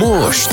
most! 0.00 0.50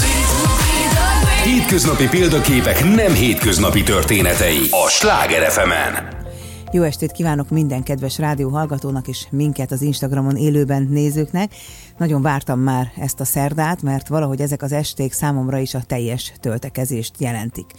Hétköznapi 1.44 2.08
példaképek 2.08 2.84
nem 2.84 3.14
hétköznapi 3.14 3.84
történetei 3.84 4.60
a 4.70 4.90
Sláger 4.90 5.52
fm 5.52 5.72
-en. 5.72 5.94
Jó 6.72 6.84
estét 6.84 7.12
kívánok 7.12 7.50
minden 7.50 7.84
kedves 7.84 8.18
rádió 8.18 8.50
hallgatónak 8.50 9.08
és 9.08 9.28
minket 9.32 9.72
az 9.72 9.82
Instagramon 9.82 10.36
élőben 10.36 10.88
nézőknek. 10.90 11.52
Nagyon 11.98 12.22
vártam 12.22 12.60
már 12.60 12.92
ezt 13.00 13.20
a 13.20 13.26
szerdát, 13.26 13.82
mert 13.82 14.08
valahogy 14.08 14.42
ezek 14.42 14.62
az 14.62 14.72
esték 14.72 15.14
számomra 15.14 15.58
is 15.58 15.74
a 15.74 15.84
teljes 15.88 16.34
töltekezést 16.40 17.14
jelentik. 17.20 17.72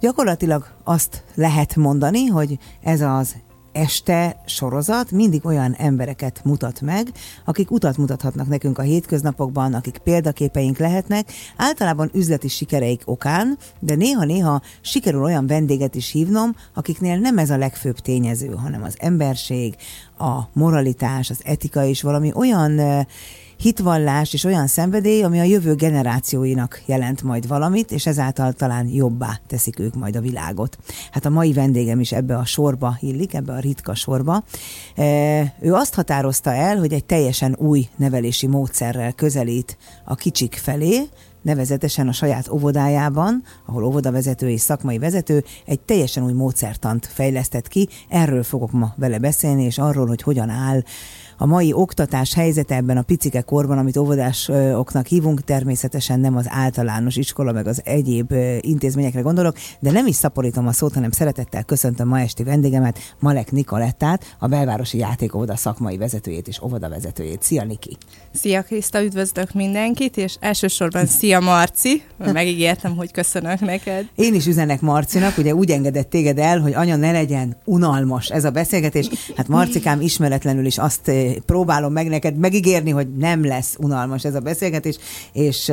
Gyakorlatilag 0.00 0.66
azt 0.84 1.24
lehet 1.34 1.76
mondani, 1.76 2.26
hogy 2.26 2.58
ez 2.82 3.00
az 3.00 3.34
este 3.72 4.40
sorozat 4.46 5.10
mindig 5.10 5.46
olyan 5.46 5.74
embereket 5.74 6.40
mutat 6.44 6.80
meg, 6.80 7.08
akik 7.44 7.70
utat 7.70 7.96
mutathatnak 7.96 8.48
nekünk 8.48 8.78
a 8.78 8.82
hétköznapokban, 8.82 9.74
akik 9.74 9.98
példaképeink 9.98 10.78
lehetnek, 10.78 11.32
általában 11.56 12.10
üzleti 12.14 12.48
sikereik 12.48 13.02
okán, 13.04 13.58
de 13.78 13.94
néha-néha 13.94 14.62
sikerül 14.80 15.22
olyan 15.22 15.46
vendéget 15.46 15.94
is 15.94 16.10
hívnom, 16.10 16.56
akiknél 16.74 17.18
nem 17.18 17.38
ez 17.38 17.50
a 17.50 17.56
legfőbb 17.56 17.98
tényező, 17.98 18.48
hanem 18.48 18.82
az 18.82 18.96
emberség, 18.98 19.74
a 20.18 20.40
moralitás, 20.52 21.30
az 21.30 21.40
etika 21.44 21.84
és 21.84 22.02
valami 22.02 22.32
olyan 22.34 23.06
hitvallás 23.60 24.32
és 24.32 24.44
olyan 24.44 24.66
szenvedély, 24.66 25.22
ami 25.22 25.40
a 25.40 25.42
jövő 25.42 25.74
generációinak 25.74 26.82
jelent 26.86 27.22
majd 27.22 27.46
valamit, 27.46 27.92
és 27.92 28.06
ezáltal 28.06 28.52
talán 28.52 28.88
jobbá 28.88 29.40
teszik 29.46 29.78
ők 29.78 29.94
majd 29.94 30.16
a 30.16 30.20
világot. 30.20 30.78
Hát 31.10 31.24
a 31.24 31.30
mai 31.30 31.52
vendégem 31.52 32.00
is 32.00 32.12
ebbe 32.12 32.36
a 32.36 32.44
sorba 32.44 32.96
illik, 33.00 33.34
ebbe 33.34 33.52
a 33.52 33.58
ritka 33.58 33.94
sorba. 33.94 34.44
E, 34.96 35.04
ő 35.60 35.72
azt 35.72 35.94
határozta 35.94 36.52
el, 36.52 36.78
hogy 36.78 36.92
egy 36.92 37.04
teljesen 37.04 37.56
új 37.58 37.88
nevelési 37.96 38.46
módszerrel 38.46 39.12
közelít 39.12 39.76
a 40.04 40.14
kicsik 40.14 40.54
felé, 40.54 41.08
nevezetesen 41.42 42.08
a 42.08 42.12
saját 42.12 42.48
óvodájában, 42.48 43.42
ahol 43.66 43.84
óvodavezető 43.84 44.48
és 44.48 44.60
szakmai 44.60 44.98
vezető 44.98 45.44
egy 45.66 45.80
teljesen 45.80 46.24
új 46.24 46.32
módszertant 46.32 47.06
fejlesztett 47.06 47.68
ki. 47.68 47.88
Erről 48.08 48.42
fogok 48.42 48.72
ma 48.72 48.94
vele 48.96 49.18
beszélni, 49.18 49.64
és 49.64 49.78
arról, 49.78 50.06
hogy 50.06 50.22
hogyan 50.22 50.48
áll 50.48 50.82
a 51.42 51.46
mai 51.46 51.72
oktatás 51.72 52.34
helyzete 52.34 52.74
ebben 52.74 52.96
a 52.96 53.02
picike 53.02 53.40
korban, 53.40 53.78
amit 53.78 53.96
óvodásoknak 53.96 55.06
hívunk, 55.06 55.44
természetesen 55.44 56.20
nem 56.20 56.36
az 56.36 56.46
általános 56.48 57.16
iskola, 57.16 57.52
meg 57.52 57.66
az 57.66 57.80
egyéb 57.84 58.34
intézményekre 58.60 59.20
gondolok, 59.20 59.56
de 59.78 59.90
nem 59.90 60.06
is 60.06 60.16
szaporítom 60.16 60.66
a 60.66 60.72
szót, 60.72 60.94
hanem 60.94 61.10
szeretettel 61.10 61.62
köszöntöm 61.62 62.08
ma 62.08 62.20
esti 62.20 62.42
vendégemet, 62.42 62.98
Malek 63.18 63.52
Nikolettát, 63.52 64.36
a 64.38 64.46
belvárosi 64.46 64.98
játékóvoda 64.98 65.56
szakmai 65.56 65.96
vezetőjét 65.96 66.48
és 66.48 66.62
óvodavezetőjét. 66.62 67.42
Szia, 67.42 67.64
Niki! 67.64 67.96
Szia, 68.32 68.62
Kriszta, 68.62 69.02
üdvözlök 69.02 69.52
mindenkit, 69.52 70.16
és 70.16 70.36
elsősorban 70.40 71.06
szia, 71.06 71.40
Marci! 71.40 72.02
Megígértem, 72.32 72.96
hogy 72.96 73.10
köszönök 73.10 73.60
neked. 73.60 74.08
Én 74.14 74.34
is 74.34 74.46
üzenek 74.46 74.80
Marcinak, 74.80 75.38
ugye 75.38 75.54
úgy 75.54 75.70
engedett 75.70 76.10
téged 76.10 76.38
el, 76.38 76.60
hogy 76.60 76.74
anya 76.74 76.96
ne 76.96 77.12
legyen 77.12 77.56
unalmas 77.64 78.28
ez 78.28 78.44
a 78.44 78.50
beszélgetés. 78.50 79.08
Hát 79.36 79.48
Marcikám 79.48 80.00
ismeretlenül 80.00 80.66
is 80.66 80.78
azt 80.78 81.10
próbálom 81.46 81.92
meg 81.92 82.08
neked 82.08 82.36
megígérni, 82.36 82.90
hogy 82.90 83.16
nem 83.16 83.44
lesz 83.44 83.76
unalmas 83.78 84.24
ez 84.24 84.34
a 84.34 84.40
beszélgetés, 84.40 84.98
és 85.32 85.72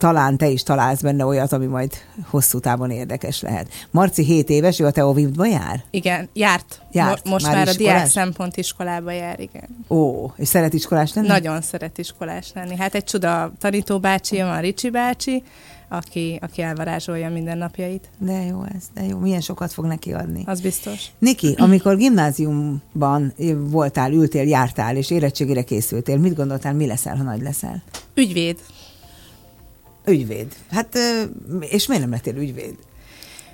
talán 0.00 0.36
te 0.36 0.48
is 0.48 0.62
találsz 0.62 1.00
benne 1.00 1.24
olyat, 1.24 1.52
ami 1.52 1.66
majd 1.66 1.92
hosszú 2.24 2.58
távon 2.58 2.90
érdekes 2.90 3.40
lehet. 3.40 3.68
Marci 3.90 4.24
7 4.24 4.50
éves, 4.50 4.78
ő 4.78 4.86
a 4.86 4.90
Teovivdban 4.90 5.48
jár? 5.48 5.84
Igen, 5.90 6.28
járt. 6.32 6.82
járt. 6.92 7.24
Mo- 7.24 7.32
most 7.32 7.46
már, 7.46 7.54
már 7.54 7.68
a 7.68 7.72
diák 7.72 8.06
szempont 8.06 8.56
iskolába 8.56 9.10
jár, 9.10 9.40
igen. 9.40 9.68
Ó, 9.88 10.26
és 10.36 10.48
szeret 10.48 10.72
iskolás 10.72 11.14
lenni? 11.14 11.26
Nagyon 11.26 11.60
szeret 11.60 11.98
iskolás 11.98 12.50
lenni. 12.54 12.76
Hát 12.76 12.94
egy 12.94 13.04
csoda 13.04 13.52
tanítóbácsi, 13.58 14.38
a 14.38 14.60
Ricsi 14.60 14.90
bácsi, 14.90 15.42
aki, 15.90 16.38
aki 16.42 16.62
elvarázsolja 16.62 17.30
minden 17.30 17.58
napjait. 17.58 18.10
De 18.18 18.42
jó 18.42 18.62
ez, 18.74 18.84
de 18.94 19.04
jó. 19.04 19.18
Milyen 19.18 19.40
sokat 19.40 19.72
fog 19.72 19.84
neki 19.84 20.12
adni. 20.12 20.42
Az 20.46 20.60
biztos. 20.60 21.06
Niki, 21.18 21.54
amikor 21.58 21.96
gimnáziumban 21.96 23.34
voltál, 23.56 24.12
ültél, 24.12 24.48
jártál, 24.48 24.96
és 24.96 25.10
érettségére 25.10 25.62
készültél, 25.62 26.18
mit 26.18 26.34
gondoltál, 26.34 26.74
mi 26.74 26.86
leszel, 26.86 27.16
ha 27.16 27.22
nagy 27.22 27.42
leszel? 27.42 27.82
Ügyvéd. 28.14 28.58
Ügyvéd. 30.06 30.54
Hát, 30.70 30.98
és 31.60 31.86
miért 31.86 32.02
nem 32.02 32.12
lettél 32.12 32.36
ügyvéd? 32.36 32.74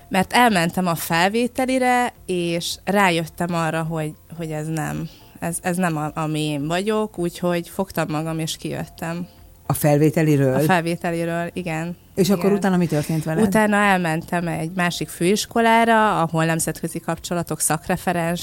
Mert 0.08 0.32
elmentem 0.32 0.86
a 0.86 0.94
felvételire, 0.94 2.12
és 2.26 2.74
rájöttem 2.84 3.54
arra, 3.54 3.82
hogy, 3.82 4.12
hogy 4.36 4.50
ez 4.50 4.66
nem. 4.66 5.08
Ez, 5.40 5.58
ez 5.62 5.76
nem 5.76 5.96
a, 5.96 6.10
ami 6.14 6.40
én 6.40 6.66
vagyok, 6.66 7.18
úgyhogy 7.18 7.68
fogtam 7.68 8.06
magam, 8.10 8.38
és 8.38 8.56
kijöttem. 8.56 9.26
A 9.66 9.72
felvételiről? 9.72 10.54
A 10.54 10.60
felvételiről, 10.60 11.50
igen. 11.52 11.96
És 12.16 12.26
igen. 12.26 12.38
akkor 12.38 12.52
utána 12.52 12.76
mi 12.76 12.86
történt 12.86 13.24
veled? 13.24 13.46
Utána 13.46 13.76
elmentem 13.76 14.48
egy 14.48 14.70
másik 14.74 15.08
főiskolára, 15.08 16.20
ahol 16.20 16.44
nemzetközi 16.44 17.00
kapcsolatok 17.00 17.60
szakreferens... 17.60 18.42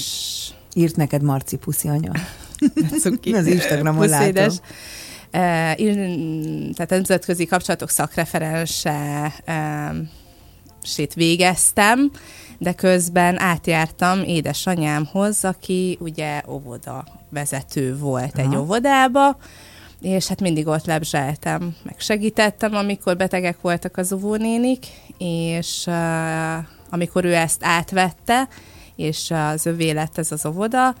Írt 0.74 0.96
neked 0.96 1.22
Marci 1.22 1.56
Puszi 1.56 1.88
anya. 1.88 2.12
Az 3.32 3.46
Instagramon 3.56 4.08
látom. 4.08 4.54
E, 5.30 5.74
tehát 6.74 6.86
nemzetközi 6.88 7.46
kapcsolatok 7.46 7.90
szakreferense 7.90 9.32
e, 9.44 9.92
sét 10.82 11.14
végeztem, 11.14 12.10
de 12.58 12.72
közben 12.72 13.40
átjártam 13.40 14.22
édesanyámhoz, 14.22 15.44
aki 15.44 15.98
ugye 16.00 16.42
óvoda 16.48 17.04
vezető 17.30 17.96
volt 17.96 18.38
Aha. 18.38 18.48
egy 18.48 18.56
óvodába, 18.56 19.36
és 20.04 20.28
hát 20.28 20.40
mindig 20.40 20.66
ott 20.66 20.84
lebzseltem, 20.84 21.76
meg 21.82 21.94
segítettem, 21.98 22.74
amikor 22.74 23.16
betegek 23.16 23.60
voltak 23.60 23.96
az 23.96 24.12
óvónénik, 24.12 24.86
és 25.18 25.84
uh, 25.86 26.64
amikor 26.90 27.24
ő 27.24 27.34
ezt 27.34 27.64
átvette, 27.64 28.48
és 28.96 29.30
az 29.30 29.66
övé 29.66 29.90
lett 29.90 30.18
ez 30.18 30.32
az 30.32 30.46
óvoda, 30.46 30.94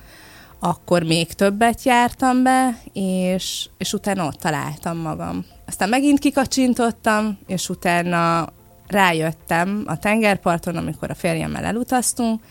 akkor 0.58 1.02
még 1.02 1.32
többet 1.32 1.82
jártam 1.82 2.42
be, 2.42 2.78
és, 2.92 3.68
és 3.78 3.92
utána 3.92 4.26
ott 4.26 4.38
találtam 4.38 4.96
magam. 4.96 5.44
Aztán 5.66 5.88
megint 5.88 6.18
kikacsintottam, 6.18 7.38
és 7.46 7.68
utána 7.68 8.48
rájöttem 8.86 9.82
a 9.86 9.98
tengerparton, 9.98 10.76
amikor 10.76 11.10
a 11.10 11.14
férjemmel 11.14 11.64
elutaztunk, 11.64 12.42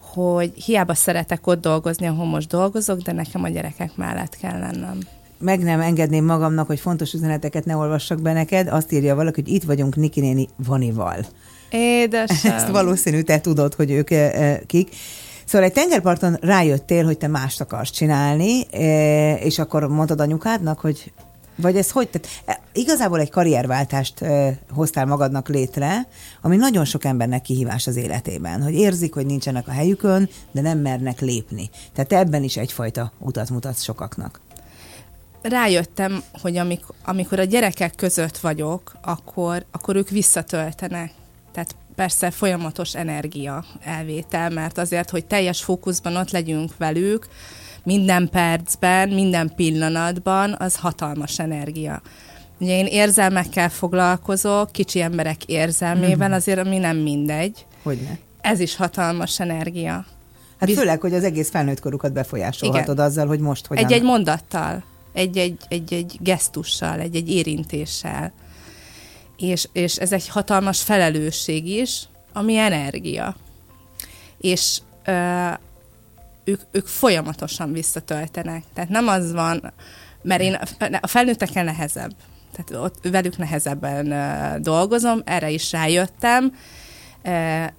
hogy 0.00 0.52
hiába 0.64 0.94
szeretek 0.94 1.46
ott 1.46 1.60
dolgozni, 1.60 2.06
ahol 2.06 2.26
most 2.26 2.48
dolgozok, 2.48 3.00
de 3.00 3.12
nekem 3.12 3.42
a 3.42 3.48
gyerekek 3.48 3.96
mellett 3.96 4.36
kell 4.36 4.58
lennem 4.58 4.98
meg 5.38 5.62
nem 5.62 5.80
engedném 5.80 6.24
magamnak, 6.24 6.66
hogy 6.66 6.80
fontos 6.80 7.12
üzeneteket 7.12 7.64
ne 7.64 7.76
olvassak 7.76 8.22
be 8.22 8.32
neked, 8.32 8.68
azt 8.68 8.92
írja 8.92 9.14
valaki, 9.14 9.42
hogy 9.42 9.52
itt 9.52 9.62
vagyunk 9.62 9.96
Niki 9.96 10.20
néni 10.20 10.48
Vanival. 10.56 11.26
Édesem. 11.70 12.52
Ezt 12.56 12.68
valószínű 12.68 13.20
te 13.20 13.40
tudod, 13.40 13.74
hogy 13.74 13.90
ők 13.90 14.10
e, 14.10 14.16
e, 14.16 14.60
kik. 14.66 14.94
Szóval 15.44 15.66
egy 15.66 15.72
tengerparton 15.72 16.36
rájöttél, 16.40 17.04
hogy 17.04 17.18
te 17.18 17.26
mást 17.26 17.60
akarsz 17.60 17.90
csinálni, 17.90 18.66
e, 18.70 19.34
és 19.34 19.58
akkor 19.58 19.88
mondtad 19.88 20.20
anyukádnak, 20.20 20.80
hogy 20.80 21.12
vagy 21.58 21.76
ez 21.76 21.90
hogy? 21.90 22.08
Tehát 22.08 22.60
igazából 22.72 23.20
egy 23.20 23.30
karrierváltást 23.30 24.24
hoztál 24.70 25.06
magadnak 25.06 25.48
létre, 25.48 26.06
ami 26.42 26.56
nagyon 26.56 26.84
sok 26.84 27.04
embernek 27.04 27.42
kihívás 27.42 27.86
az 27.86 27.96
életében, 27.96 28.62
hogy 28.62 28.74
érzik, 28.74 29.14
hogy 29.14 29.26
nincsenek 29.26 29.68
a 29.68 29.70
helyükön, 29.70 30.28
de 30.52 30.60
nem 30.60 30.78
mernek 30.78 31.20
lépni. 31.20 31.70
Tehát 31.92 32.10
te 32.10 32.18
ebben 32.18 32.42
is 32.42 32.56
egyfajta 32.56 33.12
utat 33.18 33.50
mutatsz 33.50 33.82
sokaknak 33.82 34.40
rájöttem, 35.48 36.22
hogy 36.40 36.56
amikor, 36.56 36.94
amikor 37.04 37.38
a 37.38 37.44
gyerekek 37.44 37.94
között 37.94 38.38
vagyok, 38.38 38.92
akkor, 39.02 39.64
akkor 39.70 39.96
ők 39.96 40.08
visszatöltenek. 40.08 41.10
Tehát 41.52 41.74
persze 41.94 42.30
folyamatos 42.30 42.94
energia 42.94 43.64
elvétel, 43.84 44.50
mert 44.50 44.78
azért, 44.78 45.10
hogy 45.10 45.26
teljes 45.26 45.62
fókuszban 45.62 46.16
ott 46.16 46.30
legyünk 46.30 46.76
velük, 46.76 47.26
minden 47.82 48.28
percben, 48.28 49.08
minden 49.08 49.52
pillanatban, 49.56 50.54
az 50.58 50.76
hatalmas 50.76 51.38
energia. 51.38 52.02
Ugye 52.58 52.78
én 52.78 52.86
érzelmekkel 52.86 53.68
foglalkozok, 53.68 54.72
kicsi 54.72 55.00
emberek 55.00 55.44
érzelmével, 55.44 56.28
mm. 56.28 56.32
azért 56.32 56.58
ami 56.58 56.78
nem 56.78 56.96
mindegy. 56.96 57.66
Hogyne? 57.82 58.18
Ez 58.40 58.60
is 58.60 58.76
hatalmas 58.76 59.40
energia. 59.40 60.04
Hát 60.58 60.68
Biz... 60.68 60.78
főleg, 60.78 61.00
hogy 61.00 61.14
az 61.14 61.24
egész 61.24 61.50
felnőtt 61.50 61.80
korukat 61.80 62.12
befolyásolhatod 62.12 62.94
Igen. 62.94 63.06
azzal, 63.06 63.26
hogy 63.26 63.40
most 63.40 63.66
hogyan... 63.66 63.84
Egy-egy 63.84 64.02
mondattal 64.02 64.84
egy-egy, 65.16 65.58
egy-egy 65.68 66.16
gesztussal, 66.20 67.00
egy-egy 67.00 67.30
érintéssel. 67.30 68.32
És, 69.36 69.68
és 69.72 69.96
ez 69.96 70.12
egy 70.12 70.28
hatalmas 70.28 70.82
felelősség 70.82 71.66
is, 71.68 72.02
ami 72.32 72.56
energia. 72.56 73.36
És 74.38 74.80
ö, 75.04 75.48
ők, 76.44 76.60
ők 76.70 76.86
folyamatosan 76.86 77.72
visszatöltenek. 77.72 78.64
Tehát 78.74 78.90
nem 78.90 79.08
az 79.08 79.32
van, 79.32 79.72
mert 80.22 80.42
én 80.42 80.58
a 81.00 81.06
felnőttekkel 81.06 81.64
nehezebb. 81.64 82.14
Tehát 82.52 82.84
ott 82.84 83.08
velük 83.08 83.36
nehezebben 83.36 84.62
dolgozom, 84.62 85.22
erre 85.24 85.50
is 85.50 85.72
rájöttem. 85.72 86.54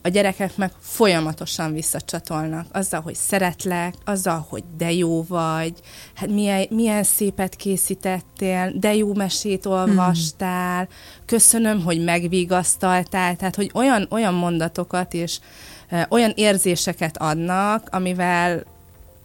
A 0.01 0.07
gyerekek 0.07 0.57
meg 0.57 0.71
folyamatosan 0.79 1.73
visszacsatolnak. 1.73 2.65
Azzal, 2.71 3.01
hogy 3.01 3.15
szeretlek, 3.15 3.93
azzal, 4.05 4.45
hogy 4.49 4.63
de 4.77 4.91
jó 4.91 5.23
vagy, 5.23 5.73
hát 6.15 6.29
milyen, 6.29 6.65
milyen 6.69 7.03
szépet 7.03 7.55
készítettél, 7.55 8.71
de 8.75 8.95
jó 8.95 9.13
mesét 9.13 9.65
olvastál, 9.65 10.87
köszönöm, 11.25 11.83
hogy 11.83 12.03
megvigasztaltál, 12.03 13.35
tehát 13.35 13.55
hogy 13.55 13.71
olyan, 13.73 14.07
olyan 14.09 14.33
mondatokat 14.33 15.13
és 15.13 15.39
olyan 16.09 16.31
érzéseket 16.35 17.17
adnak, 17.17 17.87
amivel 17.91 18.63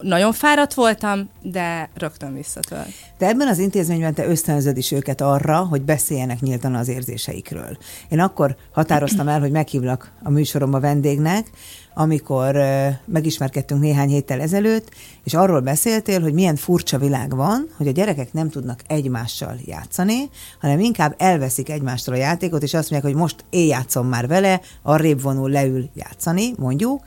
nagyon 0.03 0.33
fáradt 0.33 0.75
voltam, 0.75 1.29
de 1.43 1.91
rögtön 1.95 2.35
visszatölt. 2.35 2.89
De 3.19 3.27
ebben 3.27 3.49
az 3.49 3.59
intézményben 3.59 4.15
te 4.15 4.27
ösztönzöd 4.27 4.77
is 4.77 4.93
őket 4.93 5.21
arra, 5.21 5.59
hogy 5.59 5.83
beszéljenek 5.83 6.41
nyíltan 6.41 6.75
az 6.75 6.89
érzéseikről. 6.89 7.77
Én 8.09 8.21
akkor 8.21 8.57
határoztam 8.73 9.29
el, 9.29 9.41
hogy 9.41 9.51
meghívlak 9.51 10.13
a 10.23 10.31
műsoromba 10.31 10.81
vendégnek, 10.81 11.51
amikor 11.95 12.57
megismerkedtünk 13.05 13.81
néhány 13.81 14.09
héttel 14.09 14.41
ezelőtt, 14.41 14.89
és 15.25 15.35
arról 15.35 15.61
beszéltél, 15.61 16.21
hogy 16.21 16.33
milyen 16.33 16.57
furcsa 16.57 16.99
világ 16.99 17.37
van, 17.37 17.69
hogy 17.77 17.89
a 17.89 17.91
gyerekek 17.91 18.33
nem 18.33 18.49
tudnak 18.49 18.81
egymással 18.87 19.57
játszani, 19.65 20.31
hanem 20.61 20.81
inkább 20.81 21.15
elveszik 21.19 21.69
egymástól 21.69 22.15
a 22.15 22.19
játékot, 22.19 22.63
és 22.63 22.75
azt 22.75 22.91
mondják, 22.91 23.13
hogy 23.13 23.23
most 23.23 23.45
én 23.51 23.67
játszom 23.67 24.09
már 24.09 24.27
vele, 24.27 24.61
arrébb 24.83 25.23
vonul, 25.23 25.51
leül 25.51 25.89
játszani, 25.95 26.53
mondjuk, 26.59 27.03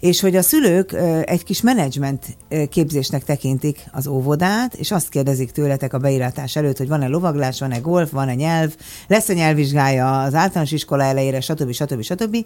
és 0.00 0.20
hogy 0.20 0.36
a 0.36 0.42
szülők 0.42 0.92
egy 1.24 1.44
kis 1.44 1.60
menedzsment 1.60 2.36
képzésnek 2.70 3.24
tekintik 3.24 3.84
az 3.92 4.06
óvodát, 4.06 4.74
és 4.74 4.90
azt 4.90 5.08
kérdezik 5.08 5.50
tőletek 5.50 5.92
a 5.92 5.98
beírátás 5.98 6.56
előtt, 6.56 6.76
hogy 6.76 6.88
van-e 6.88 7.06
lovaglás, 7.06 7.60
van-e 7.60 7.78
golf, 7.78 8.10
van-e 8.10 8.34
nyelv, 8.34 8.74
lesz-e 9.06 9.32
nyelvvizsgája 9.32 10.22
az 10.22 10.34
általános 10.34 10.72
iskola 10.72 11.02
elejére, 11.02 11.40
stb. 11.40 11.72
stb. 11.72 12.02
stb. 12.02 12.02
stb 12.02 12.44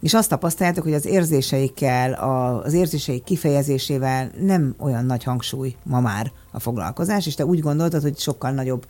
és 0.00 0.14
azt 0.14 0.28
tapasztaljátok, 0.28 0.84
hogy 0.84 0.94
az 0.94 1.06
érzéseikkel, 1.06 2.12
az 2.12 2.72
érzéseik 2.72 3.24
kifejezésével 3.24 4.30
nem 4.40 4.74
olyan 4.78 5.04
nagy 5.04 5.24
hangsúly 5.24 5.76
ma 5.82 6.00
már 6.00 6.32
a 6.50 6.60
foglalkozás, 6.60 7.26
és 7.26 7.34
te 7.34 7.44
úgy 7.44 7.60
gondoltad, 7.60 8.02
hogy 8.02 8.18
sokkal 8.18 8.50
nagyobb 8.50 8.86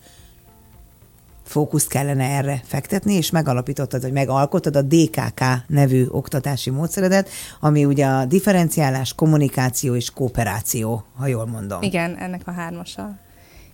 fókuszt 1.51 1.89
kellene 1.89 2.25
erre 2.25 2.61
fektetni, 2.65 3.15
és 3.15 3.31
megalapítottad, 3.31 4.03
vagy 4.03 4.13
megalkottad 4.13 4.77
a 4.77 4.83
DKK 4.83 5.41
nevű 5.67 6.07
oktatási 6.09 6.71
módszeredet, 6.71 7.29
ami 7.61 7.85
ugye 7.85 8.07
a 8.07 8.25
differenciálás, 8.25 9.15
kommunikáció 9.15 9.95
és 9.95 10.11
kooperáció, 10.11 11.05
ha 11.17 11.27
jól 11.27 11.47
mondom. 11.47 11.83
Igen, 11.83 12.17
ennek 12.17 12.43
a 12.45 12.51
hármasa. 12.51 13.19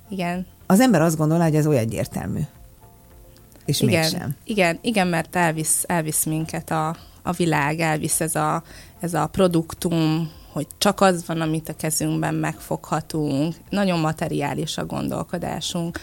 Igen. 0.09 0.47
Az 0.67 0.81
ember 0.81 1.01
azt 1.01 1.17
gondolja, 1.17 1.45
hogy 1.45 1.55
ez 1.55 1.67
olyan 1.67 1.83
egyértelmű. 1.83 2.41
És 3.65 3.81
igen, 3.81 4.01
mégsem. 4.01 4.37
Igen, 4.45 4.79
igen, 4.81 5.07
mert 5.07 5.37
elvisz, 5.37 5.85
elvisz 5.87 6.25
minket 6.25 6.71
a, 6.71 6.97
a 7.27 7.33
világ, 7.33 7.81
elvisz 7.81 8.21
ez 8.21 8.35
a, 8.35 8.63
ez 9.01 9.15
a 9.15 9.27
produktum, 9.27 10.31
hogy 10.53 10.67
csak 10.79 11.01
az 11.01 11.27
van, 11.27 11.41
amit 11.41 11.69
a 11.69 11.77
kezünkben 11.77 12.35
megfoghatunk, 12.35 13.55
nagyon 13.71 13.99
materiális 13.99 14.79
a 14.79 14.87
gondolkodásunk, 14.87 16.01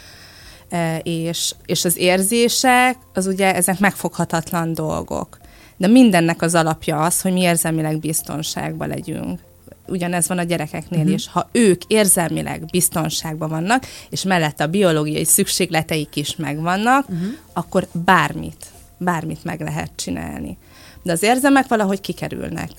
e, 0.69 0.97
és, 0.97 1.53
és 1.65 1.85
az 1.85 1.97
érzések, 1.97 2.97
az 3.13 3.27
ugye 3.27 3.55
ezek 3.55 3.79
megfoghatatlan 3.79 4.73
dolgok. 4.73 5.37
De 5.77 5.87
mindennek 5.87 6.41
az 6.41 6.55
alapja 6.55 7.01
az, 7.01 7.21
hogy 7.21 7.33
mi 7.33 7.41
érzelmileg 7.41 7.99
biztonságban 7.99 8.87
legyünk. 8.87 9.39
Ugyanez 9.87 10.27
van 10.27 10.37
a 10.37 10.43
gyerekeknél 10.43 10.99
uh-huh. 10.99 11.13
is. 11.13 11.27
Ha 11.27 11.49
ők 11.51 11.83
érzelmileg 11.87 12.65
biztonságban 12.65 13.49
vannak, 13.49 13.85
és 14.09 14.23
mellett 14.23 14.59
a 14.59 14.67
biológiai 14.67 15.25
szükségleteik 15.25 16.15
is 16.15 16.35
megvannak, 16.35 17.09
uh-huh. 17.09 17.27
akkor 17.53 17.87
bármit, 17.91 18.65
bármit 18.97 19.43
meg 19.43 19.61
lehet 19.61 19.91
csinálni 19.95 20.57
de 21.03 21.11
az 21.11 21.23
érzelmek 21.23 21.67
valahogy 21.67 22.01
kikerülnek. 22.01 22.69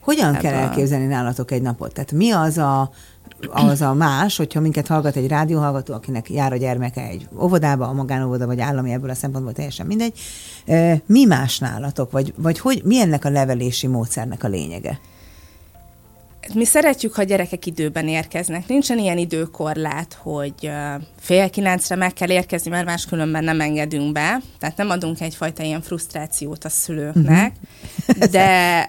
Hogyan 0.00 0.28
Ebből. 0.28 0.40
kell 0.40 0.54
elképzelni 0.54 1.06
nálatok 1.06 1.50
egy 1.50 1.62
napot? 1.62 1.92
Tehát 1.92 2.12
mi 2.12 2.30
az 2.30 2.58
a, 2.58 2.90
az 3.50 3.80
a 3.80 3.94
más, 3.94 4.36
hogyha 4.36 4.60
minket 4.60 4.86
hallgat 4.86 5.16
egy 5.16 5.28
rádióhallgató, 5.28 5.94
akinek 5.94 6.30
jár 6.30 6.52
a 6.52 6.56
gyermeke 6.56 7.02
egy 7.02 7.28
óvodába, 7.40 7.86
a 7.88 7.92
magánóvoda 7.92 8.46
vagy 8.46 8.60
állami, 8.60 8.92
ebből 8.92 9.10
a 9.10 9.14
szempontból 9.14 9.52
teljesen 9.52 9.86
mindegy. 9.86 10.18
Mi 11.06 11.24
más 11.24 11.58
nálatok, 11.58 12.10
vagy, 12.10 12.34
vagy 12.36 12.58
hogy, 12.58 12.82
mi 12.84 13.00
ennek 13.00 13.24
a 13.24 13.30
levelési 13.30 13.86
módszernek 13.86 14.44
a 14.44 14.48
lényege? 14.48 15.00
Mi 16.54 16.64
szeretjük, 16.64 17.14
ha 17.14 17.22
gyerekek 17.22 17.66
időben 17.66 18.08
érkeznek. 18.08 18.68
Nincsen 18.68 18.98
ilyen 18.98 19.18
időkorlát, 19.18 20.18
hogy 20.20 20.70
fél 21.20 21.50
kilencre 21.50 21.96
meg 21.96 22.12
kell 22.12 22.30
érkezni, 22.30 22.70
mert 22.70 22.86
máskülönben 22.86 23.44
nem 23.44 23.60
engedünk 23.60 24.12
be. 24.12 24.40
Tehát 24.58 24.76
nem 24.76 24.90
adunk 24.90 25.20
egyfajta 25.20 25.62
ilyen 25.62 25.82
frusztrációt 25.82 26.64
a 26.64 26.68
szülőknek. 26.68 27.52
Uh-huh. 28.08 28.24
De 28.24 28.88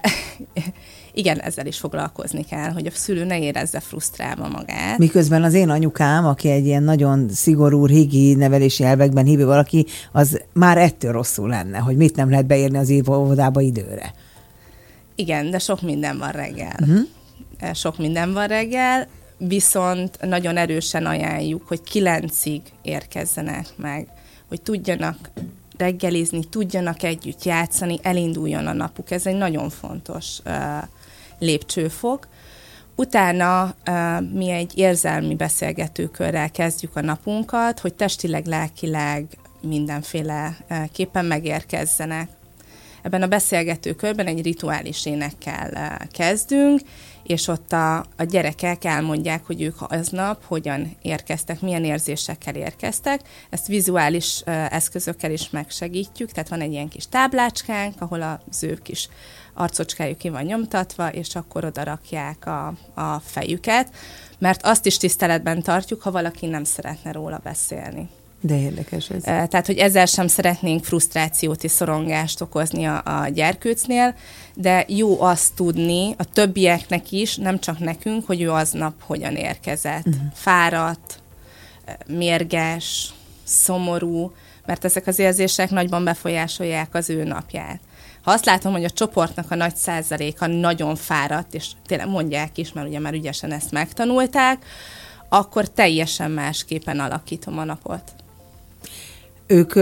igen, 1.12 1.40
ezzel 1.40 1.66
is 1.66 1.78
foglalkozni 1.78 2.44
kell, 2.44 2.70
hogy 2.70 2.86
a 2.86 2.90
szülő 2.94 3.24
ne 3.24 3.38
érezze 3.38 3.80
frusztrálva 3.80 4.48
magát. 4.48 4.98
Miközben 4.98 5.42
az 5.42 5.54
én 5.54 5.68
anyukám, 5.68 6.26
aki 6.26 6.50
egy 6.50 6.66
ilyen 6.66 6.82
nagyon 6.82 7.28
szigorú, 7.28 7.86
higi 7.86 8.34
nevelési 8.34 8.84
elvekben 8.84 9.24
hívő 9.24 9.44
valaki, 9.44 9.86
az 10.12 10.42
már 10.52 10.78
ettől 10.78 11.12
rosszul 11.12 11.48
lenne, 11.48 11.78
hogy 11.78 11.96
mit 11.96 12.16
nem 12.16 12.30
lehet 12.30 12.46
beérni 12.46 12.78
az 12.78 12.90
óvodába 13.08 13.60
időre. 13.60 14.14
Igen, 15.14 15.50
de 15.50 15.58
sok 15.58 15.82
minden 15.82 16.18
van 16.18 16.30
reggel. 16.30 16.76
Uh-huh 16.80 17.00
sok 17.74 17.98
minden 17.98 18.32
van 18.32 18.46
reggel, 18.46 19.08
viszont 19.38 20.18
nagyon 20.20 20.56
erősen 20.56 21.06
ajánljuk, 21.06 21.66
hogy 21.66 21.82
kilencig 21.82 22.62
érkezzenek 22.82 23.66
meg, 23.76 24.08
hogy 24.48 24.62
tudjanak 24.62 25.30
reggelizni, 25.76 26.44
tudjanak 26.44 27.02
együtt 27.02 27.44
játszani, 27.44 27.98
elinduljon 28.02 28.66
a 28.66 28.72
napuk. 28.72 29.10
Ez 29.10 29.26
egy 29.26 29.36
nagyon 29.36 29.70
fontos 29.70 30.38
uh, 30.44 30.54
lépcsőfok. 31.38 32.28
Utána 32.96 33.74
uh, 33.86 34.30
mi 34.32 34.50
egy 34.50 34.78
érzelmi 34.78 35.34
beszélgetőkörrel 35.34 36.50
kezdjük 36.50 36.96
a 36.96 37.00
napunkat, 37.00 37.80
hogy 37.80 37.94
testileg, 37.94 38.46
lelkileg 38.46 39.26
mindenféle 39.60 40.56
képen 40.92 41.24
megérkezzenek. 41.24 42.28
Ebben 43.02 43.22
a 43.22 43.26
beszélgetőkörben 43.26 44.26
egy 44.26 44.42
rituális 44.42 45.06
énekkel 45.06 45.98
kezdünk, 46.12 46.80
és 47.30 47.48
ott 47.48 47.72
a, 47.72 47.96
a 47.98 48.24
gyerekek 48.28 48.84
elmondják, 48.84 49.46
hogy 49.46 49.62
ők 49.62 49.76
aznap 49.80 50.44
hogyan 50.44 50.96
érkeztek, 51.02 51.60
milyen 51.60 51.84
érzésekkel 51.84 52.54
érkeztek. 52.54 53.20
Ezt 53.50 53.66
vizuális 53.66 54.40
eszközökkel 54.46 55.30
is 55.30 55.50
megsegítjük, 55.50 56.30
tehát 56.30 56.48
van 56.48 56.60
egy 56.60 56.72
ilyen 56.72 56.88
kis 56.88 57.08
táblácskánk, 57.08 58.00
ahol 58.00 58.22
az 58.50 58.62
ő 58.62 58.78
kis 58.82 59.08
arcocskájuk 59.54 60.18
ki 60.18 60.28
van 60.28 60.42
nyomtatva, 60.42 61.08
és 61.08 61.34
akkor 61.34 61.64
oda 61.64 61.82
rakják 61.82 62.46
a, 62.46 62.66
a 62.94 63.20
fejüket, 63.24 63.88
mert 64.38 64.62
azt 64.62 64.86
is 64.86 64.96
tiszteletben 64.96 65.62
tartjuk, 65.62 66.02
ha 66.02 66.10
valaki 66.10 66.46
nem 66.46 66.64
szeretne 66.64 67.12
róla 67.12 67.40
beszélni. 67.42 68.08
De 68.40 68.58
érdekes 68.58 69.10
ez. 69.10 69.22
Tehát, 69.22 69.66
hogy 69.66 69.78
ezzel 69.78 70.06
sem 70.06 70.26
szeretnénk 70.26 70.84
frusztrációt 70.84 71.64
és 71.64 71.70
szorongást 71.70 72.40
okozni 72.40 72.84
a, 72.84 73.02
a 73.04 73.28
gyerkőcnél, 73.28 74.14
de 74.54 74.84
jó 74.88 75.20
azt 75.20 75.54
tudni 75.54 76.14
a 76.18 76.24
többieknek 76.24 77.12
is, 77.12 77.36
nem 77.36 77.58
csak 77.58 77.78
nekünk, 77.78 78.26
hogy 78.26 78.40
ő 78.40 78.50
aznap 78.50 79.02
hogyan 79.02 79.36
érkezett. 79.36 80.06
Uh-huh. 80.06 80.22
Fáradt, 80.34 81.22
mérges, 82.06 83.12
szomorú, 83.44 84.32
mert 84.66 84.84
ezek 84.84 85.06
az 85.06 85.18
érzések 85.18 85.70
nagyban 85.70 86.04
befolyásolják 86.04 86.94
az 86.94 87.10
ő 87.10 87.24
napját. 87.24 87.80
Ha 88.22 88.30
azt 88.30 88.44
látom, 88.44 88.72
hogy 88.72 88.84
a 88.84 88.90
csoportnak 88.90 89.50
a 89.50 89.54
nagy 89.54 89.76
százaléka 89.76 90.46
nagyon 90.46 90.96
fáradt, 90.96 91.54
és 91.54 91.66
tényleg 91.86 92.08
mondják 92.08 92.58
is, 92.58 92.72
mert 92.72 92.88
ugye 92.88 92.98
már 92.98 93.12
ügyesen 93.12 93.52
ezt 93.52 93.70
megtanulták, 93.70 94.64
akkor 95.28 95.68
teljesen 95.68 96.30
másképpen 96.30 97.00
alakítom 97.00 97.58
a 97.58 97.64
napot. 97.64 98.14
Ők 99.50 99.72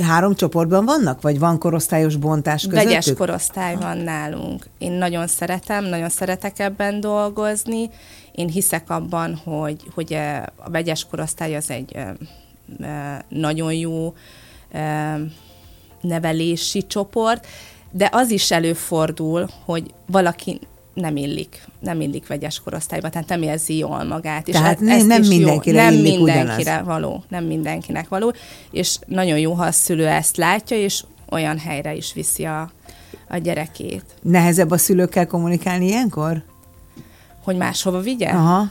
három 0.00 0.34
csoportban 0.34 0.84
vannak, 0.84 1.22
vagy 1.22 1.38
van 1.38 1.58
korosztályos 1.58 2.16
bontás 2.16 2.62
közöttük? 2.62 2.88
Vegyes 2.88 3.12
korosztály 3.16 3.76
van 3.76 3.96
nálunk. 3.98 4.66
Én 4.78 4.92
nagyon 4.92 5.26
szeretem, 5.26 5.84
nagyon 5.84 6.08
szeretek 6.08 6.58
ebben 6.58 7.00
dolgozni. 7.00 7.90
Én 8.32 8.48
hiszek 8.48 8.90
abban, 8.90 9.40
hogy, 9.44 9.82
hogy 9.94 10.14
a 10.56 10.70
vegyes 10.70 11.06
korosztály 11.10 11.56
az 11.56 11.70
egy 11.70 11.96
nagyon 13.28 13.72
jó 13.72 14.14
nevelési 16.00 16.86
csoport, 16.86 17.46
de 17.90 18.08
az 18.12 18.30
is 18.30 18.50
előfordul, 18.50 19.48
hogy 19.64 19.94
valaki 20.06 20.60
nem 20.94 21.16
illik, 21.16 21.68
nem 21.78 22.00
illik 22.00 22.26
vegyes 22.26 22.60
korosztályba, 22.60 23.08
tehát 23.08 23.28
nem 23.28 23.42
érzi 23.42 23.76
jól 23.76 24.04
magát. 24.04 24.48
És 24.48 24.54
tehát 24.54 24.80
ez, 24.82 25.04
nem 25.04 25.22
mindenkire 25.22 25.82
jó, 25.82 25.88
Nem 25.90 26.00
mindenkire 26.00 26.60
ugyanaz. 26.60 26.86
való, 26.86 27.24
nem 27.28 27.44
mindenkinek 27.44 28.08
való, 28.08 28.32
és 28.70 28.98
nagyon 29.06 29.38
jó, 29.38 29.52
ha 29.52 29.64
a 29.64 29.72
szülő 29.72 30.06
ezt 30.06 30.36
látja, 30.36 30.76
és 30.76 31.04
olyan 31.30 31.58
helyre 31.58 31.94
is 31.94 32.12
viszi 32.12 32.44
a, 32.44 32.70
a 33.28 33.36
gyerekét. 33.36 34.04
Nehezebb 34.22 34.70
a 34.70 34.78
szülőkkel 34.78 35.26
kommunikálni 35.26 35.86
ilyenkor? 35.86 36.42
Hogy 37.42 37.56
máshova 37.56 38.00
vigye? 38.00 38.28
Aha. 38.28 38.70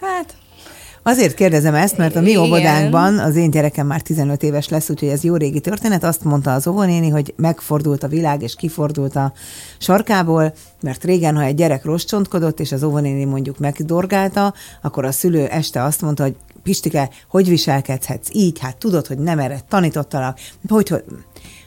Hát, 0.00 0.36
Azért 1.08 1.34
kérdezem 1.34 1.74
ezt, 1.74 1.96
mert 1.96 2.16
a 2.16 2.20
mi 2.20 2.36
óvodánkban 2.36 3.18
az 3.18 3.36
én 3.36 3.50
gyerekem 3.50 3.86
már 3.86 4.00
15 4.00 4.42
éves 4.42 4.68
lesz, 4.68 4.90
úgyhogy 4.90 5.08
ez 5.08 5.24
jó 5.24 5.36
régi 5.36 5.60
történet. 5.60 6.04
Azt 6.04 6.24
mondta 6.24 6.52
az 6.52 6.66
óvonéni, 6.66 7.08
hogy 7.08 7.34
megfordult 7.36 8.02
a 8.02 8.08
világ, 8.08 8.42
és 8.42 8.54
kifordult 8.54 9.16
a 9.16 9.32
sarkából, 9.78 10.52
mert 10.82 11.04
régen, 11.04 11.36
ha 11.36 11.42
egy 11.42 11.54
gyerek 11.54 11.84
rostcsontkodott, 11.84 12.60
és 12.60 12.72
az 12.72 12.82
óvonéni 12.82 13.24
mondjuk 13.24 13.58
megdorgálta, 13.58 14.54
akkor 14.82 15.04
a 15.04 15.12
szülő 15.12 15.46
este 15.46 15.82
azt 15.82 16.02
mondta, 16.02 16.22
hogy 16.22 16.36
Pistike, 16.62 17.10
hogy 17.28 17.48
viselkedhetsz 17.48 18.28
így? 18.32 18.58
Hát 18.58 18.76
tudod, 18.76 19.06
hogy 19.06 19.18
nem 19.18 19.38
erre 19.38 19.60
tanítottalak. 19.68 20.38
Hogy, 20.68 20.88
hogy 20.88 21.04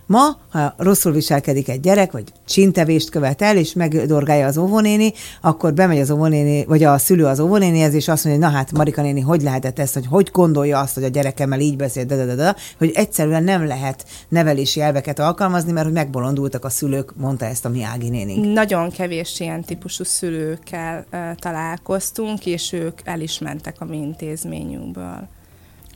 Ma, 0.10 0.38
ha 0.50 0.74
rosszul 0.78 1.12
viselkedik 1.12 1.70
egy 1.70 1.80
gyerek, 1.80 2.12
vagy 2.12 2.24
csintevést 2.48 3.10
követ 3.10 3.42
el, 3.42 3.58
és 3.58 3.74
megdorgálja 3.74 4.46
az 4.46 4.58
óvónéni, 4.58 5.13
akkor 5.42 5.74
bemegy 5.74 6.00
az 6.00 6.12
óvónéni, 6.12 6.66
vagy 6.66 6.84
a 6.84 6.98
szülő 6.98 7.25
az 7.25 7.39
óvónénihez, 7.39 7.94
és 7.94 8.08
azt 8.08 8.25
mondja, 8.25 8.44
hogy 8.44 8.51
na 8.51 8.60
hát 8.60 8.72
Marika 8.72 9.01
néni, 9.01 9.20
hogy 9.20 9.42
lehetett 9.42 9.80
ezt, 9.80 9.94
hogy 9.94 10.06
hogy 10.08 10.30
gondolja 10.32 10.80
azt, 10.80 10.94
hogy 10.94 11.04
a 11.04 11.08
gyerekemmel 11.08 11.60
így 11.60 11.75
beszél, 11.75 12.06
de, 12.06 12.16
de, 12.16 12.25
de, 12.25 12.36
de, 12.36 12.56
hogy 12.78 12.92
egyszerűen 12.94 13.44
nem 13.44 13.68
lehet 13.68 14.06
nevelési 14.30 14.82
elveket 14.82 15.20
alkalmazni, 15.20 15.72
mert 15.72 15.86
hogy 15.86 15.96
megbolondultak 15.96 16.66
a 16.66 16.70
szülők, 16.70 17.16
mondta 17.16 17.46
ezt 17.46 17.66
a 17.66 17.70
mi 17.70 17.84
Ági 17.84 18.10
nénink. 18.10 18.54
Nagyon 18.54 18.92
kevés 18.92 19.39
ilyen 19.39 19.63
típusú 19.63 20.04
szülőkkel 20.04 21.06
uh, 21.12 21.20
találkoztunk, 21.36 22.46
és 22.46 22.72
ők 22.74 23.00
el 23.04 23.22
is 23.22 23.39
mentek 23.39 23.75
a 23.80 23.86
mi 23.86 23.98
intézményünkből. 23.98 25.28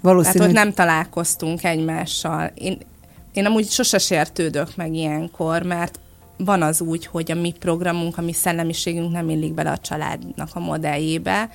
Valószínű, 0.01 0.34
Tehát, 0.34 0.48
hogy 0.48 0.63
nem 0.63 0.74
találkoztunk 0.74 1.63
egymással. 1.63 2.51
Én 2.55 2.77
én 3.33 3.45
amúgy 3.45 3.69
sose 3.69 3.97
sértődök 3.97 4.75
meg 4.75 4.93
ilyenkor, 4.93 5.61
mert 5.61 5.99
van 6.37 6.61
az 6.61 6.81
úgy, 6.81 7.05
hogy 7.05 7.31
a 7.31 7.35
mi 7.35 7.51
programunk, 7.59 8.17
a 8.17 8.21
mi 8.21 8.33
szellemiségünk 8.33 9.11
nem 9.11 9.29
illik 9.29 9.53
bele 9.53 9.71
a 9.71 9.77
családnak 9.77 10.49
a 10.53 10.59
modelljébe, 10.59 11.49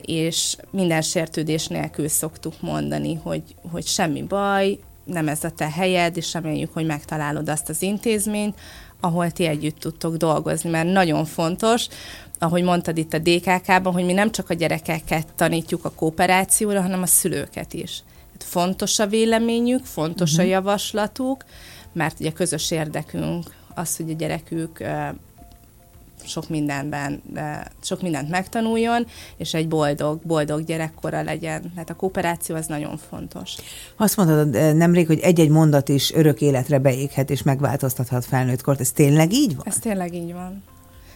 és 0.00 0.56
minden 0.70 1.02
sértődés 1.02 1.66
nélkül 1.66 2.08
szoktuk 2.08 2.54
mondani, 2.60 3.14
hogy, 3.22 3.42
hogy 3.70 3.86
semmi 3.86 4.22
baj, 4.22 4.78
nem 5.04 5.28
ez 5.28 5.44
a 5.44 5.50
te 5.50 5.70
helyed, 5.70 6.16
és 6.16 6.32
reméljük, 6.32 6.72
hogy 6.72 6.86
megtalálod 6.86 7.48
azt 7.48 7.68
az 7.68 7.82
intézményt, 7.82 8.58
ahol 9.00 9.30
ti 9.30 9.44
együtt 9.46 9.78
tudtok 9.78 10.16
dolgozni, 10.16 10.70
mert 10.70 10.92
nagyon 10.92 11.24
fontos, 11.24 11.86
ahogy 12.38 12.62
mondtad 12.62 12.98
itt 12.98 13.12
a 13.12 13.18
DKK-ban, 13.18 13.92
hogy 13.92 14.04
mi 14.04 14.12
nem 14.12 14.30
csak 14.30 14.50
a 14.50 14.54
gyerekeket 14.54 15.26
tanítjuk 15.36 15.84
a 15.84 15.90
kooperációra, 15.90 16.82
hanem 16.82 17.02
a 17.02 17.06
szülőket 17.06 17.74
is 17.74 18.02
fontos 18.54 18.98
a 18.98 19.06
véleményük, 19.06 19.84
fontos 19.84 20.30
uh-huh. 20.30 20.44
a 20.44 20.48
mhm. 20.48 20.52
javaslatuk, 20.52 21.44
mert 21.92 22.20
ugye 22.20 22.32
közös 22.32 22.70
érdekünk 22.70 23.44
az, 23.74 23.96
hogy 23.96 24.10
a 24.10 24.14
gyerekük 24.14 24.84
sok 26.24 26.48
mindenben, 26.48 27.22
sok 27.82 28.02
mindent 28.02 28.28
megtanuljon, 28.28 29.06
és 29.36 29.54
egy 29.54 29.68
boldog, 29.68 30.20
boldog 30.22 30.64
gyerekkora 30.64 31.22
legyen. 31.22 31.72
Tehát 31.72 31.90
a 31.90 31.94
kooperáció 31.94 32.56
az 32.56 32.66
nagyon 32.66 32.96
fontos. 32.96 33.54
Azt 33.96 34.16
mondtad 34.16 34.76
nemrég, 34.76 35.06
hogy 35.06 35.18
egy-egy 35.18 35.50
mondat 35.50 35.88
is 35.88 36.12
örök 36.12 36.40
életre 36.40 36.78
beéghet 36.78 37.30
és 37.30 37.42
megváltoztathat 37.42 38.24
felnőttkort. 38.24 38.80
Ez 38.80 38.92
tényleg 38.92 39.32
így 39.32 39.56
van? 39.56 39.66
Ez 39.66 39.78
tényleg 39.78 40.14
így 40.14 40.32
van. 40.32 40.62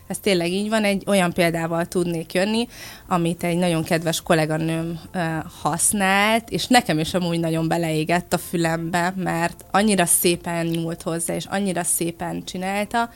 Ez 0.09 0.19
tényleg 0.19 0.53
így 0.53 0.69
van, 0.69 0.85
egy 0.85 1.03
olyan 1.07 1.33
példával 1.33 1.87
tudnék 1.87 2.33
jönni, 2.33 2.69
amit 3.07 3.45
egy 3.45 3.57
nagyon 3.57 3.85
kedves 3.85 4.23
kolléganőm 4.23 5.01
használt, 5.63 6.51
és 6.51 6.67
nekem 6.67 6.99
is 6.99 7.15
amúgy 7.15 7.41
nagyon 7.41 7.69
beleégett 7.69 8.33
a 8.33 8.39
fülembe, 8.39 9.13
mert 9.17 9.65
annyira 9.71 10.07
szépen 10.07 10.67
nyúlt 10.67 11.03
hozzá, 11.03 11.35
és 11.35 11.45
annyira 11.45 11.83
szépen 11.83 12.45
csinálta, 12.45 13.11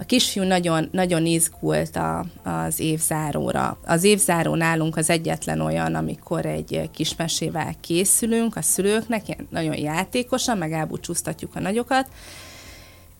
a 0.00 0.04
kisfiú 0.04 0.42
nagyon, 0.42 0.88
nagyon 0.92 1.26
izgult 1.26 1.96
a, 1.96 2.24
az 2.42 2.80
évzáróra. 2.80 3.78
Az 3.84 4.04
évzáró 4.04 4.54
nálunk 4.54 4.96
az 4.96 5.10
egyetlen 5.10 5.60
olyan, 5.60 5.94
amikor 5.94 6.46
egy 6.46 6.90
kismesével 6.92 7.74
készülünk 7.80 8.56
a 8.56 8.62
szülőknek, 8.62 9.22
nagyon 9.50 9.76
játékosan, 9.76 10.58
meg 10.58 10.72
elbúcsúztatjuk 10.72 11.54
a 11.54 11.60
nagyokat, 11.60 12.08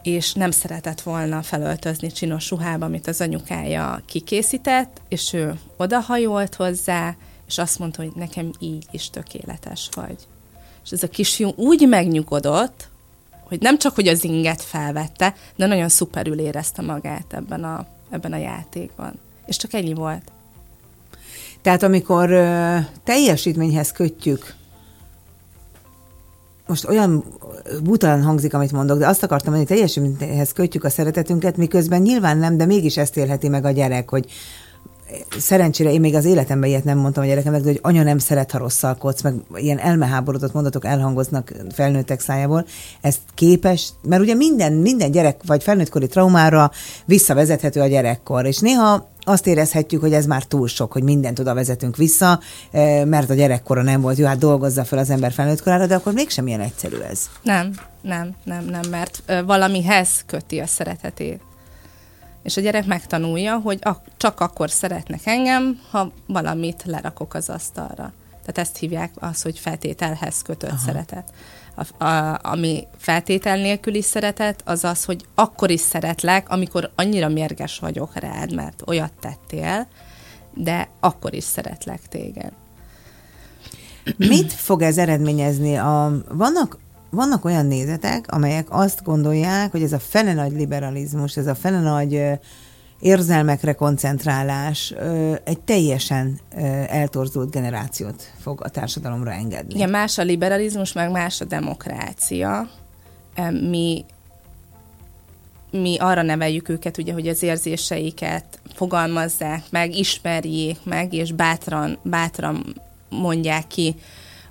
és 0.08 0.32
nem 0.32 0.50
szeretett 0.50 1.00
volna 1.00 1.42
felöltözni 1.42 2.12
csinos 2.12 2.50
ruhába, 2.50 2.84
amit 2.84 3.06
az 3.06 3.20
anyukája 3.20 4.02
kikészített, 4.06 5.00
és 5.08 5.32
ő 5.32 5.58
odahajolt 5.76 6.54
hozzá, 6.54 7.16
és 7.48 7.58
azt 7.58 7.78
mondta, 7.78 8.02
hogy 8.02 8.12
nekem 8.14 8.50
így 8.58 8.86
is 8.90 9.10
tökéletes 9.10 9.88
vagy. 9.94 10.16
És 10.84 10.90
ez 10.90 11.02
a 11.02 11.08
kisfiú 11.08 11.52
úgy 11.56 11.88
megnyugodott, 11.88 12.88
hogy 13.42 13.60
nem 13.60 13.78
csak, 13.78 13.94
hogy 13.94 14.08
az 14.08 14.24
inget 14.24 14.62
felvette, 14.62 15.34
de 15.56 15.66
nagyon 15.66 15.88
szuperül 15.88 16.38
érezte 16.38 16.82
magát 16.82 17.32
ebben 17.32 17.64
a, 17.64 17.86
ebben 18.10 18.32
a 18.32 18.36
játékban. 18.36 19.12
És 19.46 19.56
csak 19.56 19.72
ennyi 19.72 19.94
volt. 19.94 20.22
Tehát 21.62 21.82
amikor 21.82 22.30
ö, 22.30 22.76
teljesítményhez 23.04 23.92
kötjük 23.92 24.54
most 26.68 26.88
olyan 26.88 27.24
bután 27.82 28.22
hangzik, 28.22 28.54
amit 28.54 28.72
mondok, 28.72 28.98
de 28.98 29.06
azt 29.06 29.22
akartam 29.22 29.52
mondani, 29.52 29.78
hogy 29.78 29.88
teljesítményhez 29.88 30.52
kötjük 30.52 30.84
a 30.84 30.90
szeretetünket, 30.90 31.56
miközben 31.56 32.02
nyilván 32.02 32.38
nem, 32.38 32.56
de 32.56 32.66
mégis 32.66 32.96
ezt 32.96 33.16
élheti 33.16 33.48
meg 33.48 33.64
a 33.64 33.70
gyerek, 33.70 34.10
hogy 34.10 34.26
szerencsére 35.38 35.92
én 35.92 36.00
még 36.00 36.14
az 36.14 36.24
életemben 36.24 36.68
ilyet 36.68 36.84
nem 36.84 36.98
mondtam 36.98 37.22
a 37.22 37.26
gyerekemnek, 37.26 37.60
de 37.60 37.66
hogy 37.66 37.78
anya 37.82 38.02
nem 38.02 38.18
szeret, 38.18 38.50
ha 38.50 38.58
rosszalkodsz, 38.58 39.22
meg 39.22 39.34
ilyen 39.54 39.78
elmeháborodott 39.78 40.52
mondatok 40.52 40.84
elhangoznak 40.84 41.52
felnőttek 41.74 42.20
szájából. 42.20 42.66
Ez 43.00 43.16
képes, 43.34 43.88
mert 44.02 44.22
ugye 44.22 44.34
minden, 44.34 44.72
minden 44.72 45.10
gyerek 45.10 45.40
vagy 45.46 45.62
felnőttkori 45.62 46.06
traumára 46.06 46.70
visszavezethető 47.04 47.80
a 47.80 47.86
gyerekkor, 47.86 48.46
és 48.46 48.58
néha 48.58 49.08
azt 49.28 49.46
érezhetjük, 49.46 50.00
hogy 50.00 50.12
ez 50.12 50.26
már 50.26 50.44
túl 50.44 50.68
sok, 50.68 50.92
hogy 50.92 51.02
mindent 51.02 51.38
oda 51.38 51.54
vezetünk 51.54 51.96
vissza, 51.96 52.40
eh, 52.70 53.04
mert 53.04 53.30
a 53.30 53.34
gyerekkora 53.34 53.82
nem 53.82 54.00
volt 54.00 54.18
jó, 54.18 54.26
hát 54.26 54.38
dolgozza 54.38 54.84
fel 54.84 54.98
az 54.98 55.10
ember 55.10 55.32
felnőttkorára, 55.32 55.86
de 55.86 55.94
akkor 55.94 56.12
mégsem 56.12 56.46
ilyen 56.46 56.60
egyszerű 56.60 56.96
ez. 56.96 57.30
Nem, 57.42 57.72
nem, 58.02 58.34
nem, 58.44 58.64
nem, 58.64 58.88
mert 58.90 59.22
valamihez 59.46 60.08
köti 60.26 60.58
a 60.58 60.66
szeretetét. 60.66 61.40
És 62.42 62.56
a 62.56 62.60
gyerek 62.60 62.86
megtanulja, 62.86 63.58
hogy 63.58 63.78
csak 64.16 64.40
akkor 64.40 64.70
szeretnek 64.70 65.20
engem, 65.24 65.80
ha 65.90 66.12
valamit 66.26 66.82
lerakok 66.84 67.34
az 67.34 67.48
asztalra. 67.48 68.12
Tehát 68.48 68.68
ezt 68.68 68.78
hívják 68.78 69.10
az, 69.14 69.42
hogy 69.42 69.58
feltételhez 69.58 70.42
kötött 70.42 70.70
Aha. 70.70 70.78
szeretet. 70.86 71.32
A, 71.74 72.04
a, 72.04 72.38
ami 72.42 72.86
feltétel 72.98 73.56
nélküli 73.56 74.02
szeretet, 74.02 74.62
az 74.64 74.84
az, 74.84 75.04
hogy 75.04 75.26
akkor 75.34 75.70
is 75.70 75.80
szeretlek, 75.80 76.48
amikor 76.48 76.90
annyira 76.94 77.28
mérges 77.28 77.78
vagyok 77.78 78.18
rád, 78.18 78.54
mert 78.54 78.82
olyat 78.86 79.12
tettél, 79.20 79.86
de 80.54 80.88
akkor 81.00 81.34
is 81.34 81.44
szeretlek 81.44 82.00
téged. 82.08 82.52
Mit 84.16 84.52
fog 84.52 84.82
ez 84.82 84.98
eredményezni? 84.98 85.76
A, 85.76 86.22
vannak 86.28 86.78
vannak 87.10 87.44
olyan 87.44 87.66
nézetek, 87.66 88.32
amelyek 88.32 88.66
azt 88.70 89.02
gondolják, 89.02 89.70
hogy 89.70 89.82
ez 89.82 89.92
a 89.92 89.98
fele 89.98 90.34
nagy 90.34 90.52
liberalizmus, 90.52 91.36
ez 91.36 91.46
a 91.46 91.54
fele 91.54 91.80
nagy 91.80 92.38
érzelmekre 93.00 93.72
koncentrálás 93.72 94.94
egy 95.44 95.60
teljesen 95.60 96.38
eltorzult 96.86 97.50
generációt 97.50 98.32
fog 98.38 98.60
a 98.64 98.68
társadalomra 98.68 99.32
engedni. 99.32 99.74
Igen, 99.74 99.90
más 99.90 100.18
a 100.18 100.22
liberalizmus, 100.22 100.92
meg 100.92 101.10
más 101.10 101.40
a 101.40 101.44
demokrácia. 101.44 102.70
Mi 103.70 104.04
mi 105.70 105.96
arra 105.98 106.22
neveljük 106.22 106.68
őket, 106.68 106.98
ugye, 106.98 107.12
hogy 107.12 107.28
az 107.28 107.42
érzéseiket 107.42 108.60
fogalmazzák 108.74 109.62
meg, 109.70 109.94
ismerjék 109.94 110.78
meg, 110.84 111.12
és 111.12 111.32
bátran, 111.32 111.98
bátran 112.02 112.80
mondják 113.10 113.66
ki 113.66 113.94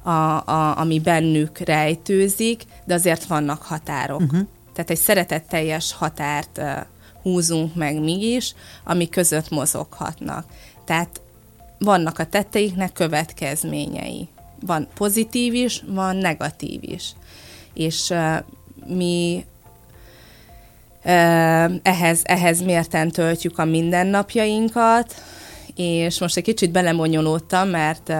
a, 0.01 0.09
a, 0.09 0.77
ami 0.77 0.99
bennük 0.99 1.57
rejtőzik, 1.57 2.63
de 2.85 2.93
azért 2.93 3.25
vannak 3.25 3.61
határok. 3.61 4.21
Uh-huh. 4.21 4.47
Tehát 4.73 4.89
egy 4.89 4.97
szeretetteljes 4.97 5.93
határt 5.93 6.61
húzunk 7.21 7.75
meg 7.75 8.01
mi 8.01 8.25
is, 8.25 8.53
ami 8.83 9.09
között 9.09 9.49
mozoghatnak. 9.49 10.45
Tehát 10.85 11.21
vannak 11.79 12.19
a 12.19 12.25
tetteiknek 12.25 12.93
következményei. 12.93 14.27
Van 14.65 14.87
pozitív 14.93 15.53
is, 15.53 15.83
van 15.87 16.15
negatív 16.15 16.83
is. 16.83 17.13
És 17.73 18.09
uh, 18.09 18.37
mi 18.85 19.45
uh, 21.03 21.71
ehhez, 21.81 22.21
ehhez 22.23 22.61
mérten 22.61 23.11
töltjük 23.11 23.57
a 23.57 23.65
mindennapjainkat, 23.65 25.13
és 25.77 26.19
most 26.19 26.37
egy 26.37 26.43
kicsit 26.43 26.71
belemonyolódtam, 26.71 27.69
mert 27.69 28.09
uh, 28.09 28.15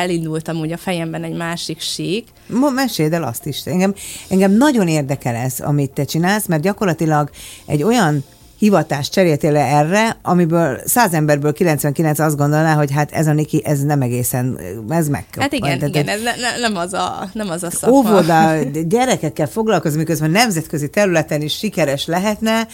elindultam 0.00 0.56
úgy 0.56 0.72
a 0.72 0.76
fejemben 0.76 1.24
egy 1.24 1.36
másik 1.36 1.80
sík. 1.80 2.28
Ma 2.46 2.70
meséld 2.70 3.12
el 3.12 3.22
azt 3.22 3.46
is. 3.46 3.60
Engem, 3.64 3.94
engem 4.28 4.52
nagyon 4.52 4.88
érdekel 4.88 5.34
ez, 5.34 5.60
amit 5.60 5.90
te 5.90 6.04
csinálsz, 6.04 6.46
mert 6.46 6.62
gyakorlatilag 6.62 7.30
egy 7.66 7.82
olyan 7.82 8.24
hivatást 8.62 9.12
cseréltél 9.12 9.52
le 9.52 9.60
erre, 9.60 10.16
amiből 10.22 10.80
száz 10.84 11.12
emberből 11.12 11.52
99 11.52 12.18
azt 12.18 12.36
gondolná, 12.36 12.74
hogy 12.74 12.92
hát 12.92 13.12
ez 13.12 13.26
a 13.26 13.32
Niki, 13.32 13.62
ez 13.64 13.80
nem 13.80 14.02
egészen, 14.02 14.58
ez 14.88 15.08
meg. 15.08 15.24
Hát 15.38 15.52
igen, 15.52 15.78
Tehát, 15.78 15.94
igen, 15.94 16.08
ez 16.08 16.20
ne, 16.22 16.58
nem, 16.58 16.76
az 16.76 16.92
a, 16.92 17.28
nem 17.32 17.50
az 17.50 17.62
a 17.62 17.70
szakma. 17.70 17.96
Óvoda, 17.96 18.54
gyerekekkel 18.88 19.46
foglalkozni, 19.46 19.98
miközben 19.98 20.30
nemzetközi 20.30 20.88
területen 20.88 21.40
is 21.40 21.56
sikeres 21.56 22.06
lehetne, 22.06 22.66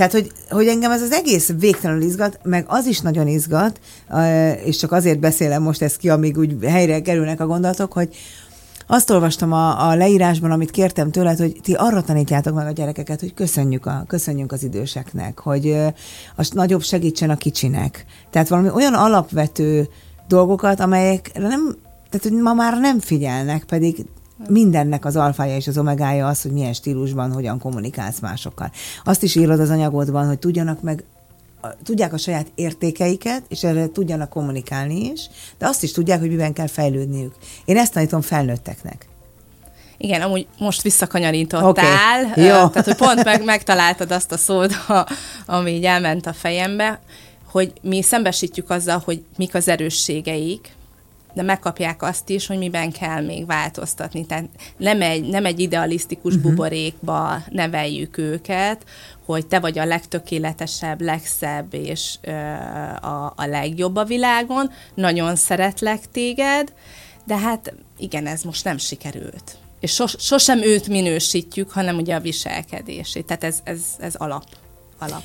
Tehát, 0.00 0.14
hogy, 0.14 0.32
hogy 0.50 0.66
engem 0.66 0.90
ez 0.90 1.02
az 1.02 1.12
egész 1.12 1.52
végtelenül 1.58 2.02
izgat, 2.02 2.38
meg 2.42 2.64
az 2.68 2.86
is 2.86 3.00
nagyon 3.00 3.26
izgat, 3.26 3.80
és 4.64 4.76
csak 4.76 4.92
azért 4.92 5.18
beszélem 5.18 5.62
most 5.62 5.82
ezt 5.82 5.96
ki, 5.96 6.08
amíg 6.08 6.38
úgy 6.38 6.56
helyre 6.64 7.00
kerülnek 7.00 7.40
a 7.40 7.46
gondolatok, 7.46 7.92
hogy 7.92 8.16
azt 8.86 9.10
olvastam 9.10 9.52
a, 9.52 9.88
a 9.88 9.94
leírásban, 9.94 10.50
amit 10.50 10.70
kértem 10.70 11.10
tőled, 11.10 11.38
hogy 11.38 11.60
ti 11.62 11.72
arra 11.72 12.02
tanítjátok 12.02 12.54
meg 12.54 12.66
a 12.66 12.70
gyerekeket, 12.70 13.20
hogy 13.20 13.34
köszönjük, 13.34 13.86
a, 13.86 14.04
köszönjünk 14.06 14.52
az 14.52 14.62
időseknek, 14.62 15.38
hogy 15.38 15.76
az 16.36 16.50
nagyobb 16.50 16.82
segítsen 16.82 17.30
a 17.30 17.36
kicsinek. 17.36 18.04
Tehát 18.30 18.48
valami 18.48 18.70
olyan 18.70 18.94
alapvető 18.94 19.88
dolgokat, 20.28 20.80
amelyekre 20.80 21.48
nem, 21.48 21.76
tehát 22.10 22.28
hogy 22.28 22.42
ma 22.42 22.52
már 22.52 22.78
nem 22.78 23.00
figyelnek, 23.00 23.64
pedig 23.64 24.04
mindennek 24.48 25.04
az 25.04 25.16
alfája 25.16 25.56
és 25.56 25.66
az 25.66 25.78
omegája 25.78 26.26
az, 26.26 26.42
hogy 26.42 26.52
milyen 26.52 26.72
stílusban, 26.72 27.32
hogyan 27.32 27.58
kommunikálsz 27.58 28.20
másokkal. 28.20 28.70
Azt 29.04 29.22
is 29.22 29.34
írod 29.34 29.60
az 29.60 29.70
anyagodban, 29.70 30.26
hogy 30.26 30.38
tudjanak 30.38 30.82
meg 30.82 31.04
tudják 31.84 32.12
a 32.12 32.18
saját 32.18 32.46
értékeiket, 32.54 33.42
és 33.48 33.64
erre 33.64 33.88
tudjanak 33.88 34.28
kommunikálni 34.28 35.10
is, 35.12 35.28
de 35.58 35.66
azt 35.66 35.82
is 35.82 35.92
tudják, 35.92 36.20
hogy 36.20 36.28
miben 36.28 36.52
kell 36.52 36.66
fejlődniük. 36.66 37.34
Én 37.64 37.76
ezt 37.76 37.92
tanítom 37.92 38.20
felnőtteknek. 38.20 39.08
Igen, 39.96 40.20
amúgy 40.20 40.46
most 40.58 40.82
visszakanyarítottál, 40.82 42.24
okay. 42.24 42.44
Jó. 42.44 42.68
tehát 42.68 42.84
hogy 42.84 42.94
pont 42.94 43.24
meg, 43.24 43.44
megtaláltad 43.44 44.10
azt 44.10 44.32
a 44.32 44.36
szót, 44.36 44.72
ami 45.46 45.70
így 45.70 45.84
elment 45.84 46.26
a 46.26 46.32
fejembe, 46.32 47.00
hogy 47.50 47.72
mi 47.82 48.02
szembesítjük 48.02 48.70
azzal, 48.70 49.02
hogy 49.04 49.22
mik 49.36 49.54
az 49.54 49.68
erősségeik, 49.68 50.68
de 51.32 51.42
megkapják 51.42 52.02
azt 52.02 52.28
is, 52.28 52.46
hogy 52.46 52.58
miben 52.58 52.92
kell 52.92 53.24
még 53.24 53.46
változtatni. 53.46 54.26
Tehát 54.26 54.48
nem 54.76 55.02
egy, 55.02 55.28
nem 55.28 55.44
egy 55.44 55.60
idealisztikus 55.60 56.34
uh-huh. 56.34 56.50
buborékba 56.50 57.42
neveljük 57.50 58.18
őket, 58.18 58.84
hogy 59.24 59.46
te 59.46 59.60
vagy 59.60 59.78
a 59.78 59.84
legtökéletesebb, 59.84 61.00
legszebb 61.00 61.74
és 61.74 62.14
ö, 62.20 62.30
a, 63.06 63.32
a 63.36 63.46
legjobb 63.46 63.96
a 63.96 64.04
világon, 64.04 64.70
nagyon 64.94 65.36
szeretlek 65.36 66.10
téged, 66.10 66.72
de 67.24 67.36
hát 67.38 67.74
igen, 67.98 68.26
ez 68.26 68.42
most 68.42 68.64
nem 68.64 68.78
sikerült. 68.78 69.58
És 69.80 69.92
sos, 69.94 70.14
sosem 70.18 70.62
őt 70.62 70.88
minősítjük, 70.88 71.70
hanem 71.70 71.96
ugye 71.96 72.14
a 72.14 72.20
viselkedését. 72.20 73.26
Tehát 73.26 73.44
ez, 73.44 73.58
ez, 73.64 73.80
ez 73.98 74.14
alap. 74.14 74.44
alap 74.98 75.22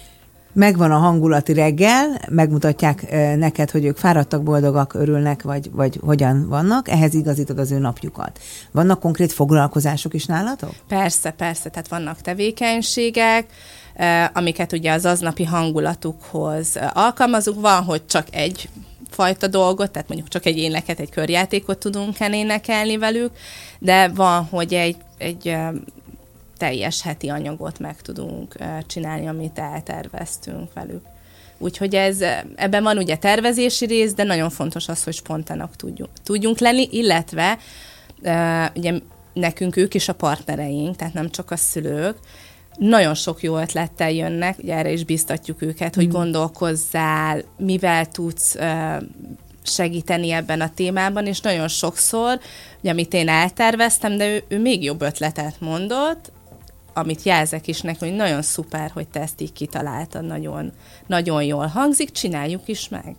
megvan 0.56 0.92
a 0.92 0.98
hangulati 0.98 1.54
reggel, 1.54 2.22
megmutatják 2.30 3.12
neked, 3.38 3.72
hogy 3.72 3.86
ők 3.86 3.98
fáradtak, 3.98 4.44
boldogak, 4.44 4.94
örülnek, 4.94 5.42
vagy, 5.42 5.72
vagy 5.72 6.00
hogyan 6.02 6.48
vannak, 6.50 6.90
ehhez 6.90 7.14
igazítod 7.14 7.60
az 7.60 7.72
ő 7.72 7.78
napjukat. 7.78 8.40
Vannak 8.72 9.00
konkrét 9.00 9.34
foglalkozások 9.34 10.14
is 10.14 10.26
nálatok? 10.26 10.74
Persze, 10.88 11.32
persze, 11.32 11.70
tehát 11.70 11.88
vannak 11.88 12.22
tevékenységek, 12.22 13.46
amiket 14.34 14.74
ugye 14.74 14.92
az 14.92 15.06
aznapi 15.06 15.44
hangulatukhoz 15.44 16.80
alkalmazunk. 16.94 17.62
Van, 17.62 17.84
hogy 17.84 18.06
csak 18.06 18.28
egy 18.32 18.70
fajta 19.10 19.48
dolgot, 19.48 19.92
tehát 19.92 20.08
mondjuk 20.08 20.30
csak 20.30 20.46
egy 20.46 20.58
éneket, 20.58 21.00
egy 21.00 21.10
körjátékot 21.10 21.78
tudunk 21.78 22.20
énekelni 22.20 22.98
velük, 22.98 23.32
de 23.80 24.08
van, 24.08 24.48
hogy 24.50 24.74
egy, 24.74 24.98
egy 25.18 25.58
teljes 26.58 27.02
heti 27.02 27.30
anyagot 27.30 27.80
meg 27.80 28.02
tudunk 28.02 28.56
csinálni, 28.88 29.28
amit 29.28 29.60
elterveztünk 29.60 30.74
velük. 30.74 31.02
Úgyhogy 31.58 31.96
ez, 31.96 32.22
ebben 32.56 32.84
van 32.84 32.98
ugye 32.98 33.16
tervezési 33.16 33.86
rész, 33.86 34.14
de 34.14 34.24
nagyon 34.24 34.50
fontos 34.50 34.88
az, 34.88 35.04
hogy 35.04 35.14
spontának 35.14 35.76
tudjunk, 35.76 36.12
tudjunk 36.24 36.60
lenni, 36.60 36.88
illetve 36.92 37.58
ugye 38.76 38.94
nekünk 39.34 39.76
ők 39.76 39.94
is 39.94 40.10
a 40.10 40.14
partnereink, 40.14 40.96
tehát 40.96 41.14
nem 41.14 41.30
csak 41.30 41.52
a 41.52 41.56
szülők, 41.56 42.18
nagyon 42.78 43.14
sok 43.14 43.42
jó 43.42 43.58
ötlettel 43.58 44.12
jönnek, 44.12 44.58
ugye 44.58 44.76
erre 44.76 44.92
is 44.92 45.04
biztatjuk 45.04 45.62
őket, 45.62 45.96
hogy 45.96 46.08
mm. 46.08 46.12
gondolkozzál, 46.12 47.44
mivel 47.58 48.06
tudsz 48.06 48.58
segíteni 49.64 50.32
ebben 50.32 50.62
a 50.62 50.74
témában, 50.74 51.26
és 51.26 51.40
nagyon 51.40 51.68
sokszor, 51.68 52.40
ugye, 52.80 52.92
amit 52.92 53.14
én 53.14 53.28
elterveztem, 53.28 54.18
de 54.18 54.28
ő, 54.28 54.44
ő 54.48 54.60
még 54.60 54.84
jobb 54.84 55.02
ötletet 55.02 55.56
mondott, 55.60 56.32
amit 56.98 57.24
jelzek 57.24 57.68
is 57.68 57.82
neki, 57.82 58.06
hogy 58.06 58.16
nagyon 58.16 58.42
szuper, 58.42 58.92
hogy 58.94 59.08
te 59.08 59.22
ezt 59.22 59.42
így 59.42 59.54
kitaláltad, 59.54 60.26
nagyon, 60.26 60.72
nagyon 61.08 61.44
jól 61.44 61.66
hangzik, 61.66 62.12
csináljuk 62.12 62.68
is 62.68 62.90
meg. 62.90 63.16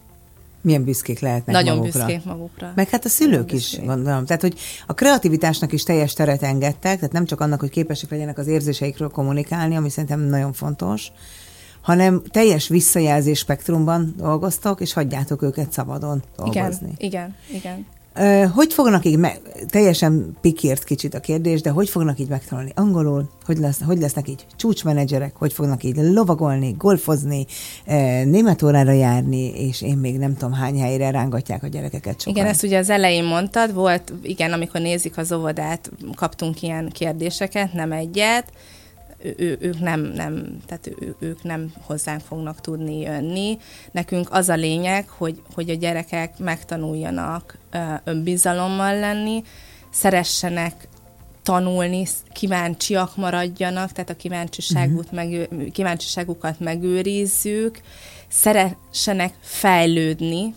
Milyen 0.60 0.84
büszkék 0.84 1.20
lehetnek 1.20 1.54
Nagyon 1.54 1.76
magukra. 1.76 2.04
büszkék 2.04 2.24
magukra. 2.24 2.72
Meg 2.74 2.88
hát 2.88 3.04
a 3.04 3.08
szülők 3.08 3.52
is, 3.52 3.78
gondolom. 3.84 4.26
Tehát, 4.26 4.42
hogy 4.42 4.58
a 4.86 4.94
kreativitásnak 4.94 5.72
is 5.72 5.82
teljes 5.82 6.12
teret 6.12 6.42
engedtek, 6.42 6.96
tehát 6.96 7.12
nem 7.12 7.24
csak 7.24 7.40
annak, 7.40 7.60
hogy 7.60 7.70
képesek 7.70 8.10
legyenek 8.10 8.38
az 8.38 8.46
érzéseikről 8.46 9.08
kommunikálni, 9.08 9.76
ami 9.76 9.90
szerintem 9.90 10.20
nagyon 10.20 10.52
fontos, 10.52 11.12
hanem 11.80 12.22
teljes 12.30 12.68
visszajelzés 12.68 13.38
spektrumban 13.38 14.14
dolgoztok, 14.16 14.80
és 14.80 14.92
hagyjátok 14.92 15.42
őket 15.42 15.72
szabadon 15.72 16.22
dolgozni. 16.36 16.92
Igen, 16.96 17.34
igen, 17.48 17.58
igen. 17.58 17.86
Hogy 18.54 18.72
fognak 18.72 19.04
így, 19.04 19.18
me- 19.18 19.40
teljesen 19.68 20.36
pikért 20.40 20.84
kicsit 20.84 21.14
a 21.14 21.20
kérdés, 21.20 21.60
de 21.60 21.70
hogy 21.70 21.88
fognak 21.88 22.18
így 22.18 22.28
megtanulni 22.28 22.70
angolul, 22.74 23.28
hogy, 23.44 23.58
lesz, 23.58 23.82
hogy 23.82 23.98
lesznek 23.98 24.28
így 24.28 24.46
csúcsmenedzserek, 24.56 25.36
hogy 25.36 25.52
fognak 25.52 25.84
így 25.84 25.96
lovagolni, 25.96 26.74
golfozni, 26.78 27.46
német 28.24 28.62
órára 28.62 28.92
járni, 28.92 29.66
és 29.66 29.82
én 29.82 29.96
még 29.96 30.18
nem 30.18 30.36
tudom 30.36 30.52
hány 30.52 30.80
helyre 30.80 31.10
rángatják 31.10 31.62
a 31.62 31.66
gyerekeket 31.66 32.20
sokan. 32.20 32.34
Igen, 32.34 32.46
ezt 32.46 32.62
ugye 32.62 32.78
az 32.78 32.90
elején 32.90 33.24
mondtad, 33.24 33.74
volt, 33.74 34.12
igen, 34.22 34.52
amikor 34.52 34.80
nézik 34.80 35.18
az 35.18 35.32
óvodát, 35.32 35.90
kaptunk 36.14 36.62
ilyen 36.62 36.90
kérdéseket, 36.92 37.72
nem 37.72 37.92
egyet, 37.92 38.52
ő, 39.22 39.56
ők 39.60 39.80
nem, 39.80 40.00
nem, 40.00 40.58
tehát 40.66 40.86
ő, 41.00 41.14
ők 41.18 41.42
nem 41.42 41.72
hozzánk 41.80 42.20
fognak 42.20 42.60
tudni 42.60 43.00
jönni. 43.00 43.58
Nekünk 43.92 44.28
az 44.30 44.48
a 44.48 44.54
lényeg, 44.54 45.08
hogy, 45.08 45.42
hogy 45.54 45.70
a 45.70 45.74
gyerekek 45.74 46.38
megtanuljanak 46.38 47.58
önbizalommal 48.04 48.98
lenni, 48.98 49.42
szeressenek 49.90 50.88
tanulni, 51.42 52.06
kíváncsiak 52.32 53.16
maradjanak, 53.16 53.92
tehát 53.92 54.10
a 54.10 54.16
kíváncsiságut 54.16 55.12
uh-huh. 55.12 55.48
meg, 55.48 55.48
kíváncsiságukat 55.72 56.60
megőrizzük, 56.60 57.80
szeressenek 58.28 59.34
fejlődni, 59.40 60.54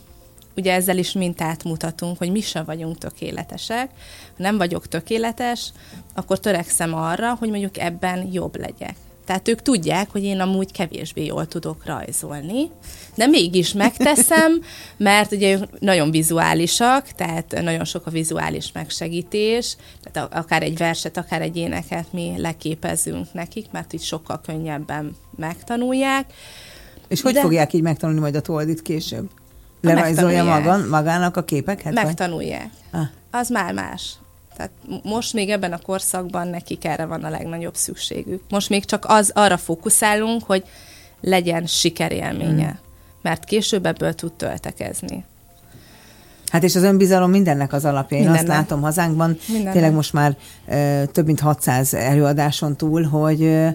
ugye 0.60 0.74
ezzel 0.74 0.98
is 0.98 1.12
mintát 1.12 1.64
mutatunk, 1.64 2.18
hogy 2.18 2.32
mi 2.32 2.42
sem 2.42 2.66
vagyunk 2.66 2.98
tökéletesek. 2.98 3.90
Ha 4.38 4.44
nem 4.44 4.58
vagyok 4.58 4.88
tökéletes, 4.88 5.72
akkor 6.16 6.40
törekszem 6.40 6.94
arra, 6.94 7.36
hogy 7.36 7.50
mondjuk 7.50 7.78
ebben 7.78 8.30
jobb 8.32 8.60
legyek. 8.60 8.96
Tehát 9.30 9.48
ők 9.48 9.62
tudják, 9.62 10.12
hogy 10.12 10.24
én 10.24 10.40
amúgy 10.40 10.72
kevésbé 10.72 11.26
jól 11.26 11.48
tudok 11.48 11.86
rajzolni, 11.86 12.72
de 13.16 13.28
mégis 13.28 13.74
megteszem, 13.74 14.62
mert 14.98 15.32
ugye 15.32 15.52
ők 15.52 15.80
nagyon 15.80 16.12
vizuálisak, 16.12 17.08
tehát 17.08 17.62
nagyon 17.62 17.86
sok 17.86 18.06
a 18.06 18.12
vizuális 18.12 18.72
megsegítés, 18.72 19.76
tehát 20.04 20.34
akár 20.34 20.64
egy 20.64 20.78
verset, 20.78 21.18
akár 21.18 21.42
egy 21.42 21.58
éneket 21.58 22.14
mi 22.14 22.34
leképezünk 22.38 23.34
nekik, 23.34 23.72
mert 23.72 23.94
így 23.94 24.04
sokkal 24.04 24.42
könnyebben 24.46 25.16
megtanulják. 25.36 26.34
És 27.08 27.22
hogy 27.22 27.34
de... 27.34 27.42
fogják 27.42 27.74
így 27.74 27.82
megtanulni 27.82 28.22
majd 28.22 28.36
a 28.36 28.42
toldit 28.42 28.82
később? 28.82 29.30
Lerajzolja 29.82 30.44
maga, 30.44 30.88
magának 30.88 31.38
a 31.38 31.44
képeket? 31.44 31.94
Megtanulják. 31.94 32.70
Ah. 32.92 33.02
Az 33.32 33.50
már 33.50 33.74
más. 33.74 34.14
Tehát 34.56 34.72
most 35.04 35.34
még 35.34 35.50
ebben 35.50 35.74
a 35.74 35.78
korszakban 35.78 36.48
nekik 36.48 36.86
erre 36.86 37.06
van 37.06 37.24
a 37.24 37.30
legnagyobb 37.30 37.76
szükségük. 37.76 38.44
Most 38.50 38.70
még 38.70 38.86
csak 38.86 39.06
az 39.08 39.32
arra 39.34 39.58
fókuszálunk, 39.58 40.44
hogy 40.44 40.64
legyen 41.22 41.66
sikerélménye, 41.66 42.68
hmm. 42.68 42.80
mert 43.22 43.44
később 43.44 43.86
ebből 43.86 44.14
tud 44.14 44.34
töltekezni. 44.34 45.26
Hát 46.52 46.64
és 46.64 46.76
az 46.76 46.84
önbizalom 46.84 47.30
mindennek 47.30 47.74
az 47.74 47.86
alapja. 47.86 48.18
Én 48.18 48.24
mindennek. 48.24 48.50
azt 48.50 48.58
látom 48.58 48.82
hazánkban, 48.82 49.38
mindennek. 49.48 49.74
tényleg 49.74 49.94
most 49.94 50.14
már 50.14 50.38
ö, 50.68 51.04
több 51.12 51.26
mint 51.26 51.40
600 51.40 51.94
előadáson 51.94 52.76
túl, 52.76 53.04
hogy 53.04 53.44
ö, 53.44 53.68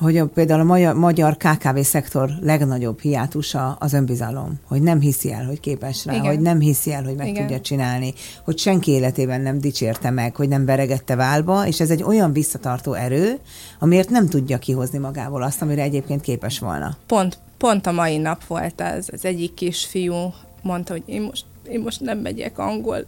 hogy 0.00 0.16
a, 0.16 0.26
például 0.26 0.60
a 0.60 0.64
magyar, 0.64 0.94
magyar 0.94 1.36
KKV-szektor 1.36 2.30
legnagyobb 2.40 3.00
hiátusa 3.00 3.76
az 3.80 3.92
önbizalom, 3.92 4.60
hogy 4.66 4.82
nem 4.82 5.00
hiszi 5.00 5.32
el, 5.32 5.44
hogy 5.44 5.60
képes 5.60 6.04
rá, 6.04 6.12
Igen. 6.12 6.26
hogy 6.26 6.40
nem 6.40 6.60
hiszi 6.60 6.92
el, 6.92 7.04
hogy 7.04 7.14
meg 7.14 7.28
Igen. 7.28 7.42
tudja 7.42 7.60
csinálni, 7.60 8.14
hogy 8.44 8.58
senki 8.58 8.90
életében 8.90 9.40
nem 9.40 9.58
dicsérte 9.58 10.10
meg, 10.10 10.36
hogy 10.36 10.48
nem 10.48 10.64
veregette 10.64 11.14
válba, 11.14 11.66
és 11.66 11.80
ez 11.80 11.90
egy 11.90 12.02
olyan 12.02 12.32
visszatartó 12.32 12.92
erő, 12.92 13.38
amiért 13.78 14.10
nem 14.10 14.28
tudja 14.28 14.58
kihozni 14.58 14.98
magából 14.98 15.42
azt, 15.42 15.62
amire 15.62 15.82
egyébként 15.82 16.20
képes 16.20 16.58
volna. 16.58 16.96
Pont, 17.06 17.38
pont 17.58 17.86
a 17.86 17.92
mai 17.92 18.16
nap 18.16 18.46
volt 18.46 18.80
ez. 18.80 19.06
Az 19.12 19.24
egyik 19.24 19.54
kisfiú 19.54 20.32
mondta, 20.62 20.92
hogy 20.92 21.02
én 21.06 21.22
most, 21.22 21.44
én 21.68 21.80
most 21.80 22.00
nem 22.00 22.18
megyek 22.18 22.58
angol 22.58 23.04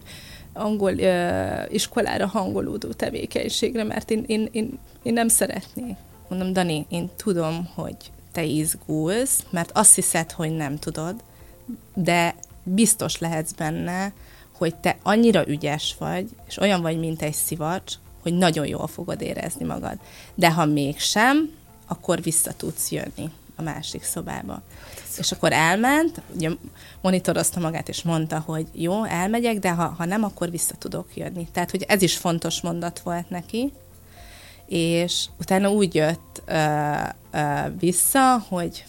angol 0.55 0.93
uh, 0.93 1.73
iskolára 1.75 2.27
hangolódó 2.27 2.89
tevékenységre, 2.89 3.85
mert 3.85 4.11
én, 4.11 4.25
én, 4.27 4.49
én, 4.53 4.79
én 5.03 5.13
nem 5.13 5.29
szeretnék 5.29 5.97
mondom, 6.33 6.53
Dani, 6.53 6.87
én 6.89 7.11
tudom, 7.17 7.69
hogy 7.75 7.97
te 8.33 8.45
izgulsz, 8.45 9.45
mert 9.51 9.71
azt 9.73 9.95
hiszed, 9.95 10.31
hogy 10.31 10.51
nem 10.51 10.79
tudod, 10.79 11.15
de 11.95 12.35
biztos 12.63 13.19
lehetsz 13.19 13.53
benne, 13.53 14.13
hogy 14.53 14.75
te 14.75 14.97
annyira 15.03 15.49
ügyes 15.49 15.97
vagy, 15.99 16.29
és 16.47 16.57
olyan 16.57 16.83
vagy, 16.83 16.99
mint 16.99 17.23
egy 17.23 17.35
szivacs, 17.35 17.95
hogy 18.23 18.35
nagyon 18.35 18.67
jól 18.67 18.87
fogod 18.87 19.21
érezni 19.21 19.65
magad. 19.65 19.99
De 20.35 20.53
ha 20.53 20.65
mégsem, 20.65 21.51
akkor 21.87 22.23
vissza 22.23 22.53
tudsz 22.57 22.91
jönni 22.91 23.31
a 23.57 23.63
másik 23.63 24.03
szobába. 24.03 24.63
És 25.19 25.33
akkor 25.33 25.53
elment, 25.53 26.21
ugye 26.35 26.51
monitorozta 27.01 27.61
magát, 27.61 27.89
és 27.89 28.03
mondta, 28.03 28.43
hogy 28.47 28.67
jó, 28.73 29.05
elmegyek, 29.05 29.59
de 29.59 29.71
ha, 29.71 29.95
ha 29.99 30.05
nem, 30.05 30.25
akkor 30.25 30.51
vissza 30.51 30.75
tudok 30.79 31.17
jönni. 31.17 31.49
Tehát, 31.53 31.71
hogy 31.71 31.85
ez 31.89 32.03
is 32.03 32.17
fontos 32.17 32.61
mondat 32.61 33.01
volt 33.01 33.31
neki. 33.31 33.73
És 34.73 35.27
utána 35.39 35.71
úgy 35.71 35.95
jött 35.95 36.43
ö, 36.47 36.55
ö, 37.33 37.39
vissza, 37.79 38.45
hogy 38.49 38.85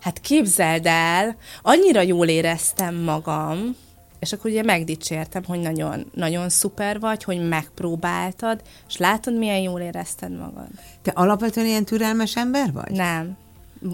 hát 0.00 0.20
képzeld 0.20 0.86
el, 0.86 1.36
annyira 1.62 2.00
jól 2.00 2.26
éreztem 2.28 2.94
magam, 2.94 3.76
és 4.18 4.32
akkor 4.32 4.50
ugye 4.50 4.62
megdicsértem, 4.62 5.42
hogy 5.46 5.60
nagyon, 5.60 6.10
nagyon 6.14 6.48
szuper 6.48 7.00
vagy, 7.00 7.24
hogy 7.24 7.48
megpróbáltad, 7.48 8.60
és 8.88 8.96
látod, 8.96 9.38
milyen 9.38 9.58
jól 9.58 9.80
érezted 9.80 10.38
magad. 10.38 10.68
Te 11.02 11.10
alapvetően 11.14 11.66
ilyen 11.66 11.84
türelmes 11.84 12.36
ember 12.36 12.72
vagy? 12.72 12.90
Nem. 12.90 13.36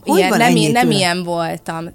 Hogy 0.00 0.18
ilyen, 0.18 0.36
nem, 0.36 0.52
nem 0.52 0.90
ilyen 0.90 1.24
voltam. 1.24 1.88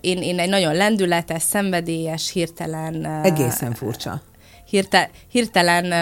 Én, 0.00 0.22
én 0.22 0.38
egy 0.38 0.48
nagyon 0.48 0.74
lendületes, 0.74 1.42
szenvedélyes, 1.42 2.30
hirtelen... 2.30 3.04
Egészen 3.24 3.74
furcsa. 3.74 4.22
Hirte, 4.66 5.10
hirtelen 5.28 5.92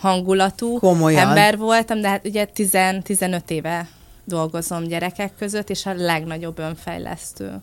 hangulatú 0.00 0.78
Komolyan. 0.78 1.28
ember 1.28 1.58
voltam, 1.58 2.00
de 2.00 2.08
hát 2.08 2.26
ugye 2.26 2.44
10, 2.44 2.76
15 3.02 3.50
éve 3.50 3.88
dolgozom 4.24 4.84
gyerekek 4.84 5.34
között, 5.38 5.70
és 5.70 5.86
a 5.86 5.94
legnagyobb 5.94 6.58
önfejlesztő. 6.58 7.62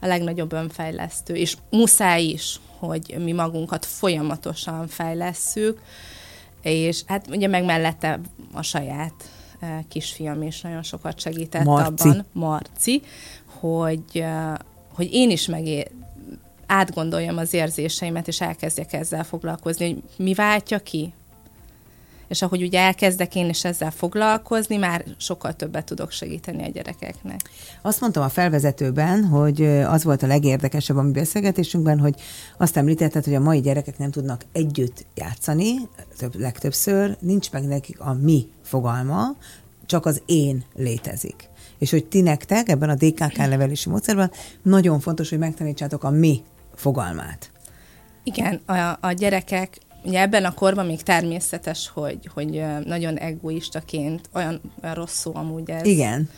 A 0.00 0.06
legnagyobb 0.06 0.52
önfejlesztő. 0.52 1.34
És 1.34 1.56
muszáj 1.70 2.22
is, 2.22 2.60
hogy 2.78 3.16
mi 3.18 3.32
magunkat 3.32 3.86
folyamatosan 3.86 4.88
fejlesszük, 4.88 5.80
és 6.62 7.02
hát 7.06 7.26
ugye 7.30 7.46
meg 7.46 7.64
mellette 7.64 8.20
a 8.52 8.62
saját 8.62 9.14
kisfiam 9.88 10.42
is 10.42 10.60
nagyon 10.60 10.82
sokat 10.82 11.20
segített 11.20 11.64
Marci. 11.64 12.08
abban, 12.08 12.26
Marci, 12.32 13.02
hogy, 13.60 14.24
hogy 14.94 15.12
én 15.12 15.30
is 15.30 15.46
megé 15.46 15.86
átgondoljam 16.66 17.36
az 17.36 17.54
érzéseimet, 17.54 18.28
és 18.28 18.40
elkezdjek 18.40 18.92
ezzel 18.92 19.24
foglalkozni, 19.24 19.92
hogy 19.92 20.02
mi 20.16 20.34
váltja 20.34 20.78
ki. 20.78 21.12
És 22.34 22.42
ahogy 22.42 22.62
ugye 22.62 22.80
elkezdek 22.80 23.34
én 23.34 23.48
is 23.48 23.64
ezzel 23.64 23.90
foglalkozni, 23.90 24.76
már 24.76 25.04
sokkal 25.16 25.54
többet 25.56 25.84
tudok 25.84 26.10
segíteni 26.10 26.64
a 26.64 26.70
gyerekeknek. 26.70 27.50
Azt 27.82 28.00
mondtam 28.00 28.22
a 28.22 28.28
felvezetőben, 28.28 29.24
hogy 29.24 29.62
az 29.66 30.04
volt 30.04 30.22
a 30.22 30.26
legérdekesebb 30.26 30.96
a 30.96 31.02
mi 31.02 31.10
beszélgetésünkben, 31.10 31.98
hogy 31.98 32.14
azt 32.58 32.76
említetted, 32.76 33.24
hogy 33.24 33.34
a 33.34 33.40
mai 33.40 33.60
gyerekek 33.60 33.98
nem 33.98 34.10
tudnak 34.10 34.44
együtt 34.52 35.06
játszani, 35.14 35.74
több, 36.18 36.40
legtöbbször 36.40 37.16
nincs 37.20 37.50
meg 37.50 37.64
nekik 37.64 38.00
a 38.00 38.12
mi 38.12 38.46
fogalma, 38.62 39.36
csak 39.86 40.06
az 40.06 40.22
én 40.26 40.64
létezik. 40.76 41.48
És 41.78 41.90
hogy 41.90 42.04
ti 42.04 42.20
nektek 42.20 42.68
ebben 42.68 42.88
a 42.88 42.94
DKK 42.94 43.36
nevelési 43.36 43.88
módszerben 43.88 44.30
nagyon 44.62 45.00
fontos, 45.00 45.28
hogy 45.28 45.38
megtanítsátok 45.38 46.04
a 46.04 46.10
mi 46.10 46.42
fogalmát. 46.74 47.50
Igen, 48.24 48.60
a, 48.66 48.98
a 49.00 49.12
gyerekek 49.12 49.78
ugye 50.04 50.20
ebben 50.20 50.44
a 50.44 50.54
korban 50.54 50.86
még 50.86 51.02
természetes, 51.02 51.90
hogy, 51.94 52.18
hogy 52.34 52.62
nagyon 52.84 53.16
egoistaként, 53.16 54.28
olyan, 54.34 54.60
olyan 54.82 54.94
rossz 54.94 55.18
szó 55.18 55.32
amúgy 55.34 55.70
ez. 55.70 55.86
Igen. 55.86 56.28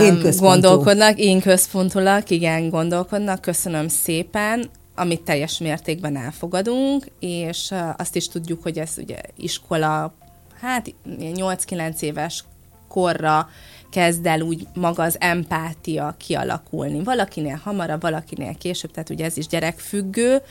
Én 0.00 0.30
gondolkodnak, 0.38 1.18
én 1.18 1.40
központulak, 1.40 2.30
igen, 2.30 2.68
gondolkodnak, 2.68 3.40
köszönöm 3.40 3.88
szépen, 3.88 4.70
amit 4.94 5.22
teljes 5.22 5.58
mértékben 5.58 6.16
elfogadunk, 6.16 7.06
és 7.20 7.74
azt 7.96 8.16
is 8.16 8.28
tudjuk, 8.28 8.62
hogy 8.62 8.78
ez 8.78 8.94
ugye 8.96 9.18
iskola, 9.36 10.14
hát 10.60 10.94
8-9 11.18 12.00
éves 12.00 12.44
korra 12.88 13.48
kezd 13.90 14.26
el 14.26 14.40
úgy 14.40 14.66
maga 14.74 15.02
az 15.02 15.16
empátia 15.20 16.14
kialakulni. 16.18 17.02
Valakinél 17.02 17.60
hamarabb, 17.64 18.00
valakinél 18.00 18.54
később, 18.54 18.90
tehát 18.90 19.10
ugye 19.10 19.24
ez 19.24 19.36
is 19.36 19.46
gyerekfüggő, 19.46 20.42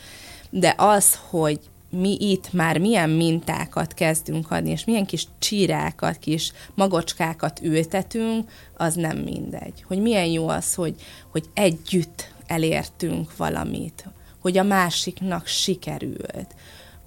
de 0.50 0.74
az, 0.76 1.18
hogy 1.28 1.60
mi 1.96 2.16
itt 2.20 2.52
már 2.52 2.78
milyen 2.78 3.10
mintákat 3.10 3.94
kezdünk 3.94 4.50
adni, 4.50 4.70
és 4.70 4.84
milyen 4.84 5.06
kis 5.06 5.26
csírákat, 5.38 6.16
kis 6.16 6.52
magocskákat 6.74 7.60
ültetünk, 7.62 8.50
az 8.76 8.94
nem 8.94 9.18
mindegy. 9.18 9.84
Hogy 9.86 10.00
milyen 10.02 10.26
jó 10.26 10.48
az, 10.48 10.74
hogy, 10.74 10.94
hogy 11.30 11.44
együtt 11.54 12.34
elértünk 12.46 13.36
valamit, 13.36 14.04
hogy 14.38 14.58
a 14.58 14.62
másiknak 14.62 15.46
sikerült, 15.46 16.54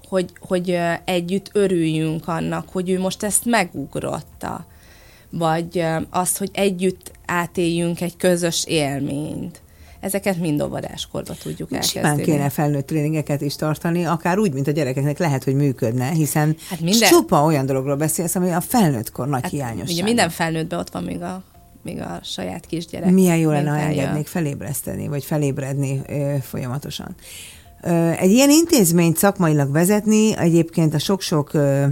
hogy, 0.08 0.32
hogy 0.40 0.78
együtt 1.04 1.50
örüljünk 1.52 2.28
annak, 2.28 2.68
hogy 2.68 2.90
ő 2.90 3.00
most 3.00 3.22
ezt 3.22 3.44
megugrotta, 3.44 4.66
vagy 5.30 5.84
az, 6.10 6.36
hogy 6.36 6.50
együtt 6.52 7.12
átéljünk 7.26 8.00
egy 8.00 8.16
közös 8.16 8.64
élményt 8.66 9.60
ezeket 10.00 10.36
mind 10.36 10.62
óvodáskorban 10.62 11.36
tudjuk 11.42 11.72
elkezdeni. 11.72 12.06
Simán 12.06 12.24
kéne 12.24 12.48
felnőtt 12.48 12.86
tréningeket 12.86 13.40
is 13.40 13.56
tartani, 13.56 14.04
akár 14.04 14.38
úgy, 14.38 14.52
mint 14.52 14.66
a 14.66 14.70
gyerekeknek 14.70 15.18
lehet, 15.18 15.44
hogy 15.44 15.54
működne, 15.54 16.08
hiszen 16.08 16.56
hát 16.68 16.80
minden... 16.80 17.08
csupa 17.08 17.44
olyan 17.44 17.66
dologról 17.66 17.96
beszélsz, 17.96 18.34
ami 18.34 18.50
a 18.50 18.60
felnőttkor 18.60 19.28
nagy 19.28 19.42
hát 19.42 19.50
hiányosság. 19.50 19.88
Ugye 19.88 20.02
minden 20.02 20.30
felnőttben 20.30 20.78
ott 20.78 20.90
van 20.90 21.02
még 21.02 21.22
a 21.22 21.42
még 21.82 22.00
a 22.00 22.20
saját 22.22 22.66
kisgyerek. 22.66 23.10
Milyen 23.10 23.36
jó 23.36 23.50
lenne, 23.50 23.70
ha 23.70 23.76
engednék 23.76 24.26
felébreszteni, 24.26 25.08
vagy 25.08 25.24
felébredni 25.24 26.00
ö, 26.08 26.34
folyamatosan. 26.42 27.14
Ö, 27.82 28.10
egy 28.10 28.30
ilyen 28.30 28.50
intézményt 28.50 29.16
szakmailag 29.16 29.72
vezetni 29.72 30.36
egyébként 30.36 30.94
a 30.94 30.98
sok-sok 30.98 31.54
ö, 31.54 31.86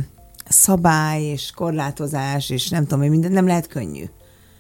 szabály 0.49 1.23
és 1.23 1.51
korlátozás, 1.55 2.51
és 2.51 2.69
nem 2.69 2.83
tudom, 2.83 3.01
hogy 3.01 3.11
minden 3.11 3.33
nem 3.33 3.47
lehet 3.47 3.67
könnyű. 3.67 4.05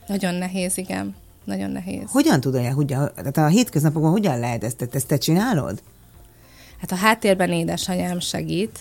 Nagyon 0.07 0.35
nehéz, 0.35 0.79
igen 0.79 1.15
nagyon 1.49 1.71
nehéz. 1.71 2.05
Hogyan 2.07 2.41
tudod, 2.41 2.65
hogy 2.67 2.93
a, 2.93 3.13
tehát 3.13 3.37
a 3.37 3.47
hétköznapokban 3.47 4.11
hogyan 4.11 4.39
lehet 4.39 4.65
ezt, 4.65 4.89
ezt 4.93 5.07
te 5.07 5.19
csinálod? 5.19 5.83
Hát 6.81 6.93
a 6.93 6.95
háttérben 6.95 7.53
édesanyám 7.53 8.21
segít. 8.21 8.79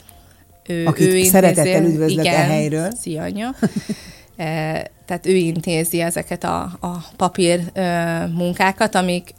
Ő, 0.67 0.86
Akit 0.86 1.08
ő 1.08 1.23
szeretettel 1.23 1.86
üdvözlök 1.86 2.25
igen, 2.25 2.41
a 2.41 2.43
helyről. 2.43 2.91
Szia, 2.91 3.23
anya. 3.23 3.56
e, 4.36 4.91
tehát 5.06 5.25
ő 5.25 5.36
intézi 5.36 5.99
ezeket 6.01 6.43
a, 6.43 6.62
a 6.80 7.06
papír 7.15 7.62
e, 7.73 8.27
munkákat, 8.27 8.95
amik 8.95 9.34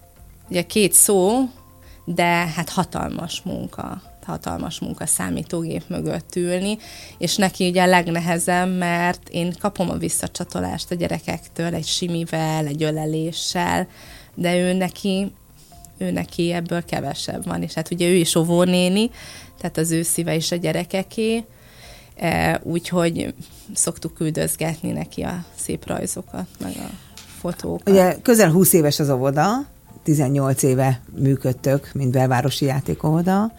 ugye 0.48 0.62
két 0.62 0.92
szó, 0.92 1.48
de 2.04 2.24
hát 2.24 2.68
hatalmas 2.68 3.42
munka 3.44 4.02
hatalmas 4.28 4.80
munka 4.80 5.06
számítógép 5.06 5.82
mögött 5.86 6.36
ülni, 6.36 6.78
és 7.18 7.36
neki 7.36 7.68
ugye 7.68 7.82
a 7.82 7.86
legnehezebb, 7.86 8.76
mert 8.76 9.28
én 9.28 9.54
kapom 9.60 9.90
a 9.90 9.96
visszacsatolást 9.96 10.90
a 10.90 10.94
gyerekektől 10.94 11.74
egy 11.74 11.86
simivel, 11.86 12.66
egy 12.66 12.82
öleléssel, 12.82 13.88
de 14.34 14.56
ő 14.56 14.72
neki, 14.72 15.32
ő 15.98 16.10
neki 16.10 16.52
ebből 16.52 16.84
kevesebb 16.84 17.44
van, 17.44 17.62
és 17.62 17.74
hát 17.74 17.90
ugye 17.90 18.08
ő 18.08 18.14
is 18.14 18.34
óvónéni, 18.34 19.10
tehát 19.60 19.76
az 19.76 19.90
ő 19.90 20.02
szíve 20.02 20.34
is 20.34 20.52
a 20.52 20.56
gyerekeké, 20.56 21.44
e, 22.16 22.60
úgyhogy 22.62 23.34
szoktuk 23.74 24.14
küldözgetni 24.14 24.90
neki 24.90 25.22
a 25.22 25.44
szép 25.56 25.86
rajzokat, 25.86 26.46
meg 26.60 26.72
a 26.76 26.90
fotókat. 27.40 27.88
Ugye 27.88 28.16
közel 28.22 28.50
20 28.50 28.72
éves 28.72 28.98
az 28.98 29.10
óvoda, 29.10 29.66
18 30.02 30.62
éve 30.62 31.00
működtök, 31.14 31.90
mint 31.94 32.10
belvárosi 32.10 32.64
játékovoda. 32.64 33.52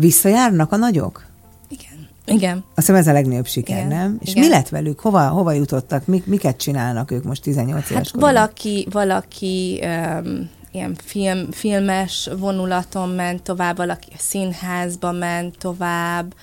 Visszajárnak 0.00 0.72
a 0.72 0.76
nagyok? 0.76 1.26
Igen. 1.68 2.08
Igen. 2.24 2.56
Azt 2.56 2.64
hiszem 2.74 2.94
ez 2.94 3.06
a 3.06 3.12
legnagyobb 3.12 3.46
siker, 3.46 3.76
Igen. 3.76 3.88
nem? 3.88 4.18
És 4.20 4.30
Igen. 4.30 4.42
mi 4.42 4.48
lett 4.48 4.68
velük? 4.68 5.00
Hova, 5.00 5.28
hova 5.28 5.52
jutottak? 5.52 6.06
Mik, 6.06 6.26
miket 6.26 6.56
csinálnak 6.56 7.10
ők 7.10 7.24
most 7.24 7.42
18 7.42 7.82
hát 7.82 7.90
éves 7.90 8.10
korban? 8.10 8.32
Valaki, 8.32 8.86
valaki 8.90 9.80
um, 9.82 10.50
ilyen 10.72 10.96
film, 11.04 11.50
filmes 11.50 12.28
vonulaton 12.38 13.08
ment 13.08 13.42
tovább, 13.42 13.76
valaki 13.76 14.08
a 14.12 14.18
színházba 14.18 15.12
ment 15.12 15.58
tovább, 15.58 16.34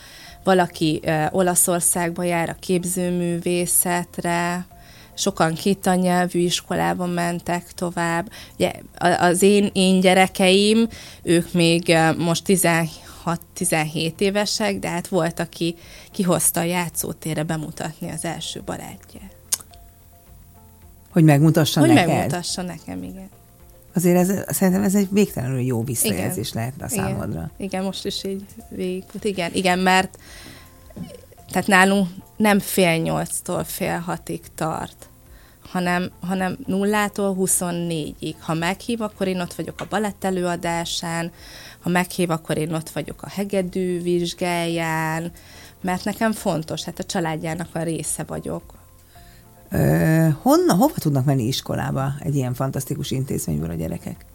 valaki 0.44 1.02
uh, 1.06 1.26
Olaszországba 1.32 2.24
jár 2.24 2.50
a 2.50 2.56
képzőművészetre, 2.60 4.66
sokan 5.18 5.54
két 5.54 5.90
nyelvű 5.96 6.40
iskolában 6.40 7.10
mentek 7.10 7.72
tovább. 7.74 8.32
Ugye, 8.54 8.72
az 9.20 9.42
én, 9.42 9.70
én 9.74 10.00
gyerekeim, 10.00 10.88
ők 11.24 11.54
még 11.54 11.98
most 12.18 12.44
16 12.44 13.06
16-17 13.56 14.20
évesek, 14.20 14.80
de 14.80 14.90
hát 14.90 15.08
volt, 15.08 15.40
aki 15.40 15.76
kihozta 16.12 16.60
a 16.60 16.64
játszótérre 16.64 17.44
bemutatni 17.44 18.10
az 18.10 18.26
első 18.26 18.62
barátját. 18.66 19.36
Hogy 21.10 21.24
megmutassa 21.24 21.80
Hogy 21.80 21.90
neked? 21.90 22.06
Hogy 22.06 22.14
megmutassa 22.14 22.62
nekem, 22.62 23.04
igen. 23.04 23.30
Azért 23.94 24.18
ez, 24.18 24.56
szerintem 24.56 24.84
ez 24.84 24.96
egy 24.96 25.08
végtelenül 25.12 25.62
jó 25.62 25.84
visszajelzés 25.84 26.50
igen. 26.50 26.62
lehetne 26.62 26.86
a 26.86 26.88
igen. 26.92 27.06
számodra. 27.06 27.52
Igen, 27.58 27.84
most 27.84 28.06
is 28.06 28.24
így 28.24 28.46
végigfut. 28.70 29.24
Igen, 29.24 29.54
igen, 29.54 29.80
mert 29.80 30.18
tehát 31.52 31.68
nálunk 31.68 32.08
nem 32.38 32.60
fél 32.60 32.96
nyolctól 32.98 33.64
fél 33.64 33.98
hatig 34.00 34.42
tart, 34.56 35.07
hanem, 35.72 36.12
hanem 36.22 36.58
nullától 36.66 37.36
24-ig. 37.40 38.36
Ha 38.40 38.54
meghív, 38.54 39.02
akkor 39.02 39.28
én 39.28 39.42
ott 39.42 39.54
vagyok 39.54 39.82
a 39.82 39.88
balett 39.90 40.24
előadásán, 40.24 41.32
ha 41.80 41.90
meghív, 41.90 42.30
akkor 42.30 42.58
én 42.58 42.74
ott 42.74 42.90
vagyok 42.90 43.22
a 43.22 43.30
hegedű 43.30 44.02
vizsgáján, 44.02 45.32
mert 45.82 46.04
nekem 46.04 46.32
fontos, 46.32 46.84
hát 46.84 47.00
a 47.00 47.04
családjának 47.04 47.70
a 47.74 47.84
része 47.84 48.24
vagyok. 48.24 48.64
Honna, 50.42 50.74
hova 50.74 50.94
tudnak 50.96 51.26
menni 51.26 51.44
iskolába 51.44 52.14
egy 52.20 52.36
ilyen 52.36 52.54
fantasztikus 52.54 53.12
intézményből 53.12 53.70
a 53.70 53.74
gyerekek? 53.74 54.26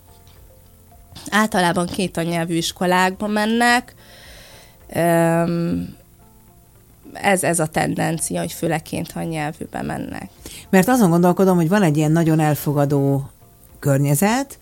Általában 1.30 1.86
két 1.86 2.16
anyelvű 2.16 2.54
iskolákba 2.54 3.26
mennek. 3.26 3.94
Ez, 7.12 7.42
ez 7.42 7.58
a 7.58 7.66
tendencia, 7.66 8.40
hogy 8.40 8.52
főleg 8.52 8.82
két 8.82 9.12
anyelvűbe 9.14 9.82
mennek. 9.82 10.28
Mert 10.70 10.88
azon 10.88 11.10
gondolkodom, 11.10 11.56
hogy 11.56 11.68
van 11.68 11.82
egy 11.82 11.96
ilyen 11.96 12.12
nagyon 12.12 12.40
elfogadó 12.40 13.30
környezet, 13.78 14.58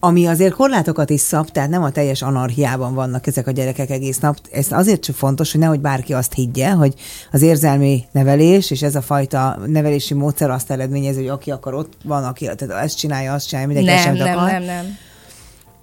ami 0.00 0.26
azért 0.26 0.54
korlátokat 0.54 1.10
is 1.10 1.20
szab, 1.20 1.50
tehát 1.50 1.70
nem 1.70 1.82
a 1.82 1.90
teljes 1.90 2.22
anarchiában 2.22 2.94
vannak 2.94 3.26
ezek 3.26 3.46
a 3.46 3.50
gyerekek 3.50 3.90
egész 3.90 4.18
nap. 4.18 4.36
Ez 4.52 4.72
azért 4.72 5.00
csak 5.00 5.16
fontos, 5.16 5.52
hogy 5.52 5.60
nehogy 5.60 5.80
bárki 5.80 6.12
azt 6.12 6.32
higgye, 6.32 6.70
hogy 6.70 6.94
az 7.32 7.42
érzelmi 7.42 8.04
nevelés 8.10 8.70
és 8.70 8.82
ez 8.82 8.94
a 8.94 9.02
fajta 9.02 9.58
nevelési 9.66 10.14
módszer 10.14 10.50
azt 10.50 10.70
eredményezi, 10.70 11.18
hogy 11.18 11.28
aki 11.28 11.50
akar 11.50 11.74
ott 11.74 11.92
van, 12.04 12.24
aki 12.24 12.44
tehát 12.44 12.82
ezt 12.84 12.98
csinálja, 12.98 13.32
azt 13.32 13.48
csinálja, 13.48 13.72
mindenki 13.72 14.08
nem, 14.08 14.14
nem, 14.14 14.36
akar. 14.38 14.50
Nem, 14.50 14.62
nem, 14.62 14.98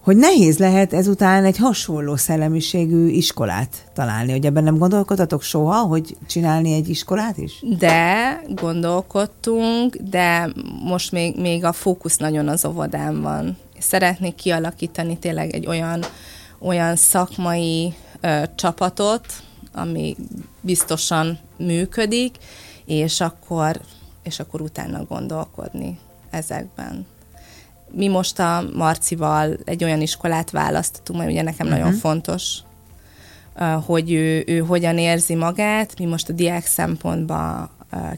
hogy 0.07 0.17
nehéz 0.17 0.57
lehet 0.57 0.93
ezután 0.93 1.45
egy 1.45 1.57
hasonló 1.57 2.15
szellemiségű 2.15 3.07
iskolát 3.07 3.89
találni, 3.93 4.31
hogy 4.31 4.45
ebben 4.45 4.63
nem 4.63 4.77
gondolkodtatok 4.77 5.41
soha, 5.41 5.81
hogy 5.81 6.17
csinálni 6.27 6.73
egy 6.73 6.89
iskolát 6.89 7.37
is? 7.37 7.63
De 7.77 8.41
gondolkodtunk, 8.49 9.95
de 9.95 10.49
most 10.83 11.11
még, 11.11 11.39
még 11.39 11.63
a 11.63 11.71
fókusz 11.71 12.17
nagyon 12.17 12.47
az 12.47 12.65
óvodán 12.65 13.21
van 13.21 13.57
szeretnék 13.79 14.35
kialakítani 14.35 15.17
tényleg 15.17 15.53
egy 15.53 15.67
olyan, 15.67 16.03
olyan 16.59 16.95
szakmai 16.95 17.93
ö, 18.21 18.41
csapatot, 18.55 19.25
ami 19.73 20.15
biztosan 20.61 21.39
működik, 21.57 22.35
és 22.85 23.21
akkor, 23.21 23.81
és 24.23 24.39
akkor 24.39 24.61
utána 24.61 25.03
gondolkodni 25.03 25.99
ezekben. 26.29 27.05
Mi 27.91 28.07
most 28.07 28.39
a 28.39 28.63
Marcival 28.73 29.57
egy 29.65 29.83
olyan 29.83 30.01
iskolát 30.01 30.49
választottunk, 30.49 31.19
mert 31.19 31.31
ugye 31.31 31.41
nekem 31.41 31.65
uh-huh. 31.65 31.79
nagyon 31.79 31.93
mhm. 31.93 32.01
fontos, 32.01 32.57
hogy 33.85 34.11
ő, 34.11 34.43
ő 34.47 34.57
hogyan 34.57 34.97
érzi 34.97 35.35
magát. 35.35 35.99
Mi 35.99 36.05
most 36.05 36.29
a 36.29 36.33
diák 36.33 36.65
szempontba 36.65 37.69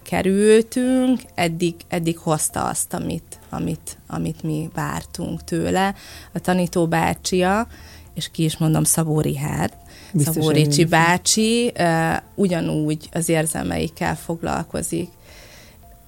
kerültünk, 0.03 1.21
eddig, 1.36 1.75
eddig 1.88 2.17
hozta 2.17 2.63
azt, 2.63 2.93
amit, 2.93 3.39
amit, 3.49 3.97
amit 4.08 4.43
mi 4.43 4.69
vártunk 4.73 5.43
tőle. 5.43 5.95
A 6.34 6.39
tanító 6.39 6.88
bácsia, 6.88 7.67
és 8.13 8.32
ki 8.32 8.43
is 8.43 8.58
mondom 8.58 8.84
Szabó 8.84 9.21
Rihárd, 9.21 9.73
Szabó 10.15 10.49
Ricsi 10.49 10.86
bácsi 10.86 11.73
uh, 11.79 12.15
ugyanúgy 12.36 13.10
az 13.12 13.29
érzelmeikkel 13.29 14.15
foglalkozik. 14.15 15.10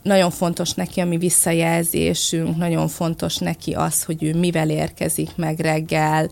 Nagyon 0.01 0.31
fontos 0.31 0.73
neki 0.73 0.99
a 0.99 1.05
mi 1.05 1.17
visszajelzésünk, 1.17 2.57
nagyon 2.57 2.87
fontos 2.87 3.37
neki 3.37 3.71
az, 3.73 4.03
hogy 4.03 4.23
ő 4.23 4.35
mivel 4.35 4.69
érkezik 4.69 5.29
meg 5.35 5.59
reggel, 5.59 6.29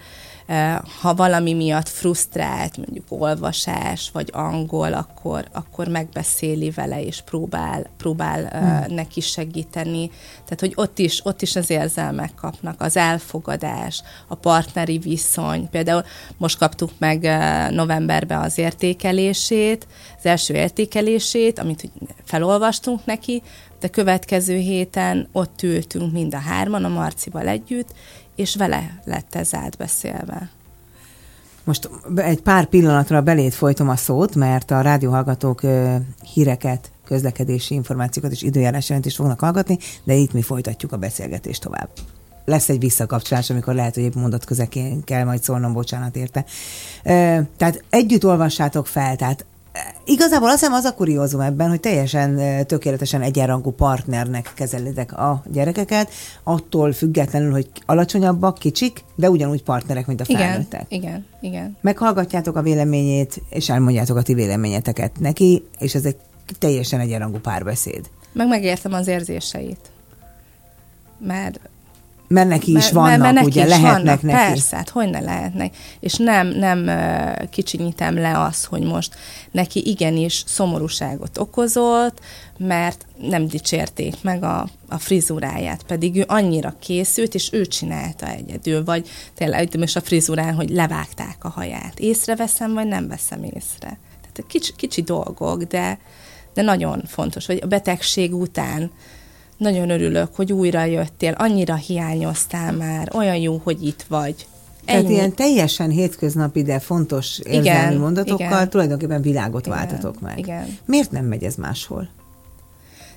ha 1.02 1.14
valami 1.16 1.54
miatt 1.54 1.90
frusztrált, 1.90 2.78
mondjuk 2.78 3.06
olvasás 3.10 4.10
vagy 4.14 4.30
angol, 4.34 4.94
akkor, 4.94 5.48
akkor 5.52 5.88
megbeszéli 5.88 6.70
vele, 6.70 7.04
és 7.04 7.22
próbál, 7.22 7.90
próbál 7.98 8.48
hmm. 8.48 8.96
neki 8.96 9.22
segíteni. 9.22 10.10
Tehát, 10.34 10.60
hogy 10.60 10.74
ott 10.76 11.00
is, 11.00 11.26
ott 11.26 11.42
is 11.42 11.56
az 11.56 11.70
érzelmek 11.70 12.36
kapnak, 12.36 12.82
az 12.82 12.98
elfogadás, 12.98 14.04
a 14.28 14.36
partneri 14.36 14.98
viszony. 14.98 15.70
Például 15.70 16.04
most 16.38 16.58
kaptuk 16.58 16.92
meg 16.98 17.22
novemberben 17.72 18.40
az 18.40 18.58
értékelését, 18.58 19.88
az 20.18 20.26
első 20.26 20.54
értékelését, 20.54 21.60
amit 21.60 21.92
felolvastunk 22.24 23.06
neki, 23.06 23.42
de 23.80 23.88
következő 23.88 24.58
héten 24.58 25.28
ott 25.32 25.62
ültünk 25.64 26.12
mind 26.12 26.34
a 26.34 26.40
hárman, 26.40 26.84
a 26.84 26.90
Marcival 26.90 27.48
együtt, 27.48 27.94
és 28.40 28.56
vele 28.56 29.00
lett 29.06 29.36
ez 29.36 29.54
átbeszélve. 29.54 30.50
Most 31.64 31.90
egy 32.16 32.42
pár 32.42 32.66
pillanatra 32.66 33.22
belét 33.22 33.54
folytom 33.54 33.90
a 33.90 33.96
szót, 33.96 34.36
mert 34.36 34.72
a 34.72 34.82
rádióhallgatók 34.82 35.62
híreket, 36.34 36.92
közlekedési 37.06 37.74
információkat 37.74 38.32
és 38.32 38.42
időjárás 38.42 38.90
jelentést 38.90 39.16
fognak 39.16 39.40
hallgatni, 39.40 39.78
de 40.04 40.14
itt 40.14 40.34
mi 40.34 40.42
folytatjuk 40.42 40.92
a 40.92 40.98
beszélgetést 40.98 41.62
tovább. 41.62 41.90
Lesz 42.46 42.70
egy 42.70 42.80
visszakapcsolás, 42.80 43.50
amikor 43.50 43.74
lehet, 43.74 43.94
hogy 43.94 44.04
épp 44.04 44.14
mondat 44.14 44.46
közekén 44.46 45.04
kell 45.04 45.24
majd 45.24 45.44
szólnom, 45.44 45.74
bocsánat 45.74 46.16
érte. 46.16 46.46
Tehát 47.58 47.84
együtt 47.90 48.26
olvassátok 48.26 48.88
fel, 48.88 49.16
tehát 49.16 49.46
Igazából 50.06 50.50
azt 50.50 50.60
hiszem 50.60 50.74
az 50.74 50.84
a 50.84 50.94
kuriózum 50.94 51.40
ebben, 51.40 51.70
hogy 51.70 51.80
teljesen 51.80 52.40
tökéletesen 52.68 53.22
egyenrangú 53.22 53.72
partnernek 53.72 54.52
kezelitek 54.56 55.18
a 55.18 55.44
gyerekeket, 55.52 56.10
attól 56.44 56.94
függetlenül, 56.94 57.52
hogy 57.52 57.70
alacsonyabbak, 57.86 58.58
kicsik, 58.58 59.04
de 59.16 59.30
ugyanúgy 59.30 59.64
partnerek, 59.64 60.08
mint 60.08 60.22
a 60.22 60.26
felnőttek. 60.26 60.86
Igen, 60.88 61.04
igen, 61.04 61.26
igen. 61.42 61.78
Meghallgatjátok 61.82 62.56
a 62.56 62.62
véleményét, 62.62 63.42
és 63.50 63.70
elmondjátok 63.70 64.18
a 64.18 64.22
ti 64.22 64.34
véleményeteket 64.34 65.20
neki, 65.20 65.64
és 65.80 65.96
ez 65.96 66.06
egy 66.06 66.18
teljesen 66.60 67.00
egyenrangú 67.00 67.38
párbeszéd. 67.38 68.10
Meg 68.32 68.48
megértem 68.48 68.94
az 68.94 69.08
érzéseit. 69.08 69.92
Mert 71.18 71.60
mert 72.30 72.50
neki 72.50 72.76
is 72.76 72.92
vannak, 72.92 73.20
mert, 73.20 73.34
mert 73.34 73.46
ugye, 73.46 73.64
is 73.64 73.70
lehetnek 73.70 73.94
vannak, 73.94 74.22
neki. 74.22 74.52
Persze, 74.52 74.76
hát 74.76 74.90
hogy 74.90 75.10
ne 75.10 75.20
lehetnek. 75.20 75.76
És 76.00 76.16
nem, 76.16 76.48
nem 76.48 76.90
kicsinyítem 77.50 78.18
le 78.18 78.40
azt, 78.40 78.66
hogy 78.66 78.84
most 78.84 79.16
neki 79.52 79.90
igenis 79.90 80.44
szomorúságot 80.48 81.38
okozott, 81.38 82.20
mert 82.58 83.06
nem 83.22 83.48
dicsérték 83.48 84.16
meg 84.22 84.44
a, 84.44 84.68
a 84.88 84.98
frizuráját, 84.98 85.84
pedig 85.84 86.16
ő 86.16 86.24
annyira 86.28 86.76
készült, 86.80 87.36
és 87.36 87.50
ő 87.52 87.66
csinálta 87.66 88.28
egyedül, 88.28 88.84
vagy 88.84 89.10
tényleg 89.36 89.78
most 89.78 89.96
a 89.96 90.02
frizurán, 90.02 90.54
hogy 90.54 90.70
levágták 90.70 91.38
a 91.40 91.50
haját. 91.50 92.00
Észreveszem, 92.00 92.74
vagy 92.74 92.88
nem 92.88 93.08
veszem 93.08 93.44
észre. 93.44 93.98
Tehát 94.22 94.44
kicsi, 94.48 94.72
kicsi 94.76 95.02
dolgok, 95.02 95.64
de, 95.64 96.00
de 96.54 96.62
nagyon 96.62 97.04
fontos, 97.08 97.46
hogy 97.46 97.60
a 97.64 97.68
betegség 97.68 98.36
után 98.36 98.92
nagyon 99.60 99.90
örülök, 99.90 100.36
hogy 100.36 100.54
újra 100.54 100.84
jöttél, 100.84 101.34
annyira 101.38 101.76
hiányoztál 101.76 102.72
már, 102.72 103.10
olyan 103.14 103.36
jó, 103.36 103.62
hogy 103.64 103.84
itt 103.84 104.06
vagy. 104.08 104.48
Ennyi. 104.86 105.02
Tehát 105.02 105.10
ilyen 105.10 105.34
teljesen 105.34 105.90
hétköznapi, 105.90 106.64
de 106.64 106.80
fontos 106.80 107.40
érzelmi 107.40 107.68
igen, 107.68 107.98
mondatokkal 107.98 108.48
igen. 108.48 108.70
tulajdonképpen 108.70 109.22
világot 109.22 109.66
igen, 109.66 109.78
váltatok 109.78 110.20
meg. 110.20 110.38
Igen. 110.38 110.78
Miért 110.86 111.12
nem 111.12 111.26
megy 111.26 111.44
ez 111.44 111.56
máshol? 111.56 112.10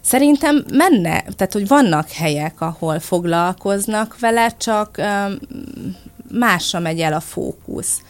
Szerintem 0.01 0.65
menne, 0.73 1.21
tehát 1.21 1.53
hogy 1.53 1.69
vannak 1.69 2.11
helyek, 2.11 2.61
ahol 2.61 2.99
foglalkoznak 2.99 4.19
vele, 4.21 4.57
csak 4.57 4.99
um, 4.99 5.39
másra 6.39 6.79
megy 6.79 7.01
el 7.01 7.13
a 7.13 7.21
fókusz. 7.21 8.03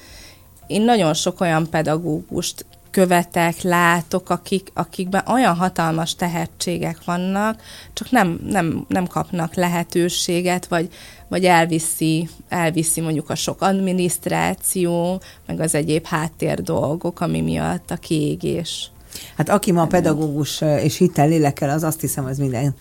Én 0.66 0.82
nagyon 0.82 1.14
sok 1.14 1.40
olyan 1.40 1.68
pedagógust 1.70 2.64
követek, 2.92 3.62
látok, 3.62 4.30
akik, 4.30 4.70
akikben 4.74 5.22
olyan 5.26 5.54
hatalmas 5.54 6.14
tehetségek 6.14 7.04
vannak, 7.04 7.62
csak 7.92 8.10
nem, 8.10 8.40
nem, 8.48 8.84
nem 8.88 9.06
kapnak 9.06 9.54
lehetőséget, 9.54 10.66
vagy, 10.66 10.88
vagy 11.28 11.44
elviszi, 11.44 12.28
elviszi 12.48 13.00
mondjuk 13.00 13.30
a 13.30 13.34
sok 13.34 13.60
adminisztráció, 13.60 15.20
meg 15.46 15.60
az 15.60 15.74
egyéb 15.74 16.06
háttér 16.06 16.62
dolgok, 16.62 17.20
ami 17.20 17.40
miatt 17.40 17.90
a 17.90 17.96
kiégés. 17.96 18.90
Hát 19.36 19.48
aki 19.48 19.72
ma 19.72 19.86
pedagógus 19.86 20.60
és 20.60 20.96
hittel 20.96 21.28
lélekkel, 21.28 21.70
az 21.70 21.82
azt 21.82 22.00
hiszem, 22.00 22.24
az 22.24 22.38
minden 22.38 22.74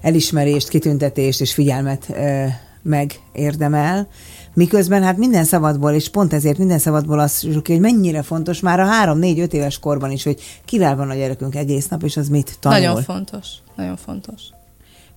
elismerést, 0.00 0.68
kitüntetést 0.68 1.40
és 1.40 1.54
figyelmet 1.54 2.12
megérdemel. 2.82 4.08
Miközben 4.54 5.02
hát 5.02 5.16
minden 5.16 5.44
szabadból, 5.44 5.92
és 5.92 6.08
pont 6.08 6.32
ezért 6.32 6.58
minden 6.58 6.78
szabadból 6.78 7.18
azt 7.18 7.46
hogy 7.66 7.80
mennyire 7.80 8.22
fontos 8.22 8.60
már 8.60 8.80
a 8.80 8.86
három-négy-öt 8.86 9.52
éves 9.52 9.78
korban 9.78 10.10
is, 10.10 10.24
hogy 10.24 10.40
kivel 10.64 10.96
van 10.96 11.10
a 11.10 11.14
gyerekünk 11.14 11.54
egész 11.54 11.88
nap, 11.88 12.02
és 12.02 12.16
az 12.16 12.28
mit 12.28 12.56
tanul. 12.60 12.78
Nagyon 12.78 13.02
fontos, 13.02 13.46
nagyon 13.76 13.96
fontos. 13.96 14.42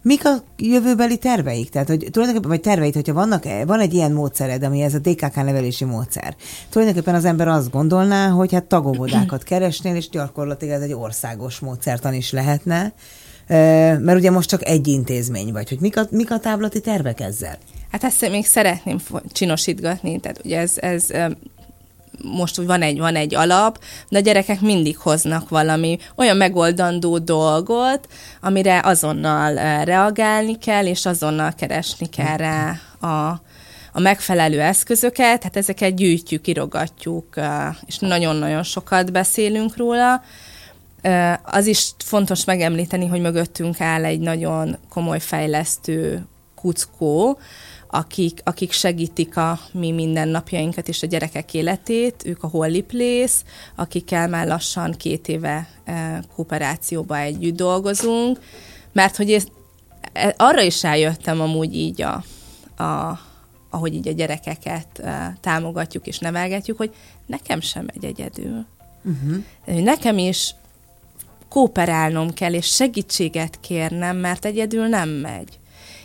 Mik 0.04 0.26
a 0.26 0.44
jövőbeli 0.58 1.18
terveik? 1.18 1.70
Tehát, 1.70 1.88
hogy 1.88 2.08
tulajdonképpen, 2.12 2.50
vagy 2.50 2.62
terveid, 2.62 2.94
hogyha 2.94 3.14
vannak, 3.14 3.44
van 3.66 3.80
egy 3.80 3.94
ilyen 3.94 4.12
módszered, 4.12 4.64
ami 4.64 4.82
ez 4.82 4.94
a 4.94 5.00
DKK 5.00 5.36
nevelési 5.36 5.86
módszer. 5.86 6.36
Tulajdonképpen 6.70 7.16
az 7.16 7.26
ember 7.26 7.48
azt 7.48 7.72
gondolná, 7.72 8.30
hogy 8.30 8.54
hát 8.54 8.64
tagóvodákat 8.64 9.44
keresnél, 9.50 9.96
és 9.96 10.10
gyakorlatilag 10.10 10.74
ez 10.74 10.82
egy 10.82 10.94
országos 10.94 11.60
módszertan 11.60 12.14
is 12.14 12.32
lehetne. 12.32 12.94
Mert 13.98 14.18
ugye 14.18 14.32
most 14.32 14.50
csak 14.50 14.66
egy 14.66 14.88
intézmény 14.88 15.52
vagy, 15.52 15.70
hogy 15.70 15.80
mik 15.80 15.98
a, 15.98 16.08
mik 16.10 16.32
a 16.32 16.40
táblati 16.40 16.82
tervek 16.82 17.20
ezzel? 17.20 17.58
Hát 17.94 18.04
ezt 18.04 18.30
még 18.30 18.46
szeretném 18.46 19.00
csinosítgatni, 19.32 20.20
tehát 20.20 20.42
ugye 20.44 20.60
ez, 20.60 20.74
ez 20.78 21.08
most 22.22 22.56
van 22.56 22.82
egy, 22.82 22.98
van 22.98 23.16
egy 23.16 23.36
alap, 23.36 23.84
de 24.10 24.18
a 24.18 24.22
gyerekek 24.22 24.62
mindig 24.62 24.98
hoznak 24.98 25.50
valami 25.50 25.98
olyan 26.16 26.38
megoldandó 26.38 27.18
dolgot, 27.18 28.08
amire 28.42 28.82
azonnal 28.84 29.84
reagálni 29.84 30.58
kell, 30.58 30.86
és 30.86 31.06
azonnal 31.06 31.54
keresni 31.54 32.10
kell 32.10 32.38
rá 32.38 32.80
a, 33.00 33.42
a 33.92 34.00
megfelelő 34.00 34.62
eszközöket, 34.62 35.44
hát 35.44 35.58
ezeket 35.58 35.96
gyűjtjük, 35.96 36.48
irogatjuk, 36.48 37.36
és 37.86 37.98
nagyon-nagyon 38.00 38.64
sokat 38.64 39.12
beszélünk 39.12 39.78
róla. 39.78 40.22
Az 41.44 41.66
is 41.66 41.92
fontos 41.98 42.46
megemlíteni, 42.46 43.08
hogy 43.08 43.22
mögöttünk 43.22 43.82
áll 43.82 44.06
egy 44.06 44.20
nagyon 44.20 44.78
komoly 44.90 45.20
fejlesztő 45.20 46.26
kuckó, 46.56 47.40
akik, 47.96 48.40
akik 48.44 48.72
segítik 48.72 49.38
a 49.38 49.60
mi 49.72 49.92
mindennapjainkat 49.92 50.88
és 50.88 51.04
a 51.04 51.08
gyerekek 51.08 51.54
életét, 51.54 52.24
ők 52.26 52.44
a 52.44 52.48
Holly 52.48 52.82
Place, 52.82 53.34
akikkel 53.76 54.28
már 54.28 54.48
lassan 54.48 54.92
két 54.92 55.28
éve 55.28 55.70
kooperációba 56.36 57.18
együtt 57.18 57.56
dolgozunk, 57.56 58.40
mert 58.92 59.16
hogy 59.16 59.32
ez, 59.32 59.46
e, 60.14 60.34
arra 60.38 60.62
is 60.62 60.84
eljöttem 60.84 61.42
amúgy 61.42 61.76
így 61.76 62.02
a, 62.02 62.24
a 62.84 63.20
ahogy 63.70 63.94
így 63.94 64.08
a 64.08 64.12
gyerekeket 64.12 64.88
uh, 65.00 65.10
támogatjuk 65.42 66.08
és 66.08 66.20
nevelgetjük, 66.20 66.78
hogy 66.78 66.94
nekem 67.26 67.62
sem 67.62 67.86
megy 67.86 68.06
egyedül. 68.06 68.66
Uh-huh. 69.04 69.84
Nekem 69.84 70.18
is 70.18 70.56
kooperálnom 71.50 72.34
kell, 72.34 72.54
és 72.54 72.66
segítséget 72.66 73.60
kérnem, 73.60 74.18
mert 74.18 74.46
egyedül 74.46 74.88
nem 74.88 75.10
megy. 75.10 75.60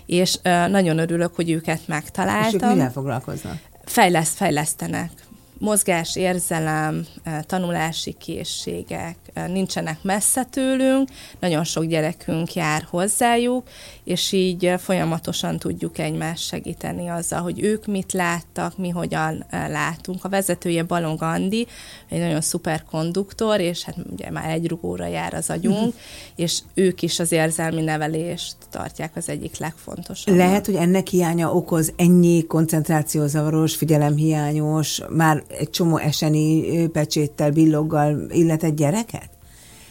És 0.09 0.39
nagyon 0.69 0.99
örülök, 0.99 1.35
hogy 1.35 1.51
őket 1.51 1.81
megtaláltam. 1.87 2.49
És 2.49 2.55
ők 2.55 2.73
mivel 2.73 2.93
foglalkoznak? 2.93 3.59
Fejleszt, 3.85 4.37
fejlesztenek 4.37 5.11
mozgás, 5.59 6.17
érzelem, 6.17 7.07
tanulási 7.47 8.13
készségek 8.19 9.17
nincsenek 9.47 10.03
messze 10.03 10.45
tőlünk, 10.45 11.09
nagyon 11.41 11.65
sok 11.65 11.85
gyerekünk 11.85 12.55
jár 12.55 12.87
hozzájuk, 12.91 13.69
és 14.09 14.33
így 14.33 14.75
folyamatosan 14.79 15.59
tudjuk 15.59 15.99
egymást 15.99 16.47
segíteni 16.47 17.09
azzal, 17.09 17.41
hogy 17.41 17.63
ők 17.63 17.87
mit 17.87 18.13
láttak, 18.13 18.79
mi 18.79 18.89
hogyan 18.89 19.45
látunk. 19.51 20.25
A 20.25 20.29
vezetője 20.29 20.83
Balong 20.83 21.23
Andi, 21.23 21.67
egy 22.09 22.19
nagyon 22.19 22.41
szuper 22.41 22.85
konduktor, 22.91 23.61
és 23.61 23.85
hát 23.85 23.97
ugye 24.13 24.31
már 24.31 24.51
egy 24.51 24.69
rugóra 24.69 25.07
jár 25.07 25.35
az 25.35 25.51
agyunk, 25.51 25.95
és 26.37 26.61
ők 26.75 27.03
is 27.03 27.19
az 27.19 27.33
érzelmi 27.33 27.83
nevelést 27.83 28.57
tartják 28.71 29.17
az 29.17 29.29
egyik 29.29 29.59
legfontosabb. 29.59 30.37
Lehet, 30.37 30.67
hogy 30.67 30.75
ennek 30.75 31.07
hiánya 31.07 31.53
okoz 31.53 31.93
ennyi 31.97 32.47
koncentrációzavaros, 32.47 33.77
figyelemhiányos, 33.77 35.01
már 35.11 35.43
egy 35.59 35.71
csomó 35.71 35.97
eseni 35.97 36.87
pecséttel, 36.87 37.51
billoggal 37.51 38.31
illetett 38.31 38.77
gyereket? 38.77 39.29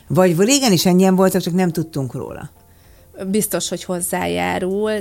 Vagy 0.07 0.39
régen 0.39 0.71
is 0.71 0.85
ennyien 0.85 1.15
voltak, 1.15 1.41
csak 1.41 1.53
nem 1.53 1.71
tudtunk 1.71 2.13
róla? 2.13 2.49
Biztos, 3.25 3.69
hogy 3.69 3.83
hozzájárul, 3.83 4.91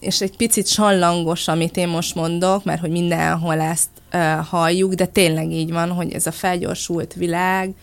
és 0.00 0.20
egy 0.20 0.36
picit 0.36 0.66
sallangos, 0.66 1.48
amit 1.48 1.76
én 1.76 1.88
most 1.88 2.14
mondok, 2.14 2.64
mert 2.64 2.80
hogy 2.80 2.90
mindenhol 2.90 3.60
ezt 3.60 3.88
uh, 4.12 4.46
halljuk, 4.46 4.92
de 4.94 5.06
tényleg 5.06 5.50
így 5.50 5.72
van, 5.72 5.90
hogy 5.90 6.12
ez 6.12 6.26
a 6.26 6.32
felgyorsult 6.32 7.14
világ 7.14 7.74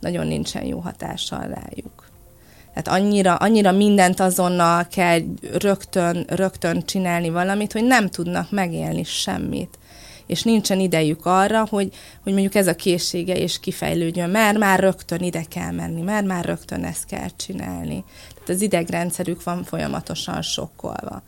nagyon 0.00 0.26
nincsen 0.26 0.64
jó 0.64 0.78
hatással 0.78 1.40
rájuk. 1.40 2.10
Tehát 2.74 3.00
annyira, 3.00 3.34
annyira 3.34 3.72
mindent 3.72 4.20
azonnal 4.20 4.86
kell 4.90 5.20
rögtön, 5.52 6.24
rögtön 6.28 6.84
csinálni 6.84 7.30
valamit, 7.30 7.72
hogy 7.72 7.84
nem 7.84 8.08
tudnak 8.08 8.50
megélni 8.50 9.04
semmit 9.04 9.78
és 10.32 10.42
nincsen 10.42 10.80
idejük 10.80 11.26
arra, 11.26 11.66
hogy, 11.70 11.92
hogy 12.22 12.32
mondjuk 12.32 12.54
ez 12.54 12.66
a 12.66 12.74
készsége 12.74 13.38
is 13.38 13.60
kifejlődjön, 13.60 14.30
mert 14.30 14.58
már 14.58 14.80
rögtön 14.80 15.20
ide 15.20 15.42
kell 15.48 15.70
menni, 15.70 16.00
mert 16.00 16.26
már 16.26 16.44
rögtön 16.44 16.84
ezt 16.84 17.06
kell 17.06 17.28
csinálni. 17.36 18.04
Tehát 18.34 18.48
az 18.48 18.60
idegrendszerük 18.60 19.42
van 19.42 19.64
folyamatosan 19.64 20.42
sokkolva. 20.42 21.22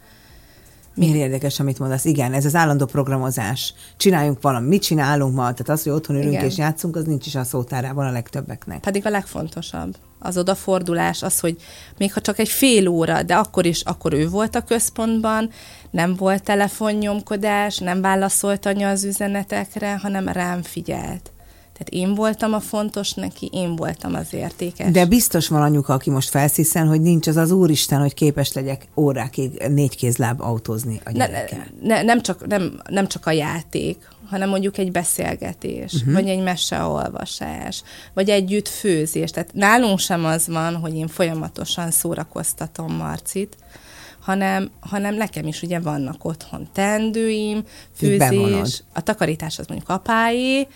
Miért 0.94 1.16
érdekes, 1.16 1.60
amit 1.60 1.78
mondasz? 1.78 2.04
Igen, 2.04 2.32
ez 2.32 2.44
az 2.44 2.54
állandó 2.54 2.86
programozás. 2.86 3.74
Csináljunk 3.96 4.40
valamit, 4.40 4.68
mit 4.68 4.82
csinálunk 4.82 5.34
ma? 5.34 5.42
Tehát 5.42 5.68
az, 5.68 5.82
hogy 5.82 5.92
otthon 5.92 6.16
ülünk 6.16 6.32
Igen. 6.32 6.44
és 6.44 6.56
játszunk, 6.56 6.96
az 6.96 7.04
nincs 7.04 7.26
is 7.26 7.34
a 7.34 7.44
szótárában 7.44 8.06
a 8.06 8.10
legtöbbeknek. 8.10 8.80
Pedig 8.80 9.06
a 9.06 9.10
legfontosabb. 9.10 9.96
Az 10.24 10.38
odafordulás, 10.38 11.22
az, 11.22 11.40
hogy 11.40 11.56
még 11.98 12.12
ha 12.12 12.20
csak 12.20 12.38
egy 12.38 12.48
fél 12.48 12.88
óra, 12.88 13.22
de 13.22 13.34
akkor 13.34 13.66
is, 13.66 13.80
akkor 13.80 14.12
ő 14.12 14.28
volt 14.28 14.54
a 14.54 14.60
központban, 14.60 15.50
nem 15.90 16.14
volt 16.14 16.42
telefonnyomkodás, 16.42 17.78
nem 17.78 18.00
válaszolt 18.00 18.66
anya 18.66 18.88
az 18.88 19.04
üzenetekre, 19.04 19.98
hanem 20.02 20.28
rám 20.28 20.62
figyelt. 20.62 21.32
Tehát 21.78 21.88
én 21.88 22.14
voltam 22.14 22.52
a 22.52 22.60
fontos 22.60 23.12
neki, 23.12 23.48
én 23.52 23.76
voltam 23.76 24.14
az 24.14 24.26
értékes. 24.34 24.90
De 24.90 25.06
biztos 25.06 25.48
van 25.48 25.62
anyuka, 25.62 25.92
aki 25.92 26.10
most 26.10 26.28
felsziszen, 26.28 26.86
hogy 26.86 27.00
nincs 27.00 27.26
az 27.26 27.36
az 27.36 27.50
úristen, 27.50 28.00
hogy 28.00 28.14
képes 28.14 28.52
legyek 28.52 28.88
órákig 28.96 29.62
négy 29.68 29.96
kézláb 29.96 30.40
autózni 30.40 31.00
a 31.04 31.10
gyerekkel. 31.10 31.66
Ne, 31.82 31.94
ne, 31.94 32.02
nem, 32.02 32.20
csak, 32.20 32.46
nem, 32.46 32.80
nem 32.88 33.06
csak 33.06 33.26
a 33.26 33.30
játék, 33.30 34.08
hanem 34.30 34.48
mondjuk 34.48 34.78
egy 34.78 34.90
beszélgetés, 34.90 35.92
uh-huh. 35.92 36.12
vagy 36.12 36.28
egy 36.28 36.42
meseolvasás, 36.42 37.82
vagy 38.14 38.30
együtt 38.30 38.68
főzés. 38.68 39.30
Tehát 39.30 39.52
nálunk 39.52 39.98
sem 39.98 40.24
az 40.24 40.46
van, 40.46 40.76
hogy 40.76 40.94
én 40.94 41.08
folyamatosan 41.08 41.90
szórakoztatom 41.90 42.92
Marcit, 42.92 43.56
hanem, 44.20 44.70
hanem 44.80 45.14
nekem 45.14 45.46
is 45.46 45.62
ugye 45.62 45.80
vannak 45.80 46.24
otthon 46.24 46.68
tendőim, 46.72 47.62
főzés, 47.96 48.82
a 48.92 49.00
takarítás 49.00 49.58
az 49.58 49.66
mondjuk 49.66 49.88
apáé, 49.88 50.66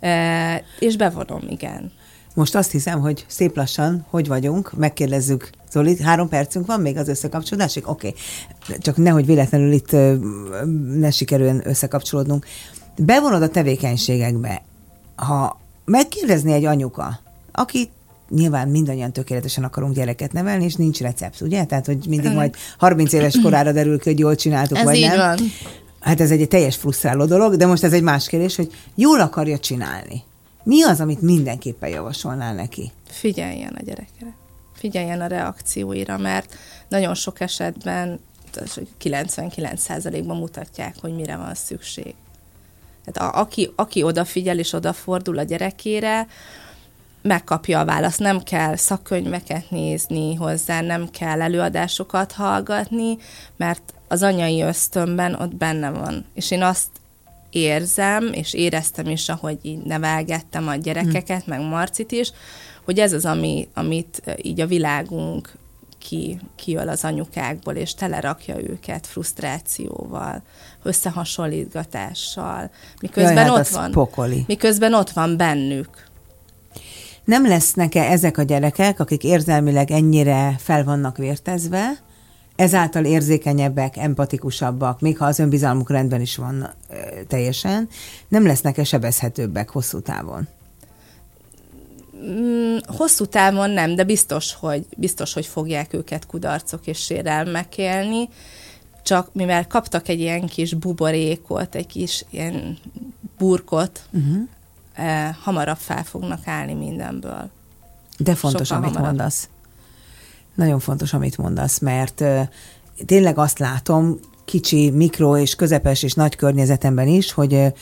e, 0.00 0.64
és 0.78 0.96
bevonom, 0.96 1.42
igen. 1.48 1.92
Most 2.38 2.54
azt 2.54 2.70
hiszem, 2.70 3.00
hogy 3.00 3.24
szép 3.28 3.56
lassan, 3.56 4.06
hogy 4.10 4.28
vagyunk, 4.28 4.72
megkérdezzük 4.76 5.50
Zoli, 5.70 6.02
három 6.02 6.28
percünk 6.28 6.66
van 6.66 6.80
még 6.80 6.96
az 6.96 7.08
összekapcsolódásig? 7.08 7.88
Oké, 7.88 8.14
okay. 8.62 8.78
csak 8.78 8.96
nehogy 8.96 9.26
véletlenül 9.26 9.72
itt 9.72 9.90
ne 10.98 11.10
sikerüljön 11.10 11.62
összekapcsolódnunk. 11.64 12.46
Bevonod 12.96 13.42
a 13.42 13.48
tevékenységekbe, 13.48 14.62
ha 15.16 15.60
megkérdezni 15.84 16.52
egy 16.52 16.64
anyuka, 16.64 17.20
aki 17.52 17.88
nyilván 18.28 18.68
mindannyian 18.68 19.12
tökéletesen 19.12 19.64
akarunk 19.64 19.94
gyereket 19.94 20.32
nevelni, 20.32 20.64
és 20.64 20.74
nincs 20.74 21.00
recept, 21.00 21.40
ugye? 21.40 21.64
Tehát, 21.64 21.86
hogy 21.86 22.04
mindig 22.08 22.32
majd 22.32 22.54
30 22.78 23.12
éves 23.12 23.40
korára 23.42 23.72
derül 23.72 23.98
ki, 23.98 24.08
hogy 24.08 24.18
jól 24.18 24.34
csináltuk, 24.34 24.78
ez 24.78 24.84
vagy 24.84 25.00
nem. 25.00 25.16
Van. 25.16 25.38
Hát 26.00 26.20
ez 26.20 26.30
egy 26.30 26.48
teljes 26.48 26.76
frusztráló 26.76 27.24
dolog, 27.24 27.56
de 27.56 27.66
most 27.66 27.84
ez 27.84 27.92
egy 27.92 28.02
más 28.02 28.28
kérdés, 28.28 28.56
hogy 28.56 28.72
jól 28.94 29.20
akarja 29.20 29.58
csinálni. 29.58 30.22
Mi 30.68 30.82
az, 30.82 31.00
amit 31.00 31.20
mindenképpen 31.20 31.88
javasolnál 31.88 32.54
neki? 32.54 32.92
Figyeljen 33.06 33.74
a 33.80 33.82
gyerekre. 33.82 34.36
Figyeljen 34.72 35.20
a 35.20 35.26
reakcióira, 35.26 36.18
mert 36.18 36.54
nagyon 36.88 37.14
sok 37.14 37.40
esetben 37.40 38.20
99%-ban 39.02 40.36
mutatják, 40.36 40.94
hogy 41.00 41.14
mire 41.14 41.36
van 41.36 41.54
szükség. 41.54 42.14
Tehát 43.04 43.34
a, 43.34 43.40
aki, 43.40 43.72
aki 43.76 44.02
odafigyel 44.02 44.58
és 44.58 44.72
odafordul 44.72 45.38
a 45.38 45.42
gyerekére, 45.42 46.26
megkapja 47.22 47.80
a 47.80 47.84
választ. 47.84 48.18
Nem 48.18 48.42
kell 48.42 48.76
szakkönyveket 48.76 49.70
nézni 49.70 50.34
hozzá, 50.34 50.80
nem 50.80 51.10
kell 51.10 51.42
előadásokat 51.42 52.32
hallgatni, 52.32 53.18
mert 53.56 53.94
az 54.08 54.22
anyai 54.22 54.62
ösztönben 54.62 55.34
ott 55.34 55.54
benne 55.54 55.90
van. 55.90 56.24
És 56.34 56.50
én 56.50 56.62
azt 56.62 56.88
érzem, 57.50 58.32
és 58.32 58.54
éreztem 58.54 59.06
is, 59.06 59.28
ahogy 59.28 59.58
így 59.62 59.82
nevelgettem 59.82 60.68
a 60.68 60.74
gyerekeket, 60.74 61.44
hmm. 61.44 61.56
meg 61.58 61.68
Marcit 61.68 62.12
is, 62.12 62.32
hogy 62.84 62.98
ez 62.98 63.12
az, 63.12 63.24
ami, 63.24 63.68
amit 63.74 64.22
így 64.42 64.60
a 64.60 64.66
világunk 64.66 65.52
ki, 65.98 66.40
kijön 66.56 66.88
az 66.88 67.04
anyukákból, 67.04 67.74
és 67.74 67.94
telerakja 67.94 68.60
őket 68.70 69.06
frusztrációval, 69.06 70.42
összehasonlítgatással, 70.82 72.70
miközben 73.00 73.34
Jaj, 73.34 73.44
hát 73.44 73.58
ott 73.58 73.68
van. 73.68 73.90
Pokoli. 73.90 74.44
Miközben 74.46 74.94
ott 74.94 75.10
van 75.10 75.36
bennük 75.36 76.06
nem 77.28 77.46
lesznek-e 77.46 78.02
ezek 78.02 78.38
a 78.38 78.42
gyerekek, 78.42 79.00
akik 79.00 79.24
érzelmileg 79.24 79.90
ennyire 79.90 80.54
fel 80.58 80.84
vannak 80.84 81.16
vértezve, 81.16 81.98
ezáltal 82.58 83.04
érzékenyebbek, 83.04 83.96
empatikusabbak, 83.96 85.00
még 85.00 85.18
ha 85.18 85.26
az 85.26 85.38
önbizalmuk 85.38 85.90
rendben 85.90 86.20
is 86.20 86.36
van 86.36 86.70
teljesen, 87.28 87.88
nem 88.28 88.46
lesznek-e 88.46 88.84
sebezhetőbbek 88.84 89.70
hosszú 89.70 90.00
távon? 90.00 90.48
Mm, 92.16 92.76
hosszú 92.86 93.26
távon 93.26 93.70
nem, 93.70 93.94
de 93.94 94.04
biztos, 94.04 94.54
hogy, 94.54 94.86
biztos, 94.96 95.32
hogy 95.32 95.46
fogják 95.46 95.92
őket 95.94 96.26
kudarcok 96.26 96.86
és 96.86 96.98
sérelmek 96.98 97.78
élni, 97.78 98.28
csak 99.02 99.28
mivel 99.32 99.66
kaptak 99.66 100.08
egy 100.08 100.20
ilyen 100.20 100.46
kis 100.46 100.74
buborékot, 100.74 101.74
egy 101.74 101.86
kis 101.86 102.24
ilyen 102.30 102.78
burkot, 103.38 104.00
uh-huh 104.12 104.48
eh, 104.98 105.34
hamarabb 105.42 105.76
fel 105.76 106.04
fognak 106.04 106.46
állni 106.46 106.74
mindenből. 106.74 107.50
De 108.18 108.34
fontos, 108.34 108.66
Sokkal 108.66 108.82
amit 108.82 108.94
hamarabb. 108.94 109.16
mondasz. 109.16 109.48
Nagyon 110.58 110.78
fontos, 110.78 111.12
amit 111.12 111.36
mondasz, 111.36 111.78
mert 111.78 112.24
tényleg 113.06 113.38
azt 113.38 113.58
látom, 113.58 114.18
kicsi, 114.44 114.90
mikro 114.90 115.36
és 115.36 115.54
közepes 115.54 116.02
és 116.02 116.12
nagy 116.12 116.36
környezetemben 116.36 117.08
is, 117.08 117.32
hogy 117.32 117.72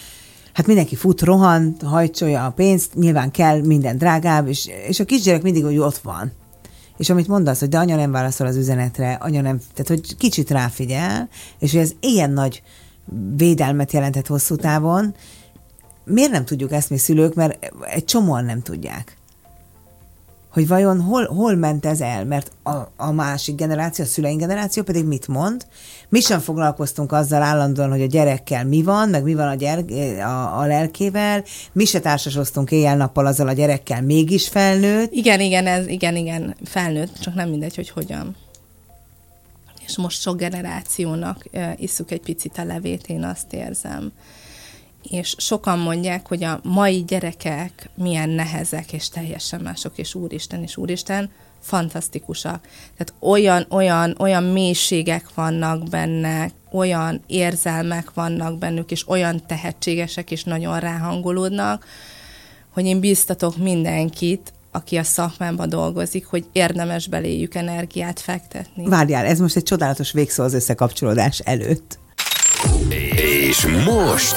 hát 0.53 0.67
mindenki 0.67 0.95
fut, 0.95 1.23
rohan, 1.23 1.77
hajtsolja 1.85 2.45
a 2.45 2.51
pénzt, 2.51 2.95
nyilván 2.95 3.31
kell 3.31 3.61
minden 3.61 3.99
drágább, 3.99 4.49
és, 4.49 4.69
és 4.89 5.01
a 5.01 5.05
kisgyerek 5.05 5.43
mindig 5.43 5.65
hogy 5.65 5.79
ott 5.79 5.97
van. 5.97 6.33
És 6.97 7.11
amit 7.11 7.29
mondasz, 7.29 7.61
hogy 7.61 7.69
de 7.69 7.79
anya 7.79 7.97
nem 7.97 8.11
válaszol 8.11 8.47
az 8.47 8.57
üzenetre, 8.57 9.13
anya 9.13 9.41
nem, 9.41 9.61
tehát 9.75 9.89
hogy 9.89 10.17
kicsit 10.17 10.51
ráfigyel, 10.51 11.29
és 11.59 11.73
hogy 11.73 11.81
ez 11.81 11.93
ilyen 12.01 12.31
nagy 12.31 12.63
védelmet 13.37 13.93
jelentett 13.93 14.27
hosszú 14.27 14.57
távon, 14.57 15.15
miért 16.05 16.31
nem 16.31 16.45
tudjuk 16.45 16.73
ezt 16.73 16.91
mi 16.91 16.99
szülők, 16.99 17.35
mert 17.35 17.73
egy 17.83 18.05
csomóan 18.05 18.45
nem 18.45 18.63
tudják 18.63 19.16
hogy 20.57 20.69
vajon 20.69 21.01
hol, 21.01 21.27
hol 21.27 21.55
ment 21.55 21.87
ez 21.87 22.01
el, 22.01 22.25
mert 22.25 22.51
a, 22.63 22.75
a 22.97 23.13
másik 23.13 23.55
generáció, 23.55 24.05
a 24.05 24.09
szüleink 24.09 24.41
generáció 24.41 24.83
pedig 24.83 25.05
mit 25.05 25.29
mond? 25.29 25.67
Mi 26.09 26.21
sem 26.21 26.41
foglalkoztunk 26.41 27.13
azzal 27.13 27.43
állandóan, 27.43 27.91
hogy 27.91 28.03
a 28.03 28.07
gyerekkel 28.07 28.65
mi 28.65 28.83
van, 28.83 29.09
meg 29.09 29.23
mi 29.23 29.35
van 29.35 29.49
a, 29.49 29.55
gyerek, 29.55 29.91
a, 30.19 30.61
a 30.61 30.67
lelkével, 30.67 31.45
mi 31.73 31.85
se 31.85 32.01
társasoztunk 32.01 32.71
éjjel-nappal 32.71 33.27
azzal 33.27 33.49
a 33.49 33.53
gyerekkel, 33.53 34.03
mégis 34.03 34.49
felnőtt. 34.49 35.13
Igen, 35.13 35.41
igen, 35.41 35.67
ez, 35.67 35.87
igen, 35.87 36.17
igen, 36.17 36.57
felnőtt, 36.65 37.19
csak 37.21 37.35
nem 37.35 37.49
mindegy, 37.49 37.77
hogy 37.77 37.91
hogyan. 37.91 38.37
És 39.87 39.97
most 39.97 40.21
sok 40.21 40.37
generációnak 40.37 41.45
isszuk 41.77 42.11
egy 42.11 42.21
picit 42.21 42.59
a 42.59 42.65
levét, 42.65 43.07
én 43.07 43.25
azt 43.25 43.53
érzem 43.53 44.13
és 45.11 45.35
sokan 45.39 45.79
mondják, 45.79 46.27
hogy 46.27 46.45
a 46.45 46.61
mai 46.63 47.05
gyerekek 47.07 47.91
milyen 47.95 48.29
nehezek 48.29 48.93
és 48.93 49.09
teljesen 49.09 49.61
mások, 49.61 49.93
és 49.99 50.15
úristen, 50.15 50.63
és 50.63 50.77
úristen, 50.77 51.31
fantasztikusak. 51.61 52.61
Tehát 52.97 53.15
olyan, 53.21 53.67
olyan, 53.71 54.15
olyan 54.19 54.43
mélységek 54.43 55.35
vannak 55.35 55.89
benne, 55.89 56.51
olyan 56.73 57.23
érzelmek 57.27 58.15
vannak 58.15 58.59
bennük, 58.59 58.91
és 58.91 59.09
olyan 59.09 59.47
tehetségesek, 59.47 60.31
és 60.31 60.45
nagyon 60.45 60.81
ráhangolódnak, 60.81 61.87
hogy 62.73 62.85
én 62.85 63.01
biztatok 63.01 63.57
mindenkit, 63.57 64.53
aki 64.73 64.97
a 64.97 65.03
szakmában 65.03 65.69
dolgozik, 65.69 66.27
hogy 66.27 66.45
érdemes 66.53 67.09
beléjük 67.09 67.55
energiát 67.55 68.21
fektetni. 68.21 68.89
Várjál, 68.89 69.27
ez 69.27 69.39
most 69.39 69.57
egy 69.57 69.63
csodálatos 69.63 70.13
végszó 70.13 70.43
az 70.43 70.55
összekapcsolódás 70.55 71.39
előtt. 71.39 71.99
És 73.49 73.67
most... 73.85 74.37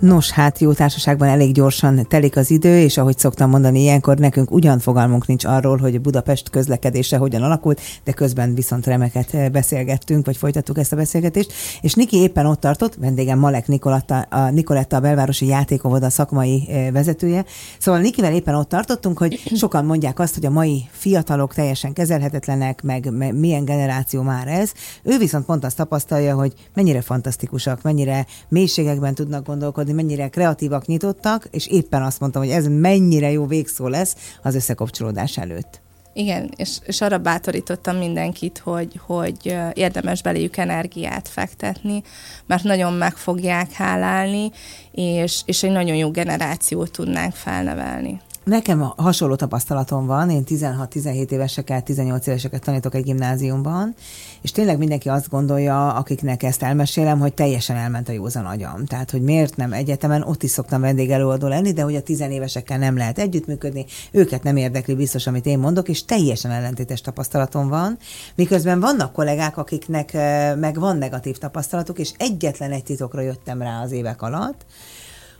Nos, 0.00 0.30
hát 0.30 0.58
jó 0.58 0.72
társaságban 0.72 1.28
elég 1.28 1.52
gyorsan 1.52 2.06
telik 2.08 2.36
az 2.36 2.50
idő, 2.50 2.78
és 2.78 2.98
ahogy 2.98 3.18
szoktam 3.18 3.50
mondani, 3.50 3.80
ilyenkor 3.80 4.18
nekünk 4.18 4.50
ugyan 4.50 4.78
fogalmunk 4.78 5.26
nincs 5.26 5.44
arról, 5.44 5.76
hogy 5.76 6.00
Budapest 6.00 6.50
közlekedése 6.50 7.16
hogyan 7.16 7.42
alakult, 7.42 7.80
de 8.04 8.12
közben 8.12 8.54
viszont 8.54 8.86
remeket 8.86 9.34
eh, 9.34 9.48
beszélgettünk, 9.48 10.26
vagy 10.26 10.36
folytattuk 10.36 10.78
ezt 10.78 10.92
a 10.92 10.96
beszélgetést. 10.96 11.52
És 11.80 11.94
Niki 11.94 12.16
éppen 12.16 12.46
ott 12.46 12.60
tartott, 12.60 12.94
vendégem 12.94 13.38
Malek 13.38 13.66
Nikoletta, 13.66 14.20
a 14.20 14.50
Nikoletta, 14.50 14.96
a 14.96 15.00
belvárosi 15.00 15.46
játékovoda 15.46 16.10
szakmai 16.10 16.68
eh, 16.68 16.90
vezetője. 16.90 17.44
Szóval 17.78 18.00
Nikivel 18.00 18.32
éppen 18.32 18.54
ott 18.54 18.68
tartottunk, 18.68 19.18
hogy 19.18 19.42
sokan 19.56 19.84
mondják 19.84 20.18
azt, 20.18 20.34
hogy 20.34 20.46
a 20.46 20.50
mai 20.50 20.88
fiatalok 20.90 21.54
teljesen 21.54 21.92
kezelhetetlenek, 21.92 22.82
meg, 22.82 23.12
meg 23.12 23.34
milyen 23.34 23.64
generáció 23.64 24.22
már 24.22 24.48
ez. 24.48 24.72
Ő 25.02 25.18
viszont 25.18 25.44
pont 25.44 25.64
azt 25.64 25.76
tapasztalja, 25.76 26.34
hogy 26.34 26.52
mennyire 26.74 27.00
fantasztikusak, 27.00 27.82
mennyire 27.82 28.26
mélységekben 28.48 29.14
tudnak 29.14 29.46
gondolkodni, 29.46 29.86
gondolkodni, 29.88 29.92
mennyire 29.92 30.28
kreatívak, 30.28 30.86
nyitottak, 30.86 31.48
és 31.50 31.66
éppen 31.66 32.02
azt 32.02 32.20
mondtam, 32.20 32.42
hogy 32.42 32.50
ez 32.50 32.66
mennyire 32.66 33.30
jó 33.30 33.46
végszó 33.46 33.88
lesz 33.88 34.16
az 34.42 34.54
összekapcsolódás 34.54 35.38
előtt. 35.38 35.80
Igen, 36.12 36.50
és, 36.56 36.78
és 36.84 37.00
arra 37.00 37.18
bátorítottam 37.18 37.96
mindenkit, 37.96 38.58
hogy, 38.58 39.00
hogy 39.06 39.56
érdemes 39.72 40.22
beléjük 40.22 40.56
energiát 40.56 41.28
fektetni, 41.28 42.02
mert 42.46 42.62
nagyon 42.62 42.92
meg 42.92 43.16
fogják 43.16 43.72
hálálni, 43.72 44.50
és, 44.92 45.42
és 45.44 45.62
egy 45.62 45.70
nagyon 45.70 45.96
jó 45.96 46.10
generációt 46.10 46.90
tudnánk 46.90 47.34
felnevelni. 47.34 48.20
Nekem 48.48 48.92
hasonló 48.96 49.34
tapasztalatom 49.34 50.06
van, 50.06 50.30
én 50.30 50.42
16-17 50.46 51.30
éveseket, 51.30 51.84
18 51.84 52.26
éveseket 52.26 52.62
tanítok 52.64 52.94
egy 52.94 53.02
gimnáziumban, 53.02 53.94
és 54.42 54.50
tényleg 54.50 54.78
mindenki 54.78 55.08
azt 55.08 55.28
gondolja, 55.28 55.94
akiknek 55.94 56.42
ezt 56.42 56.62
elmesélem, 56.62 57.18
hogy 57.18 57.34
teljesen 57.34 57.76
elment 57.76 58.08
a 58.08 58.12
józan 58.12 58.44
agyam. 58.46 58.84
Tehát, 58.84 59.10
hogy 59.10 59.22
miért 59.22 59.56
nem 59.56 59.72
egyetemen, 59.72 60.22
ott 60.22 60.42
is 60.42 60.50
szoktam 60.50 60.80
vendégelőadó 60.80 61.46
lenni, 61.46 61.72
de 61.72 61.82
hogy 61.82 61.94
a 61.94 62.02
tizenévesekkel 62.02 62.78
nem 62.78 62.96
lehet 62.96 63.18
együttműködni, 63.18 63.84
őket 64.12 64.42
nem 64.42 64.56
érdekli 64.56 64.94
biztos, 64.94 65.26
amit 65.26 65.46
én 65.46 65.58
mondok, 65.58 65.88
és 65.88 66.04
teljesen 66.04 66.50
ellentétes 66.50 67.00
tapasztalatom 67.00 67.68
van. 67.68 67.98
Miközben 68.34 68.80
vannak 68.80 69.12
kollégák, 69.12 69.56
akiknek 69.56 70.12
meg 70.56 70.78
van 70.78 70.96
negatív 70.96 71.36
tapasztalatuk, 71.36 71.98
és 71.98 72.12
egyetlen 72.16 72.72
egy 72.72 72.84
titokra 72.84 73.20
jöttem 73.20 73.62
rá 73.62 73.82
az 73.82 73.92
évek 73.92 74.22
alatt, 74.22 74.66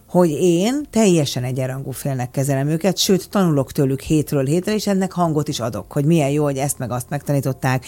hogy 0.08 0.30
én 0.30 0.86
teljesen 0.90 1.44
egyenrangú 1.44 1.90
félnek 1.90 2.30
kezelem 2.30 2.68
őket, 2.68 2.96
sőt, 2.96 3.30
tanulok 3.30 3.72
tőlük 3.72 4.00
hétről 4.00 4.44
hétre, 4.44 4.74
és 4.74 4.86
ennek 4.86 5.12
hangot 5.12 5.48
is 5.48 5.60
adok, 5.60 5.92
hogy 5.92 6.04
milyen 6.04 6.30
jó, 6.30 6.44
hogy 6.44 6.56
ezt 6.56 6.78
meg 6.78 6.90
azt 6.90 7.08
megtanították, 7.08 7.84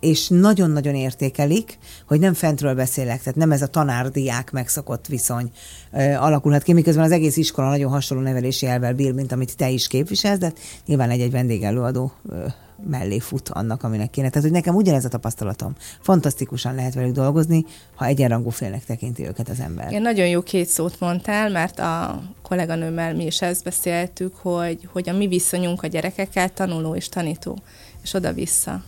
és 0.00 0.28
nagyon-nagyon 0.28 0.94
értékelik, 0.94 1.78
hogy 2.06 2.20
nem 2.20 2.34
fentről 2.34 2.74
beszélek, 2.74 3.18
tehát 3.18 3.38
nem 3.38 3.52
ez 3.52 3.62
a 3.62 3.66
tanárdiák 3.66 4.52
megszokott 4.52 5.06
viszony 5.06 5.50
ö, 5.92 6.14
alakulhat 6.14 6.62
ki, 6.62 6.72
miközben 6.72 7.04
az 7.04 7.12
egész 7.12 7.36
iskola 7.36 7.68
nagyon 7.68 7.90
hasonló 7.90 8.22
nevelési 8.22 8.66
elvel 8.66 8.94
bír, 8.94 9.12
mint 9.12 9.32
amit 9.32 9.56
te 9.56 9.68
is 9.68 9.86
képviselsz, 9.86 10.38
de 10.38 10.52
nyilván 10.86 11.10
egy-egy 11.10 11.30
vendégelőadó 11.30 12.12
ö, 12.28 12.46
mellé 12.84 13.18
fut 13.18 13.48
annak, 13.48 13.82
aminek 13.82 14.10
kéne. 14.10 14.28
Tehát, 14.28 14.42
hogy 14.42 14.56
nekem 14.56 14.74
ugyanez 14.74 15.04
a 15.04 15.08
tapasztalatom. 15.08 15.74
Fantasztikusan 16.00 16.74
lehet 16.74 16.94
velük 16.94 17.14
dolgozni, 17.14 17.64
ha 17.94 18.04
egyenrangú 18.04 18.50
félnek 18.50 18.84
tekinti 18.84 19.26
őket 19.26 19.48
az 19.48 19.60
ember. 19.60 19.92
Én 19.92 20.02
nagyon 20.02 20.26
jó 20.28 20.42
két 20.42 20.68
szót 20.68 21.00
mondtál, 21.00 21.50
mert 21.50 21.78
a 21.78 22.22
kolléganőmmel 22.42 23.14
mi 23.14 23.24
is 23.24 23.42
ezt 23.42 23.64
beszéltük, 23.64 24.34
hogy, 24.36 24.88
hogy 24.92 25.08
a 25.08 25.12
mi 25.12 25.26
viszonyunk 25.26 25.82
a 25.82 25.86
gyerekekkel 25.86 26.48
tanuló 26.48 26.94
és 26.94 27.08
tanító, 27.08 27.58
és 28.02 28.14
oda-vissza. 28.14 28.82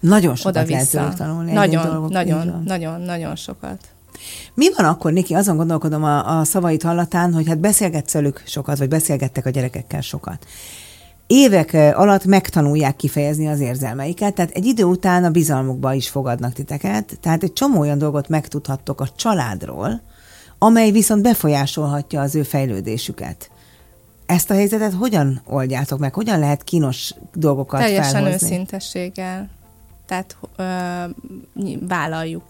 Nagyon 0.00 0.36
sokat 0.36 0.56
oda-vissza. 0.56 1.00
lehet 1.00 1.16
tanulni. 1.16 1.52
Nagyon, 1.52 1.86
dolgok, 1.86 2.10
nagyon, 2.10 2.62
nagyon, 2.64 3.00
nagyon 3.00 3.36
sokat. 3.36 3.78
Mi 4.54 4.72
van 4.76 4.86
akkor, 4.86 5.12
Niki, 5.12 5.34
azon 5.34 5.56
gondolkodom 5.56 6.04
a, 6.04 6.38
a 6.38 6.44
szavait 6.44 6.82
hallatán, 6.82 7.32
hogy 7.32 7.48
hát 7.48 7.58
beszélgetsz 7.58 8.12
velük 8.12 8.42
sokat, 8.46 8.78
vagy 8.78 8.88
beszélgettek 8.88 9.46
a 9.46 9.50
gyerekekkel 9.50 10.00
sokat 10.00 10.46
évek 11.26 11.72
alatt 11.72 12.24
megtanulják 12.24 12.96
kifejezni 12.96 13.46
az 13.46 13.60
érzelmeiket, 13.60 14.34
tehát 14.34 14.50
egy 14.50 14.66
idő 14.66 14.82
után 14.82 15.24
a 15.24 15.30
bizalmukba 15.30 15.92
is 15.92 16.08
fogadnak 16.08 16.52
titeket, 16.52 17.18
tehát 17.20 17.42
egy 17.42 17.52
csomó 17.52 17.80
olyan 17.80 17.98
dolgot 17.98 18.28
megtudhattok 18.28 19.00
a 19.00 19.08
családról, 19.16 20.00
amely 20.58 20.90
viszont 20.90 21.22
befolyásolhatja 21.22 22.20
az 22.20 22.34
ő 22.34 22.42
fejlődésüket. 22.42 23.50
Ezt 24.26 24.50
a 24.50 24.54
helyzetet 24.54 24.92
hogyan 24.92 25.40
oldjátok 25.46 25.98
meg? 25.98 26.14
Hogyan 26.14 26.38
lehet 26.38 26.62
kínos 26.62 27.14
dolgokat 27.34 27.80
Teljesen 27.80 28.12
felhozni? 28.12 28.38
Teljesen 28.38 28.58
őszintességgel. 28.58 29.48
Tehát 30.06 30.36
ö, 30.56 31.04
vállaljuk, 31.80 32.42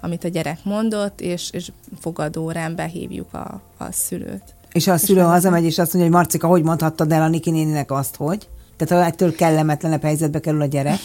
amit 0.00 0.24
a 0.24 0.28
gyerek 0.28 0.58
mondott, 0.64 1.20
és, 1.20 1.50
és 1.50 1.72
fogadórán 2.00 2.74
behívjuk 2.74 3.34
a, 3.34 3.62
a 3.78 3.92
szülőt. 3.92 4.54
És 4.72 4.86
a 4.86 4.96
szülő 4.96 5.20
hazamegy, 5.20 5.64
és 5.64 5.78
azt 5.78 5.92
mondja, 5.92 6.10
hogy 6.10 6.20
Marcika, 6.20 6.46
hogy 6.46 6.62
mondhattad 6.62 7.12
el 7.12 7.22
a 7.22 7.28
Niki 7.28 7.50
néninek 7.50 7.90
azt, 7.90 8.16
hogy? 8.16 8.48
Tehát 8.76 9.06
ettől 9.06 9.34
kellemetlenebb 9.34 10.02
helyzetbe 10.02 10.40
kerül 10.40 10.60
a 10.60 10.66
gyerek? 10.66 10.98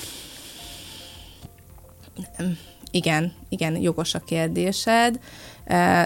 Igen, 2.92 3.34
igen, 3.50 3.76
jogos 3.76 4.14
a 4.14 4.20
kérdésed, 4.20 5.20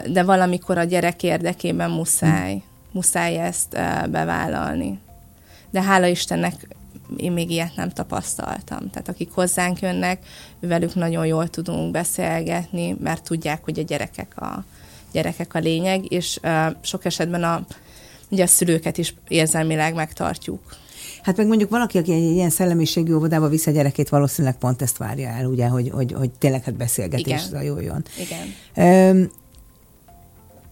de 0.05 0.23
valamikor 0.23 0.77
a 0.77 0.83
gyerek 0.83 1.23
érdekében 1.23 1.91
muszáj, 1.91 2.53
hm. 2.53 2.59
muszáj 2.91 3.39
ezt 3.39 3.69
bevállalni. 4.09 4.99
De 5.69 5.81
hála 5.81 6.07
Istennek 6.07 6.67
én 7.17 7.31
még 7.31 7.51
ilyet 7.51 7.75
nem 7.75 7.89
tapasztaltam. 7.89 8.89
Tehát 8.89 9.07
akik 9.07 9.31
hozzánk 9.31 9.79
jönnek, 9.79 10.25
velük 10.59 10.95
nagyon 10.95 11.25
jól 11.25 11.47
tudunk 11.47 11.91
beszélgetni, 11.91 12.95
mert 12.99 13.23
tudják, 13.23 13.63
hogy 13.63 13.79
a 13.79 13.83
gyerekek 13.83 14.41
a, 14.41 14.63
gyerekek 15.11 15.53
a 15.53 15.59
lényeg, 15.59 16.11
és 16.11 16.39
sok 16.81 17.05
esetben 17.05 17.43
a, 17.43 17.65
ugye 18.29 18.43
a 18.43 18.47
szülőket 18.47 18.97
is 18.97 19.13
érzelmileg 19.27 19.93
megtartjuk. 19.93 20.77
Hát 21.23 21.37
meg 21.37 21.47
mondjuk 21.47 21.69
valaki, 21.69 21.97
aki 21.97 22.13
egy 22.13 22.21
ilyen 22.21 22.49
szellemiségű 22.49 23.13
óvodába 23.13 23.47
visz 23.47 23.67
a 23.67 23.71
gyerekét, 23.71 24.09
valószínűleg 24.09 24.57
pont 24.57 24.81
ezt 24.81 24.97
várja 24.97 25.29
el, 25.29 25.45
ugye, 25.45 25.67
hogy, 25.67 25.89
hogy, 25.89 26.11
hogy 26.11 26.29
tényleg 26.29 26.63
hát 26.63 26.75
beszélgetés 26.75 27.41
zajoljon. 27.41 28.03
Igen 28.17 29.31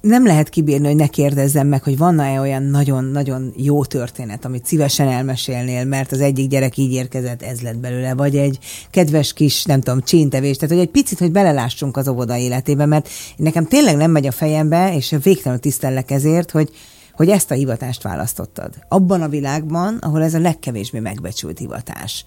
nem 0.07 0.25
lehet 0.25 0.49
kibírni, 0.49 0.87
hogy 0.87 0.95
ne 0.95 1.07
kérdezzem 1.07 1.67
meg, 1.67 1.83
hogy 1.83 1.97
van-e 1.97 2.39
olyan 2.39 2.63
nagyon-nagyon 2.63 3.53
jó 3.55 3.85
történet, 3.85 4.45
amit 4.45 4.65
szívesen 4.65 5.07
elmesélnél, 5.07 5.85
mert 5.85 6.11
az 6.11 6.21
egyik 6.21 6.49
gyerek 6.49 6.77
így 6.77 6.91
érkezett, 6.91 7.41
ez 7.41 7.61
lett 7.61 7.77
belőle, 7.77 8.13
vagy 8.13 8.35
egy 8.35 8.59
kedves 8.91 9.33
kis, 9.33 9.65
nem 9.65 9.81
tudom, 9.81 10.01
csíntevés, 10.01 10.55
tehát 10.57 10.75
hogy 10.75 10.83
egy 10.83 10.91
picit, 10.91 11.19
hogy 11.19 11.31
belelássunk 11.31 11.97
az 11.97 12.07
óvoda 12.07 12.37
életébe, 12.37 12.85
mert 12.85 13.09
nekem 13.37 13.65
tényleg 13.65 13.95
nem 13.95 14.11
megy 14.11 14.27
a 14.27 14.31
fejembe, 14.31 14.95
és 14.95 15.15
végtelenül 15.23 15.61
tisztellek 15.61 16.11
ezért, 16.11 16.51
hogy, 16.51 16.69
hogy 17.13 17.29
ezt 17.29 17.51
a 17.51 17.55
hivatást 17.55 18.03
választottad. 18.03 18.73
Abban 18.87 19.21
a 19.21 19.29
világban, 19.29 19.97
ahol 20.01 20.23
ez 20.23 20.33
a 20.33 20.39
legkevésbé 20.39 20.99
megbecsült 20.99 21.57
hivatás. 21.57 22.25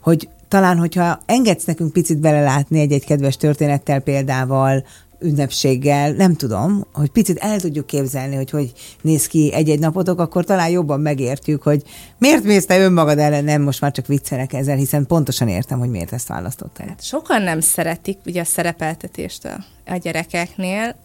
Hogy 0.00 0.28
talán, 0.48 0.78
hogyha 0.78 1.20
engedsz 1.26 1.64
nekünk 1.64 1.92
picit 1.92 2.20
belelátni 2.20 2.80
egy-egy 2.80 3.04
kedves 3.04 3.36
történettel, 3.36 4.00
példával, 4.00 4.84
ünnepséggel, 5.20 6.12
nem 6.12 6.34
tudom, 6.34 6.86
hogy 6.92 7.10
picit 7.10 7.38
el 7.38 7.60
tudjuk 7.60 7.86
képzelni, 7.86 8.36
hogy 8.36 8.50
hogy 8.50 8.72
néz 9.00 9.26
ki 9.26 9.52
egy-egy 9.54 9.78
napotok, 9.78 10.20
akkor 10.20 10.44
talán 10.44 10.68
jobban 10.68 11.00
megértjük, 11.00 11.62
hogy 11.62 11.82
miért 12.18 12.44
mész 12.44 12.66
te 12.66 12.80
önmagad 12.80 13.18
ellen, 13.18 13.44
nem, 13.44 13.62
most 13.62 13.80
már 13.80 13.92
csak 13.92 14.06
viccelek 14.06 14.52
ezzel, 14.52 14.76
hiszen 14.76 15.06
pontosan 15.06 15.48
értem, 15.48 15.78
hogy 15.78 15.90
miért 15.90 16.12
ezt 16.12 16.28
választottál. 16.28 16.86
Hát 16.88 17.04
sokan 17.04 17.42
nem 17.42 17.60
szeretik 17.60 18.18
ugye 18.26 18.40
a 18.40 18.44
szerepeltetést 18.44 19.44
a, 19.44 19.64
a 19.86 19.96
gyerekeknél, 19.96 20.96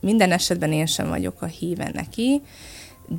minden 0.00 0.32
esetben 0.32 0.72
én 0.72 0.86
sem 0.86 1.08
vagyok 1.08 1.42
a 1.42 1.46
híve 1.46 1.90
neki, 1.94 2.42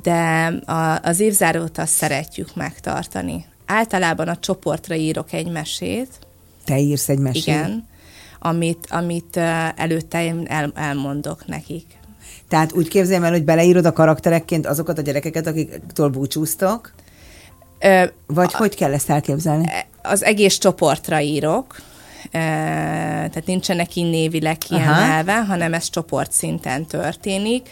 de 0.02 0.46
a, 0.64 1.00
az 1.02 1.20
évzárót 1.20 1.78
azt 1.78 1.92
szeretjük 1.92 2.54
megtartani. 2.54 3.44
Általában 3.66 4.28
a 4.28 4.36
csoportra 4.36 4.94
írok 4.94 5.32
egy 5.32 5.50
mesét. 5.50 6.08
Te 6.64 6.78
írsz 6.78 7.08
egy 7.08 7.18
mesét? 7.18 7.42
Igen, 7.42 7.86
amit, 8.46 8.86
amit 8.90 9.36
előtte 9.76 10.24
én 10.24 10.46
el, 10.48 10.72
elmondok 10.74 11.46
nekik. 11.46 11.86
Tehát 12.48 12.72
úgy 12.72 12.88
képzeljem 12.88 13.24
el, 13.24 13.30
hogy 13.30 13.44
beleírod 13.44 13.84
a 13.84 13.92
karakterekként 13.92 14.66
azokat 14.66 14.98
a 14.98 15.02
gyerekeket, 15.02 15.46
akiktől 15.46 16.08
búcsúztok? 16.08 16.92
Ö, 17.80 18.04
Vagy 18.26 18.50
a, 18.52 18.56
hogy 18.56 18.74
kell 18.74 18.92
ezt 18.92 19.10
elképzelni? 19.10 19.66
E, 19.68 19.86
az 20.02 20.24
egész 20.24 20.58
csoportra 20.58 21.20
írok, 21.20 21.76
tehát 22.30 23.46
nincsenek 23.46 23.96
így 23.96 24.10
névileg 24.10 24.58
kiemelve, 24.58 25.32
Aha. 25.32 25.44
hanem 25.44 25.74
ez 25.74 25.90
csoportszinten 25.90 26.86
történik, 26.86 27.68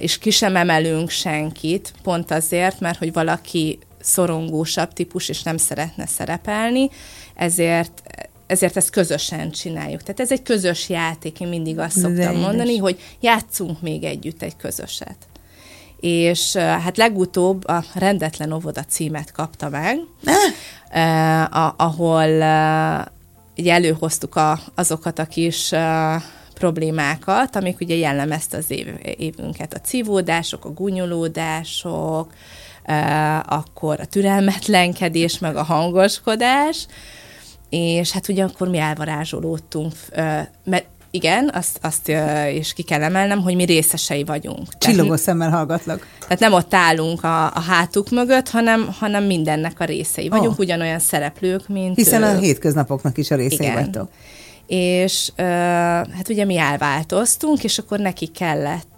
és 0.00 0.18
ki 0.18 0.30
sem 0.30 0.56
emelünk 0.56 1.10
senkit, 1.10 1.92
pont 2.02 2.30
azért, 2.30 2.80
mert 2.80 2.98
hogy 2.98 3.12
valaki 3.12 3.78
szorongósabb 4.00 4.92
típus, 4.92 5.28
és 5.28 5.42
nem 5.42 5.56
szeretne 5.56 6.06
szerepelni, 6.06 6.90
ezért 7.34 8.02
ezért 8.48 8.76
ezt 8.76 8.90
közösen 8.90 9.50
csináljuk. 9.50 10.02
Tehát 10.02 10.20
ez 10.20 10.32
egy 10.32 10.42
közös 10.42 10.88
játék, 10.88 11.40
én 11.40 11.48
mindig 11.48 11.78
azt 11.78 11.98
szoktam 11.98 12.14
De 12.14 12.30
mondani, 12.30 12.70
édes. 12.70 12.80
hogy 12.80 13.00
játszunk 13.20 13.80
még 13.80 14.04
együtt 14.04 14.42
egy 14.42 14.56
közöset. 14.56 15.16
És 16.00 16.56
hát 16.56 16.96
legutóbb 16.96 17.68
a 17.68 17.84
Rendetlen 17.94 18.52
óvoda 18.52 18.84
címet 18.84 19.32
kapta 19.32 19.68
meg, 19.68 19.98
eh, 20.88 21.80
ahol 21.80 22.42
eh, 22.42 23.04
ugye 23.58 23.72
előhoztuk 23.72 24.36
a, 24.36 24.60
azokat 24.74 25.18
a 25.18 25.24
kis 25.24 25.70
uh, 25.70 26.22
problémákat, 26.54 27.56
amik 27.56 27.80
ugye 27.80 27.94
jellemezte 27.94 28.56
az 28.56 28.70
év, 28.70 28.86
évünket. 29.16 29.74
A 29.74 29.80
cívódások, 29.80 30.64
a 30.64 30.70
gúnyolódások, 30.70 32.32
uh, 32.88 33.52
akkor 33.52 34.00
a 34.00 34.06
türelmetlenkedés, 34.06 35.38
meg 35.38 35.56
a 35.56 35.62
hangoskodás, 35.62 36.86
és 37.70 38.12
hát 38.12 38.28
ugye 38.28 38.44
akkor 38.44 38.68
mi 38.68 38.78
elvarázsolódtunk, 38.78 39.92
mert 40.64 40.86
igen, 41.10 41.50
azt, 41.54 41.78
azt 41.82 42.12
is 42.54 42.72
ki 42.72 42.82
kell 42.82 43.02
emelnem, 43.02 43.40
hogy 43.40 43.54
mi 43.54 43.64
részesei 43.64 44.24
vagyunk. 44.24 44.78
Csillogó 44.78 45.16
szemmel 45.16 45.50
hallgatlak. 45.50 46.06
Tehát 46.20 46.38
nem 46.38 46.52
ott 46.52 46.74
állunk 46.74 47.24
a, 47.24 47.44
a 47.44 47.60
hátuk 47.60 48.10
mögött, 48.10 48.48
hanem, 48.48 48.88
hanem 48.98 49.24
mindennek 49.24 49.80
a 49.80 49.84
részei 49.84 50.28
vagyunk, 50.28 50.52
oh. 50.52 50.58
ugyanolyan 50.58 50.98
szereplők, 50.98 51.68
mint 51.68 51.96
Hiszen 51.96 52.22
a 52.22 52.38
hétköznapoknak 52.38 53.18
is 53.18 53.30
a 53.30 53.34
részei 53.34 53.66
igen. 53.66 53.74
vagytok. 53.74 54.10
És 54.66 55.32
hát 56.16 56.28
ugye 56.28 56.44
mi 56.44 56.56
elváltoztunk, 56.56 57.64
és 57.64 57.78
akkor 57.78 57.98
neki 57.98 58.26
kellett 58.26 58.97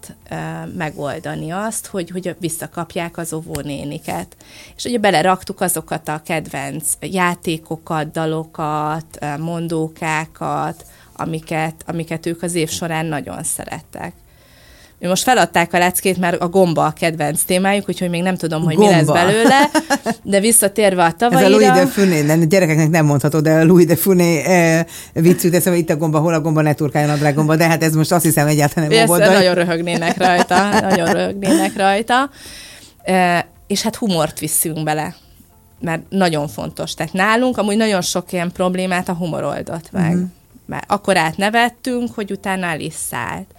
megoldani 0.75 1.51
azt, 1.51 1.87
hogy, 1.87 2.09
hogy 2.09 2.35
visszakapják 2.39 3.17
az 3.17 3.33
óvónéniket. 3.33 4.35
És 4.75 4.83
ugye 4.83 4.97
beleraktuk 4.97 5.61
azokat 5.61 6.07
a 6.07 6.21
kedvenc 6.25 6.93
játékokat, 6.99 8.11
dalokat, 8.11 9.19
mondókákat, 9.39 10.85
amiket, 11.15 11.83
amiket 11.87 12.25
ők 12.25 12.43
az 12.43 12.55
év 12.55 12.69
során 12.69 13.05
nagyon 13.05 13.43
szerettek. 13.43 14.13
Most 15.07 15.23
feladták 15.23 15.73
a 15.73 15.77
leckét, 15.77 16.17
mert 16.17 16.41
a 16.41 16.47
gomba 16.47 16.85
a 16.85 16.91
kedvenc 16.91 17.41
témájuk, 17.41 17.89
úgyhogy 17.89 18.09
még 18.09 18.21
nem 18.21 18.35
tudom, 18.35 18.63
hogy 18.63 18.75
gomba. 18.75 18.91
mi 18.91 18.97
lesz 18.97 19.07
belőle, 19.07 19.69
de 20.23 20.39
visszatérve 20.39 21.03
a 21.03 21.11
tavalyra... 21.11 21.45
Ez 21.45 21.51
a 21.51 21.55
Louis 21.55 21.71
de 21.71 21.85
Funé, 21.85 22.21
nem, 22.21 22.49
gyerekeknek 22.49 22.89
nem 22.89 23.05
mondható, 23.05 23.39
de 23.39 23.51
a 23.51 23.63
Louis 23.63 23.85
de 23.85 23.95
Funé 23.95 24.43
e, 24.45 24.85
vicc 25.13 25.43
jut 25.43 25.53
eszembe, 25.53 25.79
itt 25.79 25.89
a 25.89 25.97
gomba, 25.97 26.19
hol 26.19 26.33
a 26.33 26.41
gomba, 26.41 26.61
ne 26.61 26.73
turkáljon 26.73 27.11
a 27.11 27.15
drágomba, 27.15 27.55
de 27.55 27.67
hát 27.67 27.83
ez 27.83 27.95
most 27.95 28.11
azt 28.11 28.23
hiszem 28.23 28.47
egyáltalán 28.47 28.89
nem 28.89 29.05
volt. 29.05 29.25
Nagyon 29.25 29.53
röhögnének 29.53 30.17
rajta, 30.17 30.79
nagyon 30.89 31.11
röhögnének 31.11 31.77
rajta. 31.77 32.29
E, 33.03 33.47
és 33.67 33.81
hát 33.81 33.95
humort 33.95 34.39
visszünk 34.39 34.83
bele 34.83 35.15
mert 35.83 36.01
nagyon 36.09 36.47
fontos. 36.47 36.93
Tehát 36.93 37.13
nálunk 37.13 37.57
amúgy 37.57 37.77
nagyon 37.77 38.01
sok 38.01 38.31
ilyen 38.31 38.51
problémát 38.51 39.09
a 39.09 39.13
humor 39.13 39.43
oldott 39.43 39.91
meg. 39.91 40.13
Uh-huh 40.13 40.29
mert 40.71 40.91
akkor 40.91 41.17
átnevettünk, 41.17 42.13
hogy 42.15 42.31
utána 42.31 42.65
el 42.65 42.79
is 42.79 42.93
szállt. 42.93 43.49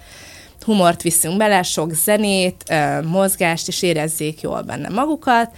Humort 0.63 1.03
viszünk 1.03 1.37
bele, 1.37 1.63
sok 1.63 1.93
zenét, 1.93 2.75
mozgást, 3.05 3.69
és 3.69 3.83
érezzék 3.83 4.41
jól 4.41 4.63
benne 4.63 4.89
magukat. 4.89 5.57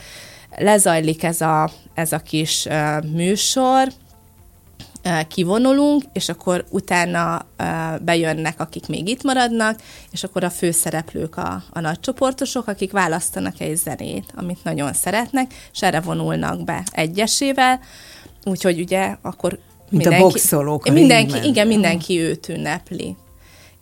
Lezajlik 0.56 1.22
ez 1.22 1.40
a, 1.40 1.70
ez 1.94 2.12
a 2.12 2.18
kis 2.18 2.66
műsor, 3.12 3.88
kivonulunk, 5.28 6.02
és 6.12 6.28
akkor 6.28 6.64
utána 6.70 7.46
bejönnek, 8.00 8.60
akik 8.60 8.86
még 8.86 9.08
itt 9.08 9.22
maradnak, 9.22 9.80
és 10.10 10.24
akkor 10.24 10.44
a 10.44 10.50
főszereplők 10.50 11.36
a, 11.36 11.62
a 11.70 11.80
nagycsoportosok, 11.80 12.66
akik 12.66 12.92
választanak 12.92 13.60
egy 13.60 13.76
zenét, 13.76 14.32
amit 14.34 14.64
nagyon 14.64 14.92
szeretnek, 14.92 15.54
és 15.72 15.82
erre 15.82 16.00
vonulnak 16.00 16.64
be 16.64 16.82
egyesével, 16.92 17.80
úgyhogy 18.44 18.80
ugye 18.80 19.16
akkor 19.22 19.50
mint 19.50 20.02
mindenki, 20.02 20.22
a 20.22 20.26
boxolók. 20.26 20.88
Mindenki, 20.88 21.48
igen, 21.48 21.66
mindenki 21.66 22.20
őt 22.20 22.48
ünnepli. 22.48 23.16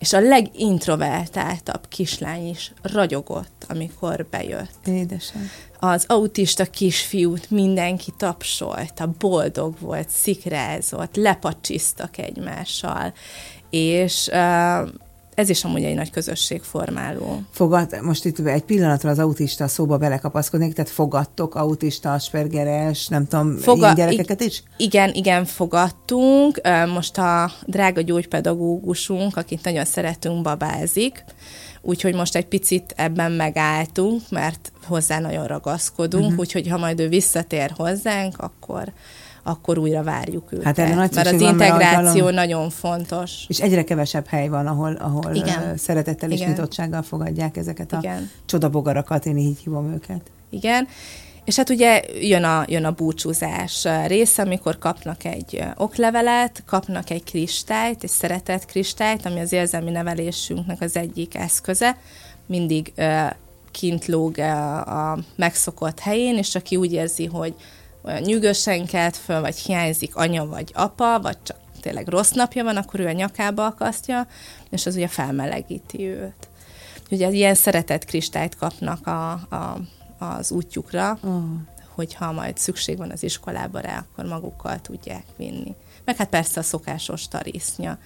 És 0.03 0.13
a 0.13 0.21
legintrovertáltabb 0.21 1.89
kislány 1.89 2.49
is 2.49 2.73
ragyogott, 2.83 3.67
amikor 3.69 4.27
bejött. 4.31 4.87
Édesen. 4.87 5.51
Az 5.79 6.05
autista 6.09 6.65
kisfiút 6.65 7.51
mindenki 7.51 8.13
tapsolta, 8.17 9.15
boldog 9.19 9.75
volt, 9.81 10.09
szikrázott, 10.09 11.17
lepacsisztak 11.17 12.19
egymással, 12.19 13.13
és 13.71 14.29
uh, 14.33 14.89
ez 15.35 15.49
is 15.49 15.65
amúgy 15.65 15.85
egy 15.85 15.95
nagy 15.95 16.11
közösségformáló. 16.11 17.43
Fogad, 17.51 18.03
most 18.03 18.25
itt 18.25 18.39
egy 18.39 18.63
pillanatra 18.63 19.11
az 19.11 19.19
autista 19.19 19.69
szóba 19.69 19.99
belekapaszkodnék, 19.99 20.75
tehát 20.75 20.91
fogadtok 20.91 21.55
autista, 21.55 22.13
aspergeres, 22.13 23.09
nem 23.09 23.27
tudom, 23.27 23.57
Foga- 23.57 23.83
ilyen 23.83 23.95
gyerekeket 23.95 24.41
is? 24.41 24.63
Igen, 24.77 25.13
igen, 25.13 25.45
fogadtunk. 25.45 26.61
Most 26.95 27.19
a 27.19 27.53
drága 27.67 28.01
gyógypedagógusunk, 28.01 29.37
akit 29.37 29.65
nagyon 29.65 29.85
szeretünk, 29.85 30.43
babázik, 30.43 31.25
úgyhogy 31.81 32.15
most 32.15 32.37
egy 32.37 32.47
picit 32.47 32.95
ebben 32.97 33.33
megálltunk, 33.33 34.23
mert 34.31 34.73
hozzá 34.85 35.19
nagyon 35.19 35.47
ragaszkodunk, 35.47 36.25
uh-huh. 36.25 36.39
úgyhogy 36.39 36.69
ha 36.69 36.79
majd 36.79 37.01
ő 37.01 37.09
visszatér 37.09 37.73
hozzánk, 37.77 38.39
akkor 38.39 38.93
akkor 39.43 39.79
újra 39.79 40.03
várjuk 40.03 40.53
őket. 40.53 40.65
Hát 40.65 40.79
erre 40.79 40.95
nagy 40.95 41.15
mert 41.15 41.33
az 41.33 41.41
van, 41.41 41.53
integráció 41.53 42.25
mert 42.25 42.37
nagyon 42.37 42.71
fontos. 42.71 43.45
És 43.49 43.61
egyre 43.61 43.85
kevesebb 43.85 44.27
hely 44.27 44.49
van, 44.49 44.67
ahol, 44.67 44.93
ahol 44.93 45.35
Igen. 45.35 45.77
szeretettel 45.77 46.31
és 46.31 46.39
Igen. 46.39 46.51
nyitottsággal 46.51 47.03
fogadják 47.03 47.57
ezeket 47.57 47.93
Igen. 47.93 48.17
a 48.17 48.43
csodabogarakat, 48.47 49.27
én 49.27 49.37
így 49.37 49.59
hívom 49.59 49.93
őket. 49.93 50.21
Igen. 50.51 50.89
És 51.45 51.57
hát 51.57 51.71
ugye 51.71 52.03
jön 52.21 52.45
a, 52.45 52.65
jön 52.67 52.85
a 52.85 52.91
búcsúzás 52.91 53.87
része, 54.07 54.43
amikor 54.43 54.79
kapnak 54.79 55.25
egy 55.25 55.65
oklevelet, 55.77 56.63
kapnak 56.67 57.11
egy 57.11 57.25
kristályt, 57.25 58.03
egy 58.03 58.11
szeretett 58.11 58.65
kristályt, 58.65 59.27
ami 59.27 59.41
az 59.41 59.53
érzelmi 59.53 59.91
nevelésünknek 59.91 60.81
az 60.81 60.97
egyik 60.97 61.35
eszköze. 61.35 61.97
Mindig 62.47 62.93
kint 63.71 64.07
lóg 64.07 64.39
a 64.39 65.19
megszokott 65.37 65.99
helyén, 65.99 66.37
és 66.37 66.55
aki 66.55 66.77
úgy 66.77 66.93
érzi, 66.93 67.27
hogy 67.27 67.55
olyan 68.03 68.21
nyűgösen 68.23 68.87
kelt 68.87 69.17
föl, 69.17 69.41
vagy 69.41 69.57
hiányzik 69.57 70.17
anya 70.17 70.47
vagy 70.47 70.71
apa, 70.75 71.21
vagy 71.21 71.37
csak 71.43 71.57
tényleg 71.81 72.09
rossz 72.09 72.31
napja 72.31 72.65
van, 72.65 72.77
akkor 72.77 73.01
ő 73.01 73.07
a 73.07 73.13
nyakába 73.13 73.67
akasztja, 73.67 74.27
és 74.71 74.87
az 74.87 74.95
ugye 74.95 75.09
felmelegíti 75.09 76.07
őt. 76.07 76.49
Ugye 77.11 77.31
ilyen 77.31 77.55
szeretett 77.55 78.05
kristályt 78.05 78.57
kapnak 78.57 79.07
a, 79.07 79.31
a, 79.33 79.79
az 80.19 80.51
útjukra, 80.51 81.19
uh. 81.23 81.43
hogyha 81.95 82.33
majd 82.33 82.59
szükség 82.59 82.97
van 82.97 83.11
az 83.11 83.23
iskolába 83.23 83.81
rá, 83.81 83.99
akkor 83.99 84.25
magukkal 84.25 84.81
tudják 84.81 85.25
vinni. 85.37 85.75
Meg 86.05 86.17
hát 86.17 86.29
persze 86.29 86.61
a 86.61 86.63
szokásos 86.63 87.29
tarisznya. 87.29 87.99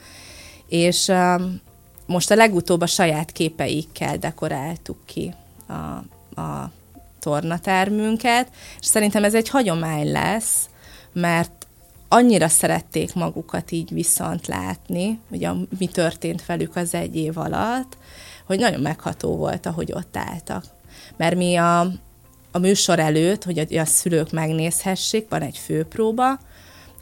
És 0.69 1.09
um, 1.09 1.61
most 2.07 2.31
a 2.31 2.35
legutóbb 2.35 2.81
a 2.81 2.87
saját 2.87 3.33
képeikkel 3.33 4.17
dekoráltuk 4.17 4.99
ki 5.05 5.35
a, 5.67 5.73
a 6.41 6.71
tornatermünket, 7.19 8.49
és 8.81 8.87
szerintem 8.87 9.25
ez 9.25 9.35
egy 9.35 9.49
hagyomány 9.49 10.13
lesz, 10.13 10.69
mert 11.13 11.67
annyira 12.09 12.49
szerették 12.49 13.15
magukat 13.15 13.71
így 13.71 13.93
viszont 13.93 14.47
látni, 14.47 15.21
hogy 15.29 15.45
a, 15.45 15.57
mi 15.79 15.87
történt 15.87 16.47
velük 16.47 16.77
az 16.77 16.95
egy 16.95 17.17
év 17.17 17.39
alatt, 17.39 17.97
hogy 18.47 18.59
nagyon 18.59 18.81
megható 18.81 19.37
volt, 19.37 19.67
ahogy 19.67 19.93
ott 19.93 20.17
álltak. 20.17 20.65
Mert 21.17 21.37
mi 21.37 21.57
a, 21.57 21.81
a 22.51 22.59
műsor 22.59 22.99
előtt, 22.99 23.45
hogy 23.45 23.59
a, 23.59 23.79
a 23.79 23.85
szülők 23.85 24.31
megnézhessék, 24.31 25.29
van 25.29 25.43
egy 25.43 25.59
főpróba, 25.59 26.39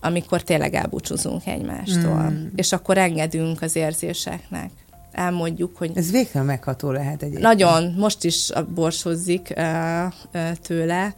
amikor 0.00 0.42
tényleg 0.42 0.74
elbúcsúzunk 0.74 1.46
egymástól, 1.46 2.30
mm. 2.30 2.46
és 2.54 2.72
akkor 2.72 2.98
engedünk 2.98 3.62
az 3.62 3.76
érzéseknek 3.76 4.70
elmondjuk, 5.14 5.76
hogy... 5.76 5.90
Ez 5.94 6.10
végtelen 6.10 6.46
megható 6.46 6.90
lehet 6.90 7.22
egyébként. 7.22 7.42
Nagyon, 7.42 7.94
most 7.96 8.24
is 8.24 8.50
borsozzik 8.74 9.52
uh, 9.56 10.04
uh, 10.34 10.50
tőle 10.62 11.14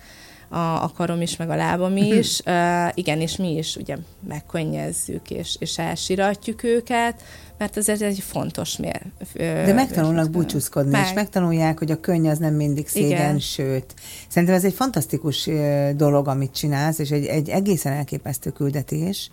a, 0.49 0.59
a 0.59 0.93
karom 0.97 1.21
is, 1.21 1.37
meg 1.37 1.51
a 1.51 1.57
lábam 1.57 1.97
is. 1.97 2.41
uh, 2.47 2.89
igen, 2.95 3.21
és 3.21 3.37
mi 3.37 3.57
is 3.57 3.77
ugye 3.77 3.97
megkönnyezzük, 4.29 5.31
és, 5.31 5.57
és 5.59 5.79
elsiratjuk 5.79 6.63
őket, 6.63 7.23
mert 7.59 7.77
ez 7.77 7.89
egy 7.89 8.19
fontos 8.19 8.77
mér. 8.77 9.03
De 9.35 9.73
megtanulnak 9.73 10.31
búcsúzkodni, 10.31 10.91
meg. 10.91 11.05
és 11.05 11.13
megtanulják, 11.13 11.79
hogy 11.79 11.91
a 11.91 12.01
könny 12.01 12.29
az 12.29 12.39
nem 12.39 12.55
mindig 12.55 12.89
szégyen, 12.89 13.11
Igen. 13.11 13.39
sőt. 13.39 13.95
Szerintem 14.29 14.57
ez 14.57 14.65
egy 14.65 14.75
fantasztikus 14.75 15.49
dolog, 15.95 16.29
amit 16.29 16.55
csinálsz, 16.55 16.99
és 16.99 17.11
egy, 17.11 17.25
egy 17.25 17.49
egészen 17.49 17.93
elképesztő 17.93 18.51
küldetés, 18.51 19.31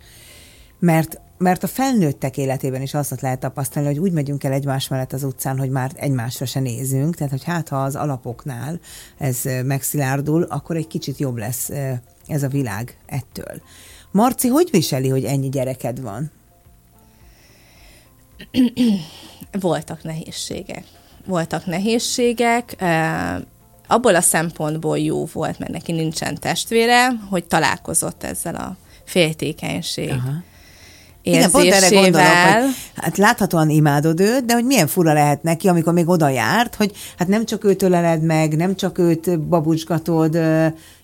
mert 0.84 1.20
mert 1.38 1.62
a 1.62 1.66
felnőttek 1.66 2.36
életében 2.36 2.82
is 2.82 2.94
azt 2.94 3.20
lehet 3.20 3.40
tapasztalni, 3.40 3.88
hogy 3.88 3.98
úgy 3.98 4.12
megyünk 4.12 4.44
el 4.44 4.52
egymás 4.52 4.88
mellett 4.88 5.12
az 5.12 5.22
utcán, 5.22 5.58
hogy 5.58 5.70
már 5.70 5.90
egymásra 5.94 6.46
se 6.46 6.60
nézünk, 6.60 7.14
tehát 7.14 7.32
hogy 7.32 7.44
hát 7.44 7.68
ha 7.68 7.82
az 7.82 7.94
alapoknál 7.94 8.80
ez 9.18 9.40
megszilárdul, 9.64 10.42
akkor 10.42 10.76
egy 10.76 10.86
kicsit 10.86 11.18
jobb 11.18 11.36
lesz 11.36 11.70
ez 12.26 12.42
a 12.42 12.48
világ 12.48 12.96
ettől. 13.06 13.62
Marci, 14.10 14.48
hogy 14.48 14.68
viseli, 14.70 15.08
hogy 15.08 15.24
ennyi 15.24 15.48
gyereked 15.48 16.00
van? 16.00 16.30
Voltak 19.60 20.02
nehézségek. 20.02 20.84
Voltak 21.26 21.66
nehézségek, 21.66 22.76
abból 23.86 24.14
a 24.14 24.20
szempontból 24.20 24.98
jó 24.98 25.24
volt, 25.32 25.58
mert 25.58 25.72
neki 25.72 25.92
nincsen 25.92 26.34
testvére, 26.34 27.08
hogy 27.30 27.44
találkozott 27.44 28.22
ezzel 28.22 28.54
a 28.54 28.76
féltékenység. 29.04 30.10
Aha 30.10 30.52
igen, 31.24 31.50
pont 31.50 31.72
erre 31.72 31.88
gondolok, 31.88 32.26
hogy 32.26 32.74
hát 32.96 33.16
láthatóan 33.16 33.70
imádod 33.70 34.20
őt, 34.20 34.44
de 34.44 34.54
hogy 34.54 34.64
milyen 34.64 34.86
fura 34.86 35.12
lehet 35.12 35.42
neki, 35.42 35.68
amikor 35.68 35.92
még 35.92 36.08
oda 36.08 36.28
járt, 36.28 36.74
hogy 36.74 36.92
hát 37.18 37.28
nem 37.28 37.44
csak 37.44 37.64
őt 37.64 37.82
öleled 37.82 38.22
meg, 38.22 38.56
nem 38.56 38.76
csak 38.76 38.98
őt 38.98 39.40
babucsgatod, 39.40 40.38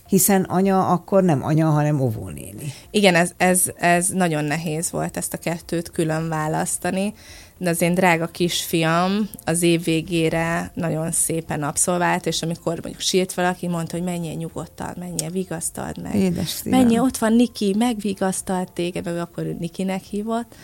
hiszen 0.09 0.43
anya 0.43 0.87
akkor 0.87 1.23
nem 1.23 1.45
anya, 1.45 1.67
hanem 1.67 2.01
óvónéni. 2.01 2.73
Igen, 2.91 3.15
ez, 3.15 3.31
ez, 3.37 3.63
ez 3.79 4.09
nagyon 4.09 4.45
nehéz 4.45 4.91
volt 4.91 5.17
ezt 5.17 5.35
a 5.35 5.39
kettőt 5.39 5.91
külön 5.91 6.29
választani, 6.29 7.15
de 7.61 7.71
az 7.71 7.81
én 7.81 7.95
drága 7.95 8.27
kisfiam 8.27 9.31
az 9.45 9.63
év 9.63 9.85
végére 9.85 10.71
nagyon 10.75 11.13
szépen 11.13 11.63
abszolvált, 11.63 12.27
és 12.27 12.43
amikor 12.43 12.73
mondjuk 12.73 13.01
sírt 13.01 13.35
valaki, 13.35 13.69
mondta, 13.69 13.97
hogy 13.97 14.05
menjél 14.05 14.35
nyugodtan, 14.35 14.95
menjél, 14.99 15.31
vigasztald 15.31 16.03
meg. 16.03 16.15
Édes 16.15 16.63
menjél, 16.65 17.01
ott 17.01 17.17
van 17.17 17.33
Niki, 17.33 17.75
megvigasztalt 17.79 18.73
téged, 18.73 19.05
meg 19.05 19.19
akkor 19.19 19.45
Nikinek 19.45 20.03
hívott. 20.03 20.55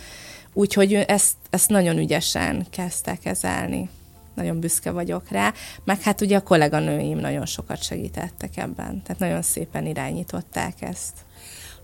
Úgyhogy 0.53 0.93
ezt, 0.95 1.35
ezt 1.51 1.69
nagyon 1.69 1.99
ügyesen 1.99 2.67
kezdte 2.71 3.17
kezelni. 3.17 3.89
Nagyon 4.35 4.61
büszke 4.61 4.91
vagyok 4.91 5.29
rá. 5.29 5.53
Meg 5.85 6.01
hát 6.01 6.21
ugye 6.21 6.37
a 6.37 6.43
kolléganőim 6.43 7.19
nagyon 7.19 7.47
sokat 7.47 7.83
segítettek 7.83 8.57
ebben. 8.57 9.03
Tehát 9.03 9.19
nagyon 9.19 9.43
szépen 9.43 9.87
irányították 9.87 10.83
ezt. 10.83 11.26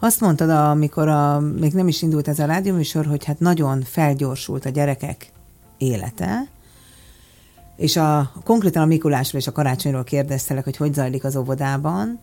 Azt 0.05 0.21
mondtad, 0.21 0.51
amikor 0.51 1.09
a, 1.09 1.41
még 1.41 1.73
nem 1.73 1.89
is 1.89 2.03
indult 2.03 2.29
ez 2.29 2.39
a 2.39 2.45
rádióműsor, 2.45 3.07
hogy 3.07 3.25
hát 3.25 3.41
nagyon 3.41 3.83
felgyorsult 3.83 4.65
a 4.65 4.69
gyerekek 4.69 5.33
élete, 5.79 6.49
és 7.77 7.97
a, 7.97 8.33
konkrétan 8.45 8.83
a 8.83 8.87
Mikulásról 8.87 9.41
és 9.41 9.47
a 9.47 9.53
karácsonyról 9.53 10.05
kérdeztelek, 10.05 10.65
hogy 10.65 10.77
hogy 10.77 10.95
zajlik 10.95 11.25
az 11.25 11.37
óvodában, 11.37 12.19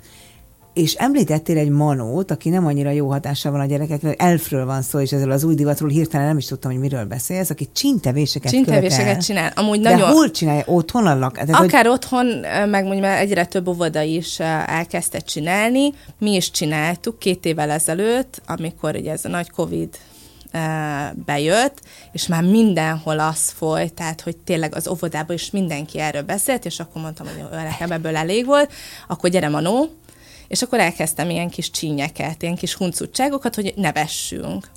és 0.80 0.94
említettél 0.94 1.58
egy 1.58 1.70
manót, 1.70 2.32
aki 2.32 2.50
nem 2.50 2.66
annyira 2.66 2.90
jó 2.90 3.10
hatással 3.10 3.52
van 3.52 3.62
a 3.62 3.66
gyerekekre, 3.66 4.14
elfről 4.14 4.66
van 4.66 4.82
szó, 4.82 5.00
és 5.00 5.12
ezzel 5.12 5.32
az 5.32 5.44
új 5.44 5.56
divatról 5.56 5.90
hirtelen 5.90 6.28
nem 6.28 6.38
is 6.38 6.46
tudtam, 6.46 6.72
hogy 6.72 6.80
miről 6.80 7.06
beszélsz, 7.06 7.50
aki 7.50 7.70
csintevéseket 7.74 8.52
Csintevéseket 8.52 9.26
csinál. 9.26 9.52
Amúgy 9.56 9.80
De 9.80 9.90
nagyon... 9.90 10.10
hol 10.10 10.32
csinálja? 10.32 10.64
Otthon 10.66 11.06
a 11.06 11.16
lak? 11.16 11.34
Tehát, 11.34 11.64
Akár 11.64 11.86
hogy... 11.86 11.94
otthon, 11.94 12.26
meg 12.70 12.84
mondjuk 12.84 13.02
már 13.02 13.20
egyre 13.20 13.46
több 13.46 13.68
óvoda 13.68 14.02
is 14.02 14.40
elkezdte 14.66 15.20
csinálni. 15.20 15.94
Mi 16.20 16.36
is 16.36 16.52
csináltuk 16.52 17.20
két 17.20 17.46
évvel 17.46 17.70
ezelőtt, 17.70 18.42
amikor 18.46 18.96
ugye 18.96 19.12
ez 19.12 19.26
a 19.26 19.30
nagy 19.30 19.50
Covid 19.50 19.98
bejött, 21.26 21.82
és 22.12 22.28
már 22.28 22.44
mindenhol 22.44 23.20
az 23.20 23.50
folyt, 23.50 23.94
tehát 23.94 24.22
hogy 24.22 24.38
tényleg 24.38 24.76
az 24.76 24.88
óvodában 24.88 25.36
is 25.36 25.52
mindenki 25.52 26.00
erről 26.00 26.22
beszélt, 26.22 26.66
és 26.66 26.80
akkor 26.80 27.02
mondtam, 27.02 27.28
hogy 27.28 27.46
nekem 27.52 27.92
ebből 27.92 28.16
elég 28.16 28.46
volt, 28.46 28.74
akkor 29.08 29.30
gyere 29.30 29.50
Manó, 29.50 29.90
és 30.50 30.62
akkor 30.62 30.80
elkezdtem 30.80 31.30
ilyen 31.30 31.50
kis 31.50 31.72
csínyeket, 31.72 32.42
ilyen 32.42 32.56
kis 32.56 32.74
huncutságokat, 32.74 33.56
hogy 33.56 33.74
nevessünk. 33.76 34.68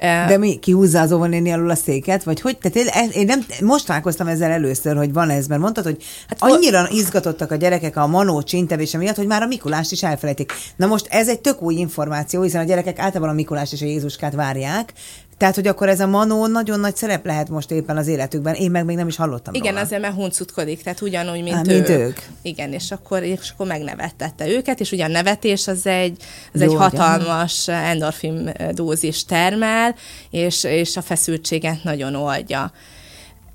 De 0.00 0.36
mi, 0.38 0.58
kihúzza 0.58 1.00
az 1.00 1.12
óvonéni 1.12 1.52
alul 1.52 1.70
a 1.70 1.74
széket, 1.74 2.22
vagy 2.22 2.40
hogy? 2.40 2.58
Tehát 2.58 2.76
én, 2.76 3.10
én 3.10 3.26
nem, 3.26 3.46
most 3.60 3.86
találkoztam 3.86 4.26
ezzel 4.26 4.50
először, 4.50 4.96
hogy 4.96 5.12
van 5.12 5.30
ez, 5.30 5.46
mert 5.46 5.60
mondtad, 5.60 5.84
hogy 5.84 6.02
hát 6.28 6.42
annyira 6.42 6.88
izgatottak 6.90 7.50
a 7.50 7.56
gyerekek 7.56 7.96
a 7.96 8.06
manó 8.06 8.42
csintevése 8.42 8.98
miatt, 8.98 9.16
hogy 9.16 9.26
már 9.26 9.42
a 9.42 9.46
Mikulást 9.46 9.92
is 9.92 10.02
elfelejtik. 10.02 10.52
Na 10.76 10.86
most 10.86 11.06
ez 11.10 11.28
egy 11.28 11.40
tök 11.40 11.62
új 11.62 11.74
információ, 11.74 12.42
hiszen 12.42 12.60
a 12.60 12.64
gyerekek 12.64 12.98
általában 12.98 13.28
a 13.28 13.36
Mikulást 13.36 13.72
és 13.72 13.82
a 13.82 13.86
Jézuskát 13.86 14.34
várják, 14.34 14.92
tehát, 15.38 15.54
hogy 15.54 15.66
akkor 15.66 15.88
ez 15.88 16.00
a 16.00 16.06
manó 16.06 16.46
nagyon 16.46 16.80
nagy 16.80 16.96
szerep 16.96 17.24
lehet 17.24 17.48
most 17.48 17.70
éppen 17.70 17.96
az 17.96 18.06
életükben. 18.06 18.54
Én 18.54 18.70
meg 18.70 18.84
még 18.84 18.96
nem 18.96 19.08
is 19.08 19.16
hallottam 19.16 19.54
Igen, 19.54 19.72
róla. 19.72 19.84
azért, 19.84 20.00
mert 20.00 20.14
huncutkodik, 20.14 20.82
tehát 20.82 21.00
ugyanúgy, 21.00 21.42
mint, 21.42 21.54
Há, 21.54 21.62
mint 21.66 21.88
ők. 21.88 22.18
Igen, 22.42 22.72
és 22.72 22.90
akkor, 22.90 23.22
és 23.22 23.50
akkor 23.50 23.66
megnevettette 23.66 24.48
őket, 24.48 24.80
és 24.80 24.92
ugye 24.92 25.04
a 25.04 25.08
nevetés 25.08 25.66
az 25.66 25.86
egy, 25.86 26.22
az 26.54 26.60
Jó, 26.60 26.70
egy 26.70 26.76
hatalmas 26.76 27.62
ugye? 27.62 27.76
endorfin 27.76 28.52
dózis 28.70 29.24
termel, 29.24 29.94
és, 30.30 30.64
és 30.64 30.96
a 30.96 31.02
feszültséget 31.02 31.84
nagyon 31.84 32.14
oldja. 32.14 32.72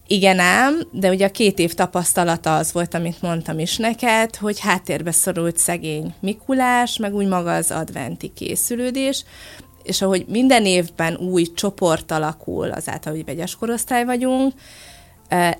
Igen 0.07 0.39
ám, 0.39 0.87
de 0.91 1.09
ugye 1.09 1.25
a 1.25 1.31
két 1.31 1.59
év 1.59 1.73
tapasztalata 1.73 2.55
az 2.57 2.71
volt, 2.71 2.93
amit 2.93 3.21
mondtam 3.21 3.59
is 3.59 3.77
neked, 3.77 4.35
hogy 4.35 4.59
háttérbe 4.59 5.11
szorult 5.11 5.57
szegény 5.57 6.13
Mikulás, 6.19 6.97
meg 6.97 7.13
úgy 7.13 7.27
maga 7.27 7.55
az 7.55 7.71
adventi 7.71 8.31
készülődés, 8.35 9.23
és 9.83 10.01
ahogy 10.01 10.25
minden 10.27 10.65
évben 10.65 11.15
új 11.15 11.43
csoport 11.53 12.11
alakul, 12.11 12.71
azáltal, 12.71 13.13
hogy 13.13 13.25
vegyes 13.25 13.55
korosztály 13.55 14.05
vagyunk, 14.05 14.53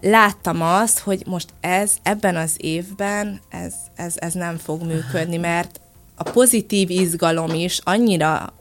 láttam 0.02 0.62
azt, 0.62 1.00
hogy 1.00 1.24
most 1.26 1.54
ez 1.60 1.92
ebben 2.04 2.36
az 2.36 2.56
évben 2.58 3.40
ez, 3.50 3.74
ez, 3.96 4.14
ez 4.16 4.34
nem 4.34 4.58
fog 4.58 4.82
működni, 4.84 5.38
mert 5.38 5.80
a 6.16 6.24
pozitív 6.24 6.90
izgalom 6.90 7.54
is 7.54 7.80
annyira, 7.84 8.54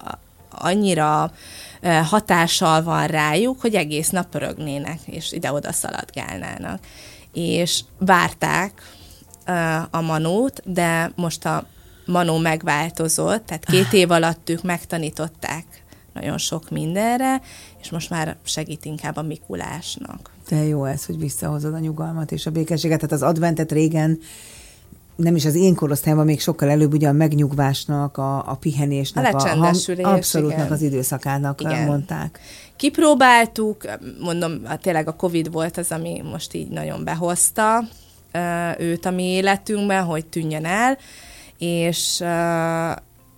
annyira 0.50 1.32
hatással 2.04 2.82
van 2.82 3.06
rájuk, 3.06 3.60
hogy 3.60 3.74
egész 3.74 4.08
nap 4.08 4.28
pörögnének, 4.28 4.98
és 5.06 5.32
ide-oda 5.32 5.72
szaladgálnának. 5.72 6.80
És 7.32 7.80
várták 7.98 8.82
a 9.90 10.00
manót, 10.00 10.60
de 10.64 11.12
most 11.16 11.44
a 11.44 11.66
Manó 12.06 12.38
megváltozott, 12.38 13.46
tehát 13.46 13.64
két 13.64 13.92
év 13.92 14.10
alatt 14.10 14.48
ők 14.48 14.62
megtanították 14.62 15.82
nagyon 16.12 16.38
sok 16.38 16.70
mindenre, 16.70 17.40
és 17.80 17.90
most 17.90 18.10
már 18.10 18.36
segít 18.44 18.84
inkább 18.84 19.16
a 19.16 19.22
Mikulásnak. 19.22 20.30
De 20.48 20.56
jó 20.56 20.84
ez, 20.84 21.04
hogy 21.04 21.18
visszahozod 21.18 21.74
a 21.74 21.78
nyugalmat 21.78 22.32
és 22.32 22.46
a 22.46 22.50
békességet. 22.50 23.00
Tehát 23.00 23.14
az 23.14 23.22
adventet 23.22 23.72
régen 23.72 24.18
nem 25.16 25.36
is 25.36 25.44
az 25.44 25.54
én 25.54 25.74
korosztályban, 25.74 26.24
még 26.24 26.40
sokkal 26.40 26.68
előbb 26.68 26.92
ugye 26.92 27.08
a 27.08 27.12
megnyugvásnak, 27.12 28.18
a, 28.18 28.50
a 28.50 28.54
pihenésnek, 28.54 29.34
a, 29.34 29.36
a 29.36 29.48
hang, 29.48 29.74
abszolútnak 30.02 30.70
az 30.70 30.82
időszakának 30.82 31.60
igen. 31.60 31.86
mondták. 31.86 32.40
Kipróbáltuk, 32.76 33.84
mondom, 34.20 34.62
tényleg 34.80 35.08
a 35.08 35.16
Covid 35.16 35.52
volt 35.52 35.76
az, 35.76 35.90
ami 35.90 36.22
most 36.30 36.54
így 36.54 36.68
nagyon 36.68 37.04
behozta 37.04 37.84
őt 38.78 39.04
a 39.04 39.10
mi 39.10 39.22
életünkben, 39.22 40.04
hogy 40.04 40.26
tűnjön 40.26 40.64
el, 40.64 40.98
és 41.62 42.16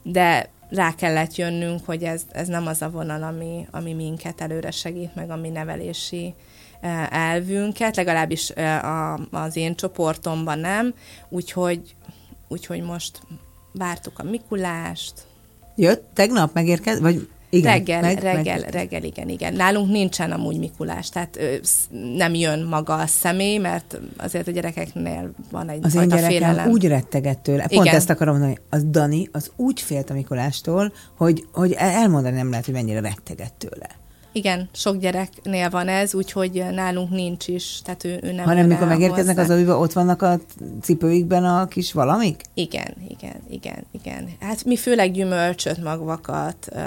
de 0.03 0.51
rá 0.71 0.95
kellett 0.97 1.35
jönnünk, 1.35 1.85
hogy 1.85 2.03
ez, 2.03 2.23
ez 2.33 2.49
nem 2.49 2.67
az 2.67 2.83
a 2.83 2.91
vonal, 2.91 3.23
ami, 3.23 3.67
ami 3.71 3.93
minket 3.93 4.41
előre 4.41 4.71
segít, 4.71 5.15
meg 5.15 5.31
a 5.31 5.37
mi 5.37 5.49
nevelési 5.49 6.35
elvünket, 7.11 7.97
legalábbis 7.97 8.51
a, 8.51 9.15
az 9.31 9.57
én 9.57 9.75
csoportomban 9.75 10.59
nem, 10.59 10.95
úgyhogy, 11.29 11.95
úgyhogy 12.49 12.83
most 12.83 13.21
vártuk 13.73 14.19
a 14.19 14.23
Mikulást. 14.23 15.13
Jött? 15.77 16.05
Tegnap 16.15 16.55
megérkezett, 16.55 17.03
vagy 17.03 17.29
igen, 17.57 17.73
reggel, 17.73 18.01
meg, 18.01 18.19
reggel, 18.19 18.59
meg. 18.61 18.71
reggel, 18.71 19.03
igen, 19.03 19.29
igen. 19.29 19.55
Nálunk 19.55 19.91
nincsen 19.91 20.33
amúgy 20.33 20.59
Mikulás, 20.59 21.09
tehát 21.09 21.37
ö, 21.37 21.55
nem 22.17 22.35
jön 22.35 22.63
maga 22.63 22.95
a 22.95 23.07
személy, 23.07 23.59
mert 23.59 24.01
azért 24.17 24.49
a 24.49 24.51
gyerekeknél 24.51 25.31
van 25.51 25.69
egy 25.69 25.85
Az 25.85 25.95
én 25.95 26.09
gyerekem 26.09 26.31
félelem. 26.31 26.71
úgy 26.71 26.87
rettegett 26.87 27.43
tőle. 27.43 27.67
Pont 27.67 27.85
igen. 27.87 27.97
ezt 27.97 28.11
akarom 28.11 28.35
mondani, 28.35 28.59
az 28.71 28.85
Dani, 28.91 29.29
az 29.33 29.51
úgy 29.57 29.81
félt 29.81 30.11
a 30.11 30.15
Mikulástól, 30.15 30.93
hogy, 31.17 31.45
hogy 31.53 31.73
elmondani 31.73 32.37
nem 32.37 32.51
lehet, 32.51 32.65
hogy 32.65 32.75
mennyire 32.75 33.01
rettegett 33.01 33.55
tőle. 33.59 33.89
Igen, 34.37 34.69
sok 34.73 34.97
gyereknél 34.97 35.71
van 35.71 35.89
ez, 35.89 36.15
úgyhogy 36.15 36.65
nálunk 36.73 37.11
nincs 37.11 37.49
is, 37.49 37.81
tehát 37.85 38.05
ő, 38.05 38.19
ő 38.23 38.33
nem 38.33 38.45
Hanem 38.45 38.67
mikor 38.67 38.87
megérkeznek 38.87 39.37
hozzá. 39.39 39.55
az 39.55 39.61
hogy 39.61 39.69
ott 39.71 39.93
vannak 39.93 40.23
a 40.23 40.39
cipőikben 40.83 41.45
a 41.45 41.67
kis 41.67 41.93
valamik? 41.93 42.43
Igen, 42.55 42.95
igen, 43.09 43.37
igen, 43.51 43.85
igen. 43.93 44.29
Hát 44.41 44.65
mi 44.65 44.77
főleg 44.77 45.13
gyümölcsöt, 45.13 45.83
magvakat 45.83 46.69
uh, 46.73 46.81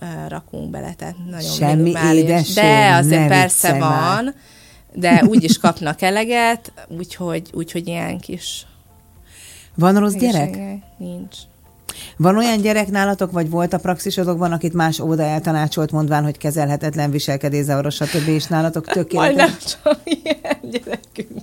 uh, 0.00 0.28
rakunk 0.28 0.70
bele, 0.70 0.92
tehát 0.94 1.14
nagyon 1.30 1.50
Semmi 1.50 1.82
minimális. 1.82 2.22
édesség, 2.22 2.54
De 2.54 2.94
azért 2.94 3.28
persze 3.28 3.70
van, 3.70 3.80
már. 3.80 4.34
de 4.94 5.24
úgy 5.28 5.42
is 5.44 5.58
kapnak 5.58 6.02
eleget, 6.02 6.72
úgyhogy, 6.98 7.50
úgyhogy 7.52 7.86
ilyen 7.86 8.18
kis 8.18 8.66
Van 9.74 9.98
rossz 9.98 10.14
gyerek? 10.14 10.58
Nincs. 10.98 11.36
Van 12.16 12.36
olyan 12.36 12.60
gyerek 12.60 12.90
nálatok, 12.90 13.32
vagy 13.32 13.50
volt 13.50 13.72
a 13.72 13.78
praxisodokban, 13.78 14.52
akit 14.52 14.72
más 14.72 15.00
óda 15.00 15.22
eltanácsolt, 15.22 15.90
mondván, 15.92 16.24
hogy 16.24 16.38
kezelhetetlen 16.38 17.10
viselkedészavaros, 17.10 17.94
stb. 17.94 18.28
és 18.28 18.46
nálatok 18.46 18.86
tökéletes? 18.86 19.34
Majdnem 19.36 19.56
csak 19.82 20.00
ilyen 20.04 20.58
gyerekünk. 20.70 21.40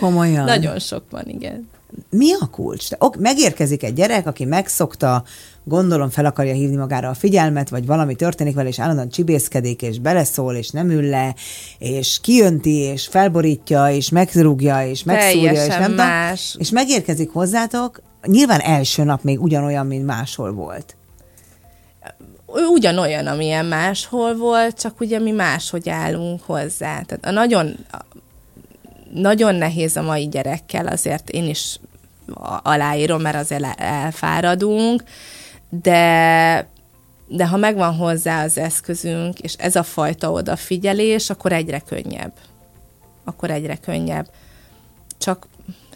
Komolyan. 0.00 0.44
Nagyon 0.44 0.78
sok 0.78 1.02
van, 1.10 1.24
igen. 1.26 1.68
Mi 2.10 2.32
a 2.40 2.46
kulcs? 2.50 2.88
Te- 2.88 2.96
Ok, 2.98 3.16
megérkezik 3.16 3.82
egy 3.82 3.92
gyerek, 3.94 4.26
aki 4.26 4.44
megszokta, 4.44 5.24
gondolom 5.64 6.10
fel 6.10 6.24
akarja 6.24 6.52
hívni 6.52 6.76
magára 6.76 7.08
a 7.08 7.14
figyelmet, 7.14 7.68
vagy 7.68 7.86
valami 7.86 8.14
történik 8.14 8.54
vele, 8.54 8.68
és 8.68 8.80
állandóan 8.80 9.08
csibészkedik, 9.08 9.82
és 9.82 9.98
beleszól, 9.98 10.54
és 10.54 10.70
nem 10.70 10.90
ül 10.90 11.02
le, 11.02 11.34
és 11.78 12.18
kijönti, 12.22 12.76
és 12.76 13.06
felborítja, 13.06 13.90
és 13.90 14.08
megrúgja, 14.10 14.86
és 14.86 15.02
megszúrja, 15.04 15.50
és 15.50 15.56
Teljesen 15.58 15.80
nem 15.80 15.90
tudom. 15.90 16.06
más. 16.06 16.56
És 16.58 16.70
megérkezik 16.70 17.30
hozzátok, 17.30 18.02
nyilván 18.26 18.60
első 18.60 19.04
nap 19.04 19.22
még 19.22 19.40
ugyanolyan, 19.40 19.86
mint 19.86 20.06
máshol 20.06 20.52
volt. 20.52 20.96
Ugyanolyan, 22.74 23.26
amilyen 23.26 23.64
máshol 23.64 24.36
volt, 24.36 24.80
csak 24.80 25.00
ugye 25.00 25.18
mi 25.18 25.30
máshogy 25.30 25.88
állunk 25.88 26.42
hozzá. 26.42 27.00
Tehát 27.02 27.24
a 27.24 27.30
nagyon, 27.30 27.76
nagyon 29.12 29.54
nehéz 29.54 29.96
a 29.96 30.02
mai 30.02 30.28
gyerekkel, 30.28 30.86
azért 30.86 31.30
én 31.30 31.48
is 31.48 31.80
aláírom, 32.62 33.20
mert 33.20 33.36
azért 33.36 33.62
el- 33.62 33.74
elfáradunk, 33.76 35.02
de 35.68 36.68
de 37.32 37.46
ha 37.46 37.56
megvan 37.56 37.94
hozzá 37.94 38.44
az 38.44 38.58
eszközünk, 38.58 39.38
és 39.38 39.54
ez 39.54 39.76
a 39.76 39.82
fajta 39.82 40.30
odafigyelés, 40.30 41.30
akkor 41.30 41.52
egyre 41.52 41.78
könnyebb. 41.78 42.32
Akkor 43.24 43.50
egyre 43.50 43.76
könnyebb. 43.76 44.30
Csak 45.18 45.46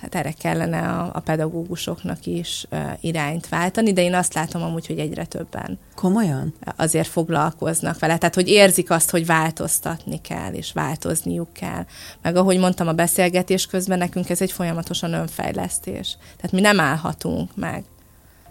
hát 0.04 0.14
erre 0.14 0.32
kellene 0.32 0.78
a, 0.78 1.10
a 1.12 1.20
pedagógusoknak 1.20 2.26
is 2.26 2.66
irányt 3.00 3.48
váltani, 3.48 3.92
de 3.92 4.02
én 4.02 4.14
azt 4.14 4.34
látom 4.34 4.62
amúgy, 4.62 4.86
hogy 4.86 4.98
egyre 4.98 5.24
többen 5.24 5.78
Komolyan? 5.94 6.54
azért 6.76 7.08
foglalkoznak 7.08 7.98
vele. 7.98 8.18
Tehát, 8.18 8.34
hogy 8.34 8.48
érzik 8.48 8.90
azt, 8.90 9.10
hogy 9.10 9.26
változtatni 9.26 10.20
kell, 10.20 10.52
és 10.52 10.72
változniuk 10.72 11.52
kell. 11.52 11.84
Meg 12.22 12.36
ahogy 12.36 12.58
mondtam 12.58 12.88
a 12.88 12.92
beszélgetés 12.92 13.66
közben, 13.66 13.98
nekünk 13.98 14.30
ez 14.30 14.40
egy 14.40 14.52
folyamatosan 14.52 15.12
önfejlesztés. 15.12 16.16
Tehát 16.36 16.52
mi 16.52 16.60
nem 16.60 16.80
állhatunk 16.80 17.56
meg. 17.56 17.84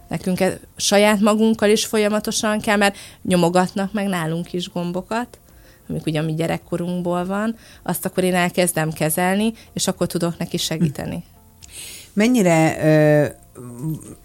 Nekünk 0.08 0.40
ez, 0.40 0.54
saját 0.76 1.20
magunkkal 1.20 1.70
is 1.70 1.86
folyamatosan 1.86 2.60
kell, 2.60 2.78
mert 2.78 2.98
nyomogatnak 3.22 3.94
meg 3.94 4.08
nálunk 4.08 4.54
is 4.54 4.70
gombokat, 4.70 5.40
amik 5.90 6.06
ugye 6.06 6.20
a 6.20 6.24
mi 6.24 6.34
gyerekkorunkból 6.34 7.26
van, 7.26 7.56
azt 7.84 8.06
akkor 8.06 8.24
én 8.24 8.36
elkezdem 8.36 8.92
kezelni, 8.92 9.54
és 9.74 9.88
akkor 9.88 10.08
tudok 10.08 10.38
neki 10.38 10.58
segíteni. 10.58 11.24
Mennyire 12.14 12.78
ö, 12.84 13.26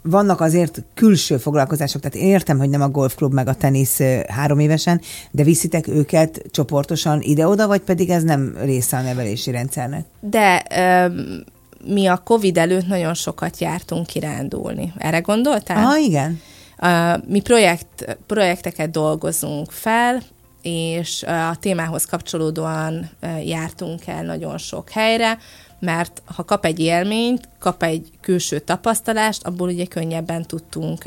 vannak 0.02 0.40
azért 0.40 0.82
külső 0.94 1.36
foglalkozások, 1.36 2.00
tehát 2.02 2.16
én 2.16 2.28
értem, 2.28 2.58
hogy 2.58 2.68
nem 2.68 2.82
a 2.82 2.88
golfklub 2.88 3.32
meg 3.32 3.48
a 3.48 3.54
tenisz 3.54 4.00
három 4.28 4.58
évesen, 4.58 5.00
de 5.30 5.42
viszitek 5.42 5.88
őket 5.88 6.42
csoportosan 6.50 7.20
ide-oda, 7.22 7.66
vagy 7.66 7.80
pedig 7.80 8.10
ez 8.10 8.22
nem 8.22 8.56
része 8.62 8.96
a 8.96 9.00
nevelési 9.00 9.50
rendszernek? 9.50 10.04
De 10.20 10.64
öm, 10.76 11.44
mi 11.84 12.06
a 12.06 12.22
Covid 12.24 12.58
előtt 12.58 12.86
nagyon 12.86 13.14
sokat 13.14 13.58
jártunk 13.58 14.06
kirándulni. 14.06 14.92
Erre 14.98 15.18
gondoltál? 15.18 15.86
Ah, 15.86 16.02
igen. 16.02 16.40
Uh, 16.82 17.24
mi 17.28 17.40
projekt, 17.40 18.18
projekteket 18.26 18.90
dolgozunk 18.90 19.70
fel, 19.70 20.22
és 20.62 21.22
a 21.22 21.56
témához 21.60 22.04
kapcsolódóan 22.04 23.10
jártunk 23.44 24.06
el 24.06 24.22
nagyon 24.22 24.58
sok 24.58 24.90
helyre, 24.90 25.38
mert 25.80 26.22
ha 26.24 26.44
kap 26.44 26.64
egy 26.64 26.78
élményt, 26.78 27.48
kap 27.58 27.82
egy 27.82 28.10
külső 28.20 28.58
tapasztalást, 28.58 29.46
abból 29.46 29.68
ugye 29.68 29.84
könnyebben 29.84 30.46
tudtunk 30.46 31.04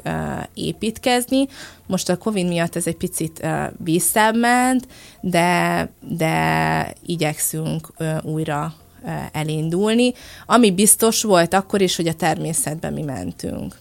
építkezni. 0.53 1.47
Most 1.87 2.09
a 2.09 2.17
Covid 2.17 2.47
miatt 2.47 2.75
ez 2.75 2.87
egy 2.87 2.97
picit 2.97 3.39
uh, 3.43 3.63
visszament, 3.77 4.87
de, 5.21 5.89
de 5.99 6.93
igyekszünk 7.05 7.87
újra 8.23 8.73
elindulni. 9.31 10.13
Ami 10.45 10.71
biztos 10.71 11.23
volt 11.23 11.53
akkor 11.53 11.81
is, 11.81 11.95
hogy 11.95 12.07
a 12.07 12.13
természetben 12.13 12.93
mi 12.93 13.01
mentünk. 13.01 13.79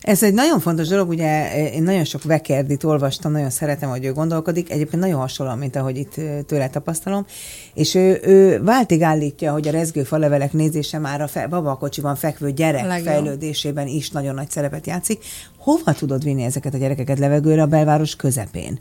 Ez 0.00 0.22
egy 0.22 0.34
nagyon 0.34 0.60
fontos 0.60 0.88
dolog, 0.88 1.08
ugye 1.08 1.54
én 1.72 1.82
nagyon 1.82 2.04
sok 2.04 2.22
Vekerdit 2.22 2.84
olvastam, 2.84 3.32
nagyon 3.32 3.50
szeretem, 3.50 3.90
hogy 3.90 4.04
ő 4.04 4.12
gondolkodik, 4.12 4.70
egyébként 4.70 5.02
nagyon 5.02 5.20
hasonlóan, 5.20 5.58
mint 5.58 5.76
ahogy 5.76 5.96
itt 5.96 6.14
tőle 6.46 6.68
tapasztalom, 6.68 7.26
és 7.74 7.94
ő, 7.94 8.20
ő 8.22 8.62
váltig 8.62 9.02
állítja, 9.02 9.52
hogy 9.52 9.68
a 9.68 9.70
rezgő 9.70 10.02
falevelek 10.02 10.52
nézése 10.52 10.98
már 10.98 11.20
a 11.20 11.26
fe, 11.26 11.46
babakocsiban 11.46 12.16
fekvő 12.16 12.50
gyerek 12.50 12.86
Legjobb. 12.86 13.06
fejlődésében 13.06 13.86
is 13.86 14.10
nagyon 14.10 14.34
nagy 14.34 14.50
szerepet 14.50 14.86
játszik. 14.86 15.24
Hova 15.58 15.92
tudod 15.92 16.22
vinni 16.22 16.42
ezeket 16.42 16.74
a 16.74 16.78
gyerekeket 16.78 17.18
levegőre 17.18 17.62
a 17.62 17.66
belváros 17.66 18.16
közepén? 18.16 18.78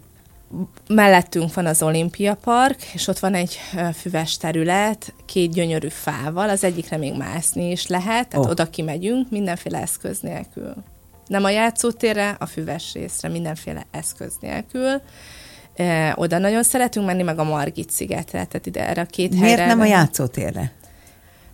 mellettünk 0.88 1.54
van 1.54 1.66
az 1.66 1.82
Olimpia 1.82 2.36
Park, 2.36 2.84
és 2.94 3.08
ott 3.08 3.20
van 3.20 3.34
egy 3.34 3.60
füves 3.94 4.38
terület, 4.38 5.14
két 5.26 5.52
gyönyörű 5.52 5.88
fával, 5.88 6.50
az 6.50 6.64
egyikre 6.64 6.98
még 6.98 7.18
mászni 7.18 7.72
is 7.72 7.88
lehet, 7.88 8.28
tehát 8.28 8.46
oh. 8.46 8.52
oda 8.52 8.70
kimegyünk 8.70 9.30
mindenféle 9.30 9.82
eszköz 9.82 10.20
nélkül. 10.20 10.74
Nem 11.30 11.44
a 11.44 11.50
játszótérre, 11.50 12.36
a 12.40 12.46
füves 12.46 12.94
részre, 12.94 13.30
mindenféle 13.30 13.86
eszköz 13.92 14.34
nélkül. 14.40 15.02
E, 15.76 16.14
oda 16.18 16.38
nagyon 16.38 16.64
szeretünk 16.64 17.06
menni, 17.06 17.24
meg 17.24 17.40
a 17.40 17.44
Margit 17.44 17.90
szigetre, 17.90 18.46
tehát 18.46 18.66
ide 18.66 18.88
erre 18.88 19.02
a 19.02 19.06
két 19.06 19.32
Miért 19.32 19.46
helyre. 19.46 19.66
nem 19.66 19.80
a 19.80 19.86
játszótérre? 19.86 20.72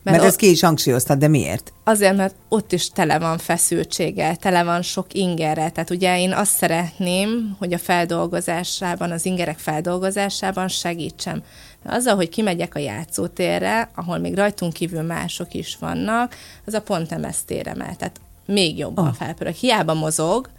Mert, 0.03 0.17
Mert 0.17 0.29
ezt 0.29 0.37
ki 0.39 0.49
is 0.49 0.61
hangsúlyoztad, 0.61 1.17
de 1.17 1.27
miért? 1.27 1.73
Azért, 1.83 2.15
mert 2.15 2.35
ott 2.49 2.71
is 2.71 2.89
tele 2.89 3.19
van 3.19 3.37
feszültséggel, 3.37 4.35
tele 4.35 4.63
van 4.63 4.81
sok 4.81 5.13
ingerrel. 5.13 5.71
Tehát 5.71 5.89
ugye 5.89 6.19
én 6.19 6.33
azt 6.33 6.51
szeretném, 6.51 7.55
hogy 7.59 7.73
a 7.73 7.77
feldolgozásában, 7.77 9.11
az 9.11 9.25
ingerek 9.25 9.57
feldolgozásában 9.57 10.67
segítsem. 10.67 11.43
Azzal, 11.85 12.15
hogy 12.15 12.29
kimegyek 12.29 12.75
a 12.75 12.79
játszótérre, 12.79 13.89
ahol 13.95 14.17
még 14.17 14.35
rajtunk 14.35 14.73
kívül 14.73 15.01
mások 15.01 15.53
is 15.53 15.77
vannak, 15.79 16.35
az 16.65 16.73
a 16.73 16.81
pont 16.81 17.09
nem 17.09 17.23
ezt 17.23 17.51
érem 17.51 17.81
el. 17.81 17.95
Tehát 17.95 18.19
még 18.45 18.77
jobban 18.77 19.07
oh. 19.07 19.13
felpörög. 19.13 19.53
Hiába 19.53 19.93
mozog, 19.93 20.49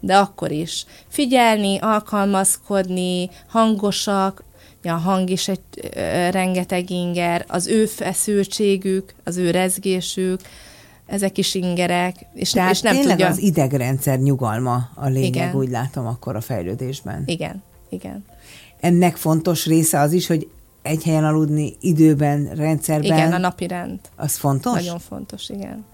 de 0.00 0.16
akkor 0.16 0.50
is 0.50 0.86
figyelni, 1.08 1.78
alkalmazkodni, 1.78 3.30
hangosak, 3.48 4.42
Ja, 4.84 4.94
a 4.94 4.98
hang 4.98 5.30
is 5.30 5.48
egy 5.48 5.60
ö, 5.94 6.30
rengeteg 6.30 6.90
inger, 6.90 7.44
az 7.48 7.66
ő 7.66 7.86
feszültségük, 7.86 9.14
az 9.24 9.36
ő 9.36 9.50
rezgésük, 9.50 10.40
ezek 11.06 11.38
is 11.38 11.54
ingerek, 11.54 12.16
és, 12.34 12.50
Tehát 12.50 12.70
és 12.70 12.80
nem 12.80 12.94
tényleg 12.94 13.16
tudja. 13.16 13.30
az 13.30 13.38
idegrendszer 13.38 14.18
nyugalma 14.18 14.90
a 14.94 15.08
lényeg, 15.08 15.34
Igen. 15.34 15.54
úgy 15.54 15.68
látom 15.68 16.06
akkor 16.06 16.36
a 16.36 16.40
fejlődésben. 16.40 17.22
Igen, 17.26 17.62
igen. 17.88 18.24
Ennek 18.80 19.16
fontos 19.16 19.66
része 19.66 20.00
az 20.00 20.12
is, 20.12 20.26
hogy 20.26 20.48
egy 20.82 21.02
helyen 21.02 21.24
aludni 21.24 21.76
időben, 21.80 22.50
rendszerben. 22.54 23.04
Igen, 23.18 23.32
a 23.32 23.38
napi 23.38 23.66
rend. 23.66 23.98
Az 24.16 24.36
fontos? 24.36 24.74
Nagyon 24.74 24.98
fontos, 24.98 25.48
igen. 25.48 25.84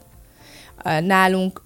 Nálunk 0.82 1.62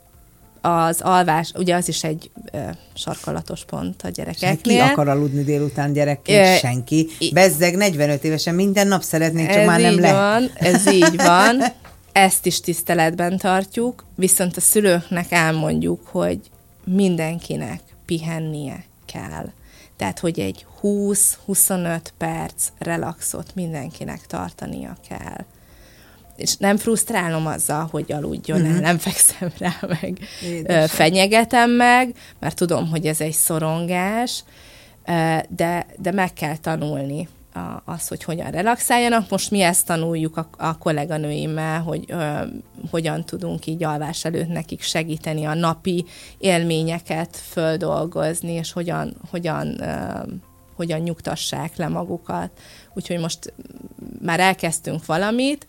az 0.61 1.01
alvás, 1.01 1.53
ugye 1.55 1.75
az 1.75 1.89
is 1.89 2.05
egy 2.05 2.31
ö, 2.53 2.59
sarkalatos 2.95 3.65
pont 3.65 4.03
a 4.03 4.09
gyerekeknél. 4.09 4.83
akar 4.83 5.09
aludni 5.09 5.43
délután 5.43 5.93
gyerekként? 5.93 6.47
Ö, 6.47 6.59
Senki. 6.59 7.09
Bezzeg 7.33 7.77
45 7.77 8.25
évesen 8.25 8.55
minden 8.55 8.87
nap 8.87 9.03
szeretnék, 9.03 9.49
csak 9.49 9.57
ez 9.57 9.67
már 9.67 9.81
nem 9.81 10.01
lehet. 10.01 10.17
van, 10.17 10.51
ez 10.55 10.93
így 10.93 11.17
van. 11.17 11.63
Ezt 12.13 12.47
is 12.47 12.61
tiszteletben 12.61 13.39
tartjuk, 13.39 14.05
viszont 14.15 14.57
a 14.57 14.61
szülőknek 14.61 15.33
elmondjuk, 15.33 16.07
hogy 16.07 16.41
mindenkinek 16.85 17.81
pihennie 18.07 18.85
kell. 19.07 19.49
Tehát, 19.97 20.19
hogy 20.19 20.41
egy 20.41 20.67
20-25 20.83 22.01
perc 22.19 22.69
relaxot 22.79 23.55
mindenkinek 23.55 24.27
tartania 24.27 24.97
kell. 25.09 25.45
És 26.43 26.57
nem 26.57 26.77
frusztrálom 26.77 27.47
azzal, 27.47 27.89
hogy 27.91 28.13
aludjon 28.13 28.61
Mhm. 28.61 28.75
el, 28.75 28.81
nem 28.81 28.99
fekszem 28.99 29.53
rá 29.59 29.75
meg, 30.01 30.19
Édesem. 30.45 30.87
fenyegetem 30.87 31.71
meg, 31.71 32.15
mert 32.41 32.57
tudom, 32.57 32.89
hogy 32.89 33.07
ez 33.07 33.21
egy 33.21 33.33
szorongás, 33.33 34.45
de, 35.49 35.87
de 35.99 36.11
meg 36.13 36.33
kell 36.33 36.57
tanulni 36.57 37.29
a, 37.55 37.83
az, 37.85 38.09
hogy 38.09 38.25
hogyan 38.25 38.51
relaxáljanak. 38.51 39.31
Most 39.31 39.51
mi 39.51 39.61
ezt 39.61 39.87
tanuljuk 39.87 40.37
a, 40.37 40.49
a 40.59 40.79
kolléganőimmel, 40.79 41.81
hogy 41.81 42.05
ö, 42.09 42.33
hogyan 42.91 43.25
tudunk 43.25 43.67
így 43.67 43.85
alvás 43.85 44.25
előtt 44.25 44.49
nekik 44.49 44.83
segíteni 44.83 45.45
a 45.45 45.55
napi 45.55 46.05
élményeket 46.39 47.37
földolgozni, 47.37 48.53
és 48.53 48.73
hogyan, 48.73 49.17
hogyan, 49.31 49.81
ö, 49.83 49.87
hogyan 50.77 51.01
nyugtassák 51.01 51.77
le 51.77 51.89
magukat. 51.89 52.51
Úgyhogy 52.95 53.19
most 53.19 53.53
már 54.23 54.41
elkezdtünk 54.41 55.07
valamit, 55.07 55.67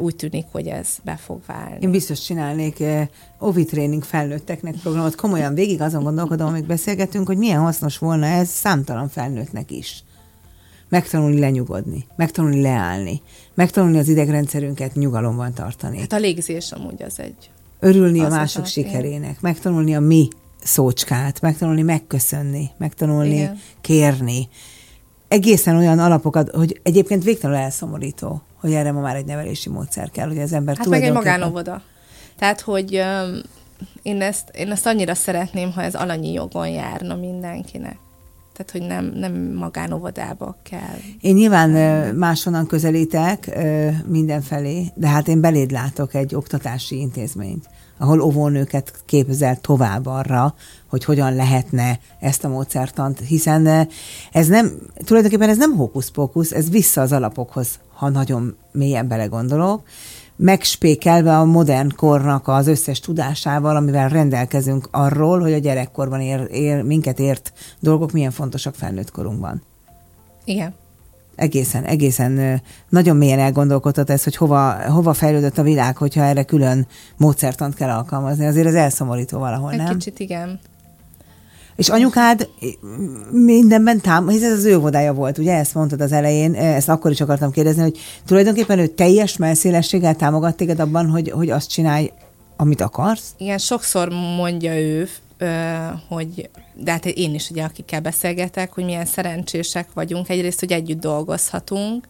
úgy 0.00 0.16
tűnik, 0.16 0.46
hogy 0.52 0.66
ez 0.66 0.88
be 1.04 1.16
fog 1.16 1.40
válni. 1.46 1.78
Én 1.80 1.90
biztos 1.90 2.20
csinálnék 2.20 2.80
eh, 2.80 3.08
ovi 3.38 3.64
tréning 3.64 4.02
felnőtteknek 4.02 4.74
programot. 4.74 5.14
Komolyan 5.14 5.54
végig 5.54 5.80
azon 5.80 6.02
gondolkodom, 6.02 6.46
amíg 6.46 6.66
beszélgetünk, 6.66 7.26
hogy 7.26 7.38
milyen 7.38 7.60
hasznos 7.60 7.98
volna 7.98 8.26
ez 8.26 8.48
számtalan 8.48 9.08
felnőttnek 9.08 9.70
is. 9.70 10.04
Megtanulni 10.88 11.38
lenyugodni, 11.38 12.06
megtanulni 12.16 12.60
leállni, 12.60 13.22
megtanulni 13.54 13.98
az 13.98 14.08
idegrendszerünket 14.08 14.94
nyugalomban 14.94 15.52
tartani. 15.52 15.98
Hát 15.98 16.12
a 16.12 16.18
légzés 16.18 16.72
amúgy 16.72 17.02
az 17.02 17.20
egy 17.20 17.50
Örülni 17.80 18.20
a 18.20 18.24
Az 18.24 18.32
mások 18.32 18.62
az, 18.62 18.70
sikerének, 18.70 19.40
megtanulni 19.40 19.94
a 19.94 20.00
mi 20.00 20.28
szócskát, 20.62 21.40
megtanulni 21.40 21.82
megköszönni, 21.82 22.70
megtanulni 22.78 23.34
Igen. 23.34 23.58
kérni. 23.80 24.48
Egészen 25.28 25.76
olyan 25.76 25.98
alapokat, 25.98 26.50
hogy 26.50 26.80
egyébként 26.82 27.24
végtelenül 27.24 27.62
elszomorító, 27.62 28.42
hogy 28.60 28.72
erre 28.72 28.92
ma 28.92 29.00
már 29.00 29.16
egy 29.16 29.24
nevelési 29.24 29.68
módszer 29.68 30.10
kell, 30.10 30.28
hogy 30.28 30.38
az 30.38 30.52
ember 30.52 30.76
Hát 30.76 30.86
meg 30.86 31.02
egy 31.02 31.06
tulajdonképpen- 31.08 31.38
magánovoda. 31.40 31.82
Tehát, 32.38 32.60
hogy 32.60 32.94
öm, 32.94 33.42
én 34.02 34.22
ezt, 34.22 34.50
én 34.54 34.70
ezt 34.70 34.86
annyira 34.86 35.14
szeretném, 35.14 35.72
ha 35.72 35.82
ez 35.82 35.94
alanyi 35.94 36.32
jogon 36.32 36.68
járna 36.68 37.14
mindenkinek. 37.16 37.96
Tehát, 38.52 38.70
hogy 38.72 38.82
nem, 38.96 39.12
nem 39.18 39.52
magánovodába 39.54 40.56
kell. 40.62 40.98
Én 41.20 41.34
nyilván 41.34 41.70
máshonnan 42.14 42.66
közelítek 42.66 43.58
mindenfelé, 44.06 44.86
de 44.94 45.08
hát 45.08 45.28
én 45.28 45.40
beléd 45.40 45.70
látok 45.70 46.14
egy 46.14 46.34
oktatási 46.34 46.98
intézményt, 46.98 47.68
ahol 47.98 48.20
óvónőket 48.20 48.92
képezel 49.06 49.56
tovább 49.60 50.06
arra, 50.06 50.54
hogy 50.88 51.04
hogyan 51.04 51.34
lehetne 51.34 51.98
ezt 52.18 52.44
a 52.44 52.48
módszertant, 52.48 53.20
hiszen 53.20 53.88
ez 54.32 54.46
nem, 54.46 54.72
tulajdonképpen 55.04 55.48
ez 55.48 55.58
nem 55.58 55.76
hókusz-pókusz, 55.76 56.52
ez 56.52 56.70
vissza 56.70 57.00
az 57.00 57.12
alapokhoz, 57.12 57.78
ha 58.00 58.08
nagyon 58.08 58.56
mélyen 58.72 59.08
belegondolok, 59.08 59.82
megspékelve 60.36 61.38
a 61.38 61.44
modern 61.44 61.94
kornak 61.96 62.48
az 62.48 62.66
összes 62.66 63.00
tudásával, 63.00 63.76
amivel 63.76 64.08
rendelkezünk 64.08 64.88
arról, 64.90 65.40
hogy 65.40 65.52
a 65.52 65.58
gyerekkorban 65.58 66.20
ér, 66.20 66.48
ér, 66.50 66.82
minket 66.82 67.18
ért 67.18 67.52
dolgok 67.80 68.12
milyen 68.12 68.30
fontosak 68.30 68.74
felnőtt 68.74 69.10
korunkban 69.10 69.62
Igen. 70.44 70.74
egészen, 71.34 71.84
egészen 71.84 72.62
nagyon 72.88 73.16
mélyen 73.16 73.38
elgondolkodtat 73.38 74.10
ez, 74.10 74.24
hogy 74.24 74.36
hova, 74.36 74.90
hova 74.92 75.12
fejlődött 75.12 75.58
a 75.58 75.62
világ, 75.62 75.96
hogyha 75.96 76.22
erre 76.22 76.42
külön 76.42 76.86
módszertant 77.16 77.74
kell 77.74 77.90
alkalmazni. 77.90 78.46
Azért 78.46 78.66
ez 78.66 78.74
elszomorító 78.74 79.38
valahol, 79.38 79.72
Egy 79.72 79.78
nem? 79.78 79.92
kicsit 79.92 80.18
igen. 80.18 80.60
És 81.76 81.88
anyukád 81.88 82.48
mindenben 83.30 84.00
tám, 84.00 84.28
hisz 84.28 84.42
ez 84.42 84.52
az 84.52 84.64
ő 84.64 84.76
óvodája 84.76 85.12
volt, 85.12 85.38
ugye? 85.38 85.54
Ezt 85.54 85.74
mondtad 85.74 86.00
az 86.00 86.12
elején, 86.12 86.54
ezt 86.54 86.88
akkor 86.88 87.10
is 87.10 87.20
akartam 87.20 87.50
kérdezni, 87.50 87.82
hogy 87.82 87.98
tulajdonképpen 88.26 88.78
ő 88.78 88.86
teljes 88.86 89.36
melszélességgel 89.36 90.14
támogat 90.14 90.56
téged 90.56 90.80
abban, 90.80 91.08
hogy, 91.08 91.30
hogy 91.30 91.50
azt 91.50 91.70
csinálj, 91.70 92.10
amit 92.56 92.80
akarsz? 92.80 93.34
Igen, 93.38 93.58
sokszor 93.58 94.08
mondja 94.36 94.78
ő, 94.78 95.08
hogy, 96.08 96.50
de 96.74 96.90
hát 96.90 97.06
én 97.06 97.34
is 97.34 97.50
ugye, 97.50 97.62
akikkel 97.62 98.00
beszélgetek, 98.00 98.72
hogy 98.72 98.84
milyen 98.84 99.06
szerencsések 99.06 99.88
vagyunk. 99.94 100.28
Egyrészt, 100.28 100.60
hogy 100.60 100.72
együtt 100.72 101.00
dolgozhatunk, 101.00 102.08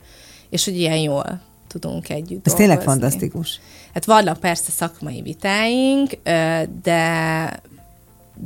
és 0.50 0.64
hogy 0.64 0.76
ilyen 0.78 0.96
jól 0.98 1.40
tudunk 1.68 2.08
együtt 2.08 2.46
Ez 2.46 2.52
dolgozni. 2.52 2.56
tényleg 2.56 2.82
fantasztikus. 2.82 3.61
Hát 3.94 4.04
vannak 4.04 4.38
persze 4.40 4.70
szakmai 4.70 5.22
vitáink, 5.22 6.11
de, 6.82 7.52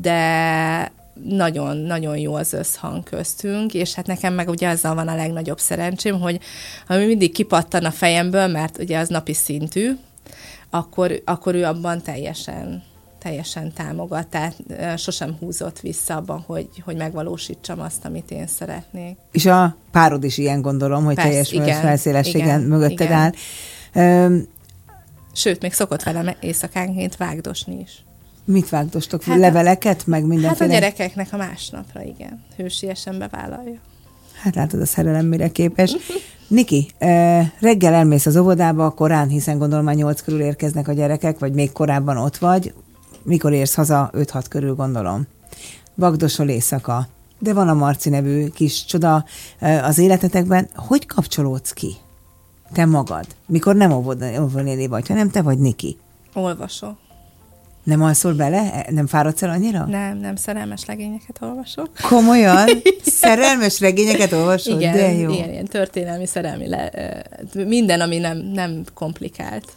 de 0.00 0.92
nagyon, 1.22 1.76
nagyon 1.76 2.16
jó 2.18 2.34
az 2.34 2.52
összhang 2.52 3.02
köztünk, 3.02 3.74
és 3.74 3.94
hát 3.94 4.06
nekem 4.06 4.34
meg 4.34 4.48
ugye 4.48 4.68
azzal 4.68 4.94
van 4.94 5.08
a 5.08 5.16
legnagyobb 5.16 5.58
szerencsém, 5.58 6.20
hogy 6.20 6.40
ami 6.88 7.04
mindig 7.04 7.32
kipattan 7.32 7.84
a 7.84 7.90
fejemből, 7.90 8.46
mert 8.46 8.78
ugye 8.78 8.98
az 8.98 9.08
napi 9.08 9.34
szintű, 9.34 9.92
akkor, 10.70 11.22
akkor 11.24 11.54
ő 11.54 11.64
abban 11.64 12.02
teljesen 12.02 12.82
teljesen 13.24 13.72
támogat, 13.72 14.26
tehát 14.26 14.54
sosem 14.96 15.36
húzott 15.40 15.80
vissza 15.80 16.16
abban, 16.16 16.44
hogy, 16.46 16.68
hogy 16.84 16.96
megvalósítsam 16.96 17.80
azt, 17.80 18.04
amit 18.04 18.30
én 18.30 18.46
szeretnék. 18.46 19.16
És 19.32 19.46
a 19.46 19.76
párod 19.90 20.24
is 20.24 20.38
ilyen 20.38 20.62
gondolom, 20.62 21.04
hogy 21.04 21.14
Persze, 21.14 21.30
teljes 21.30 21.52
igen, 21.52 21.80
felszélességen 21.80 22.46
igen, 22.46 22.60
mögötted 22.60 23.00
igen. 23.00 23.34
áll. 23.92 24.32
Sőt, 25.32 25.62
még 25.62 25.72
szokott 25.72 26.02
velem 26.02 26.30
éjszakánként 26.40 27.16
vágdosni 27.16 27.80
is. 27.80 28.04
Mit 28.44 28.68
vágdostok? 28.68 29.22
Hát 29.22 29.36
a- 29.36 29.40
Leveleket, 29.40 30.06
meg 30.06 30.20
Hát 30.20 30.30
a 30.30 30.32
mindenféle? 30.34 30.70
gyerekeknek 30.72 31.28
a 31.32 31.36
másnapra, 31.36 32.02
igen. 32.02 32.42
Hősiesen 32.56 33.18
bevállalja. 33.18 33.78
Hát 34.42 34.54
látod, 34.54 34.80
a 34.80 34.86
szerelem 34.86 35.26
mire 35.26 35.48
képes. 35.50 35.96
Niki, 36.48 36.90
reggel 37.60 37.94
elmész 37.94 38.26
az 38.26 38.36
óvodába, 38.36 38.90
korán, 38.90 39.28
hiszen 39.28 39.58
gondolom 39.58 39.84
már 39.84 39.94
nyolc 39.94 40.22
körül 40.22 40.40
érkeznek 40.40 40.88
a 40.88 40.92
gyerekek, 40.92 41.38
vagy 41.38 41.52
még 41.52 41.72
korábban 41.72 42.16
ott 42.16 42.36
vagy. 42.36 42.74
Mikor 43.22 43.52
érsz 43.52 43.74
haza? 43.74 44.10
5-6 44.14 44.44
körül 44.48 44.74
gondolom. 44.74 45.26
Vagdosol 45.94 46.48
éjszaka. 46.48 47.08
De 47.38 47.52
van 47.52 47.68
a 47.68 47.74
Marci 47.74 48.08
nevű 48.08 48.48
kis 48.48 48.84
csoda 48.84 49.24
az 49.82 49.98
életetekben. 49.98 50.68
Hogy 50.74 51.06
kapcsolódsz 51.06 51.72
ki? 51.72 51.94
Te 52.72 52.84
magad. 52.84 53.26
Mikor 53.46 53.74
nem 53.76 53.92
óvod- 53.92 54.38
óvónéni 54.40 54.86
vagy, 54.86 55.08
hanem 55.08 55.30
te 55.30 55.42
vagy 55.42 55.58
Niki. 55.58 55.96
Olvasok. 56.34 56.96
Nem 57.84 58.02
alszol 58.02 58.32
bele? 58.34 58.86
Nem 58.90 59.06
fáradsz 59.06 59.42
el 59.42 59.50
annyira? 59.50 59.84
Nem, 59.84 60.18
nem 60.18 60.36
szerelmes 60.36 60.84
legényeket 60.84 61.38
olvasok. 61.40 61.88
Komolyan? 62.08 62.68
Szerelmes 63.04 63.80
regényeket 63.80 64.32
olvasod? 64.32 64.80
igen, 64.80 64.92
De 64.96 65.12
jó. 65.12 65.30
ilyen, 65.30 65.50
ilyen 65.50 65.64
történelmi, 65.64 66.26
szerelmi, 66.26 66.68
le, 66.68 66.90
minden, 67.52 68.00
ami 68.00 68.18
nem, 68.18 68.38
nem 68.38 68.84
komplikált. 68.94 69.72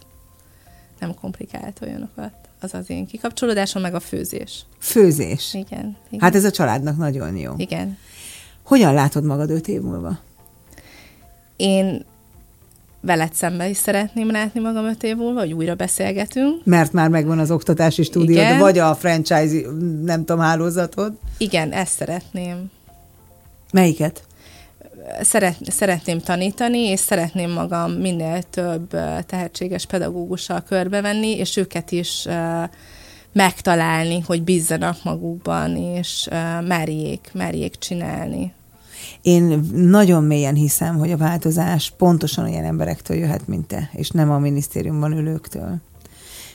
Nem 1.00 1.14
komplikált 1.22 1.80
olyanokat. 1.82 2.32
Az 2.62 2.74
az 2.74 2.90
én 2.90 3.06
kikapcsolódásom, 3.06 3.82
meg 3.82 3.96
a 3.96 4.00
főzés. 4.00 4.66
Főzés. 4.80 5.54
Igen. 5.54 5.98
igen. 6.10 6.20
Hát 6.20 6.36
ez 6.36 6.44
a 6.44 6.52
családnak 6.52 6.98
nagyon 6.98 7.38
jó. 7.38 7.54
Igen. 7.58 7.98
Hogyan 8.64 8.94
látod 8.94 9.24
magad 9.24 9.50
öt 9.50 9.68
év 9.68 9.82
múlva? 9.82 10.20
Én 11.56 12.06
veled 13.08 13.34
szembe 13.34 13.70
is 13.70 13.78
szeretném 13.78 14.32
látni 14.32 14.60
magam 14.60 14.86
öt 14.86 15.04
év 15.04 15.16
múlva, 15.16 15.40
hogy 15.40 15.54
újra 15.54 15.76
beszélgetünk. 15.76 16.62
Mert 16.64 16.92
már 16.92 17.10
megvan 17.10 17.40
az 17.40 17.52
oktatási 17.52 18.04
stúdiód, 18.04 18.40
Igen. 18.40 18.60
vagy 18.60 18.78
a 18.78 18.96
franchise, 18.96 19.70
nem 20.04 20.26
tudom, 20.26 20.40
hálózatod. 20.42 21.14
Igen, 21.38 21.72
ezt 21.72 21.94
szeretném. 21.94 22.72
Melyiket? 23.72 24.24
Szeret, 25.22 25.58
szeretném 25.62 26.20
tanítani, 26.20 26.80
és 26.80 27.00
szeretném 27.00 27.52
magam 27.52 27.92
minél 27.92 28.42
több 28.42 28.90
tehetséges 29.26 29.86
pedagógussal 29.86 30.62
körbevenni, 30.62 31.38
és 31.38 31.58
őket 31.58 31.92
is 31.92 32.28
megtalálni, 33.34 34.20
hogy 34.26 34.44
bízzanak 34.44 35.04
magukban, 35.04 35.76
és 35.76 36.28
merjék, 36.68 37.30
merjék 37.34 37.76
csinálni. 37.76 38.54
Én 39.22 39.70
nagyon 39.74 40.24
mélyen 40.24 40.56
hiszem, 40.56 40.98
hogy 40.98 41.12
a 41.12 41.18
változás 41.18 41.94
pontosan 41.98 42.46
olyan 42.46 42.64
emberektől 42.64 43.18
jöhet, 43.18 43.48
mint 43.48 43.68
te, 43.68 43.90
és 43.94 44.10
nem 44.10 44.32
a 44.32 44.40
minisztériumban 44.40 45.12
ülőktől. 45.12 45.78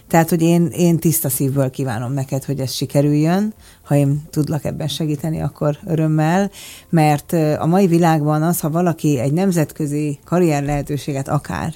Tehát, 0.08 0.28
hogy 0.28 0.42
én, 0.42 0.66
én 0.66 0.98
tiszta 0.98 1.28
szívből 1.28 1.70
kívánom 1.70 2.12
neked, 2.12 2.44
hogy 2.44 2.60
ez 2.60 2.72
sikerüljön. 2.72 3.54
Ha 3.82 3.96
én 3.96 4.22
tudlak 4.30 4.64
ebben 4.64 4.88
segíteni, 4.88 5.40
akkor 5.40 5.78
örömmel, 5.86 6.50
mert 6.88 7.32
a 7.58 7.66
mai 7.66 7.86
világban 7.86 8.42
az, 8.42 8.60
ha 8.60 8.70
valaki 8.70 9.18
egy 9.18 9.32
nemzetközi 9.32 10.18
karrier 10.24 10.64
lehetőséget 10.64 11.28
akár, 11.28 11.74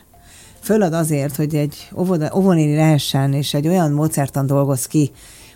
fölad 0.61 0.93
azért, 0.93 1.37
hogy 1.37 1.55
egy 1.55 1.89
óvoda, 1.97 2.33
óvonéni 2.37 2.75
lehessen, 2.75 3.33
és 3.33 3.55
egy 3.55 3.69
olyan 3.69 3.93
módszertan 3.93 4.47
dolgoz 4.47 4.87
ki, 4.87 5.11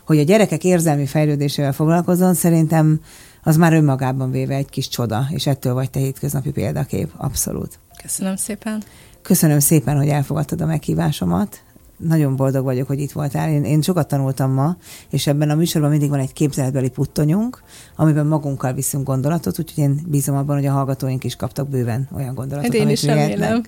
hogy 0.07 0.19
a 0.19 0.23
gyerekek 0.23 0.65
érzelmi 0.65 1.07
fejlődésével 1.07 1.73
foglalkozzon, 1.73 2.35
szerintem 2.35 3.01
az 3.43 3.57
már 3.57 3.73
önmagában 3.73 4.31
véve 4.31 4.55
egy 4.55 4.69
kis 4.69 4.89
csoda, 4.89 5.27
és 5.31 5.47
ettől 5.47 5.75
vagy 5.75 5.91
te 5.91 5.99
hétköznapi 5.99 6.51
példakép, 6.51 7.13
abszolút. 7.17 7.79
Köszönöm 8.03 8.37
szépen. 8.37 8.83
Köszönöm 9.23 9.59
szépen, 9.59 9.97
hogy 9.97 10.09
elfogadtad 10.09 10.61
a 10.61 10.67
meghívásomat. 10.67 11.63
Nagyon 11.97 12.37
boldog 12.37 12.65
vagyok, 12.65 12.87
hogy 12.87 13.01
itt 13.01 13.13
voltál. 13.13 13.51
Én, 13.51 13.65
én 13.65 13.83
sokat 13.83 14.09
tanultam 14.09 14.53
ma, 14.53 14.77
és 15.11 15.27
ebben 15.27 15.51
a 15.51 15.55
műsorban 15.55 15.91
mindig 15.91 16.09
van 16.09 16.19
egy 16.19 16.33
képzeletbeli 16.33 16.89
puttonyunk, 16.89 17.63
amiben 17.97 18.27
magunkkal 18.27 18.73
viszünk 18.73 19.07
gondolatot, 19.07 19.59
úgyhogy 19.59 19.85
én 19.85 20.01
bízom 20.07 20.37
abban, 20.37 20.57
hogy 20.57 20.67
a 20.67 20.73
hallgatóink 20.73 21.25
is 21.25 21.37
kaptak 21.37 21.69
bőven 21.69 22.09
olyan 22.15 22.35
gondolatot, 22.35 22.73
Hát 22.73 22.75
én 22.75 22.83
amit 22.83 22.97
is 22.97 23.03
remélem. 23.03 23.63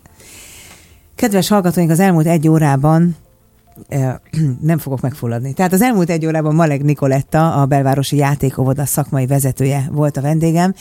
Kedves 1.14 1.48
hallgatóink, 1.48 1.90
az 1.90 2.00
elmúlt 2.00 2.26
egy 2.26 2.48
órában 2.48 3.16
nem 4.60 4.78
fogok 4.78 5.00
megfulladni. 5.00 5.52
Tehát 5.52 5.72
az 5.72 5.82
elmúlt 5.82 6.10
egy 6.10 6.26
órában 6.26 6.54
Maleg 6.54 6.84
Nikoletta, 6.84 7.54
a 7.54 7.66
belvárosi 7.66 8.16
játékovoda 8.16 8.84
szakmai 8.84 9.26
vezetője 9.26 9.88
volt 9.92 10.16
a 10.16 10.20
vendégem. 10.20 10.74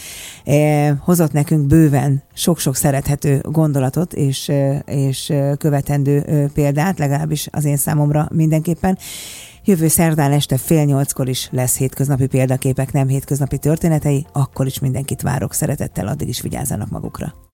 Hozott 0.99 1.31
nekünk 1.31 1.67
bőven 1.67 2.23
sok-sok 2.33 2.75
szerethető 2.75 3.39
gondolatot 3.43 4.13
és, 4.13 4.51
és 4.85 5.33
követendő 5.57 6.49
példát, 6.53 6.99
legalábbis 6.99 7.47
az 7.51 7.65
én 7.65 7.77
számomra 7.77 8.27
mindenképpen. 8.31 8.97
Jövő 9.65 9.87
szerdán 9.87 10.31
este 10.31 10.57
fél 10.57 10.83
nyolckor 10.83 11.29
is 11.29 11.49
lesz 11.51 11.77
hétköznapi 11.77 12.27
példaképek, 12.27 12.91
nem 12.91 13.07
hétköznapi 13.07 13.57
történetei, 13.57 14.25
akkor 14.31 14.65
is 14.65 14.79
mindenkit 14.79 15.21
várok 15.21 15.53
szeretettel, 15.53 16.07
addig 16.07 16.27
is 16.27 16.41
vigyázzanak 16.41 16.89
magukra. 16.89 17.49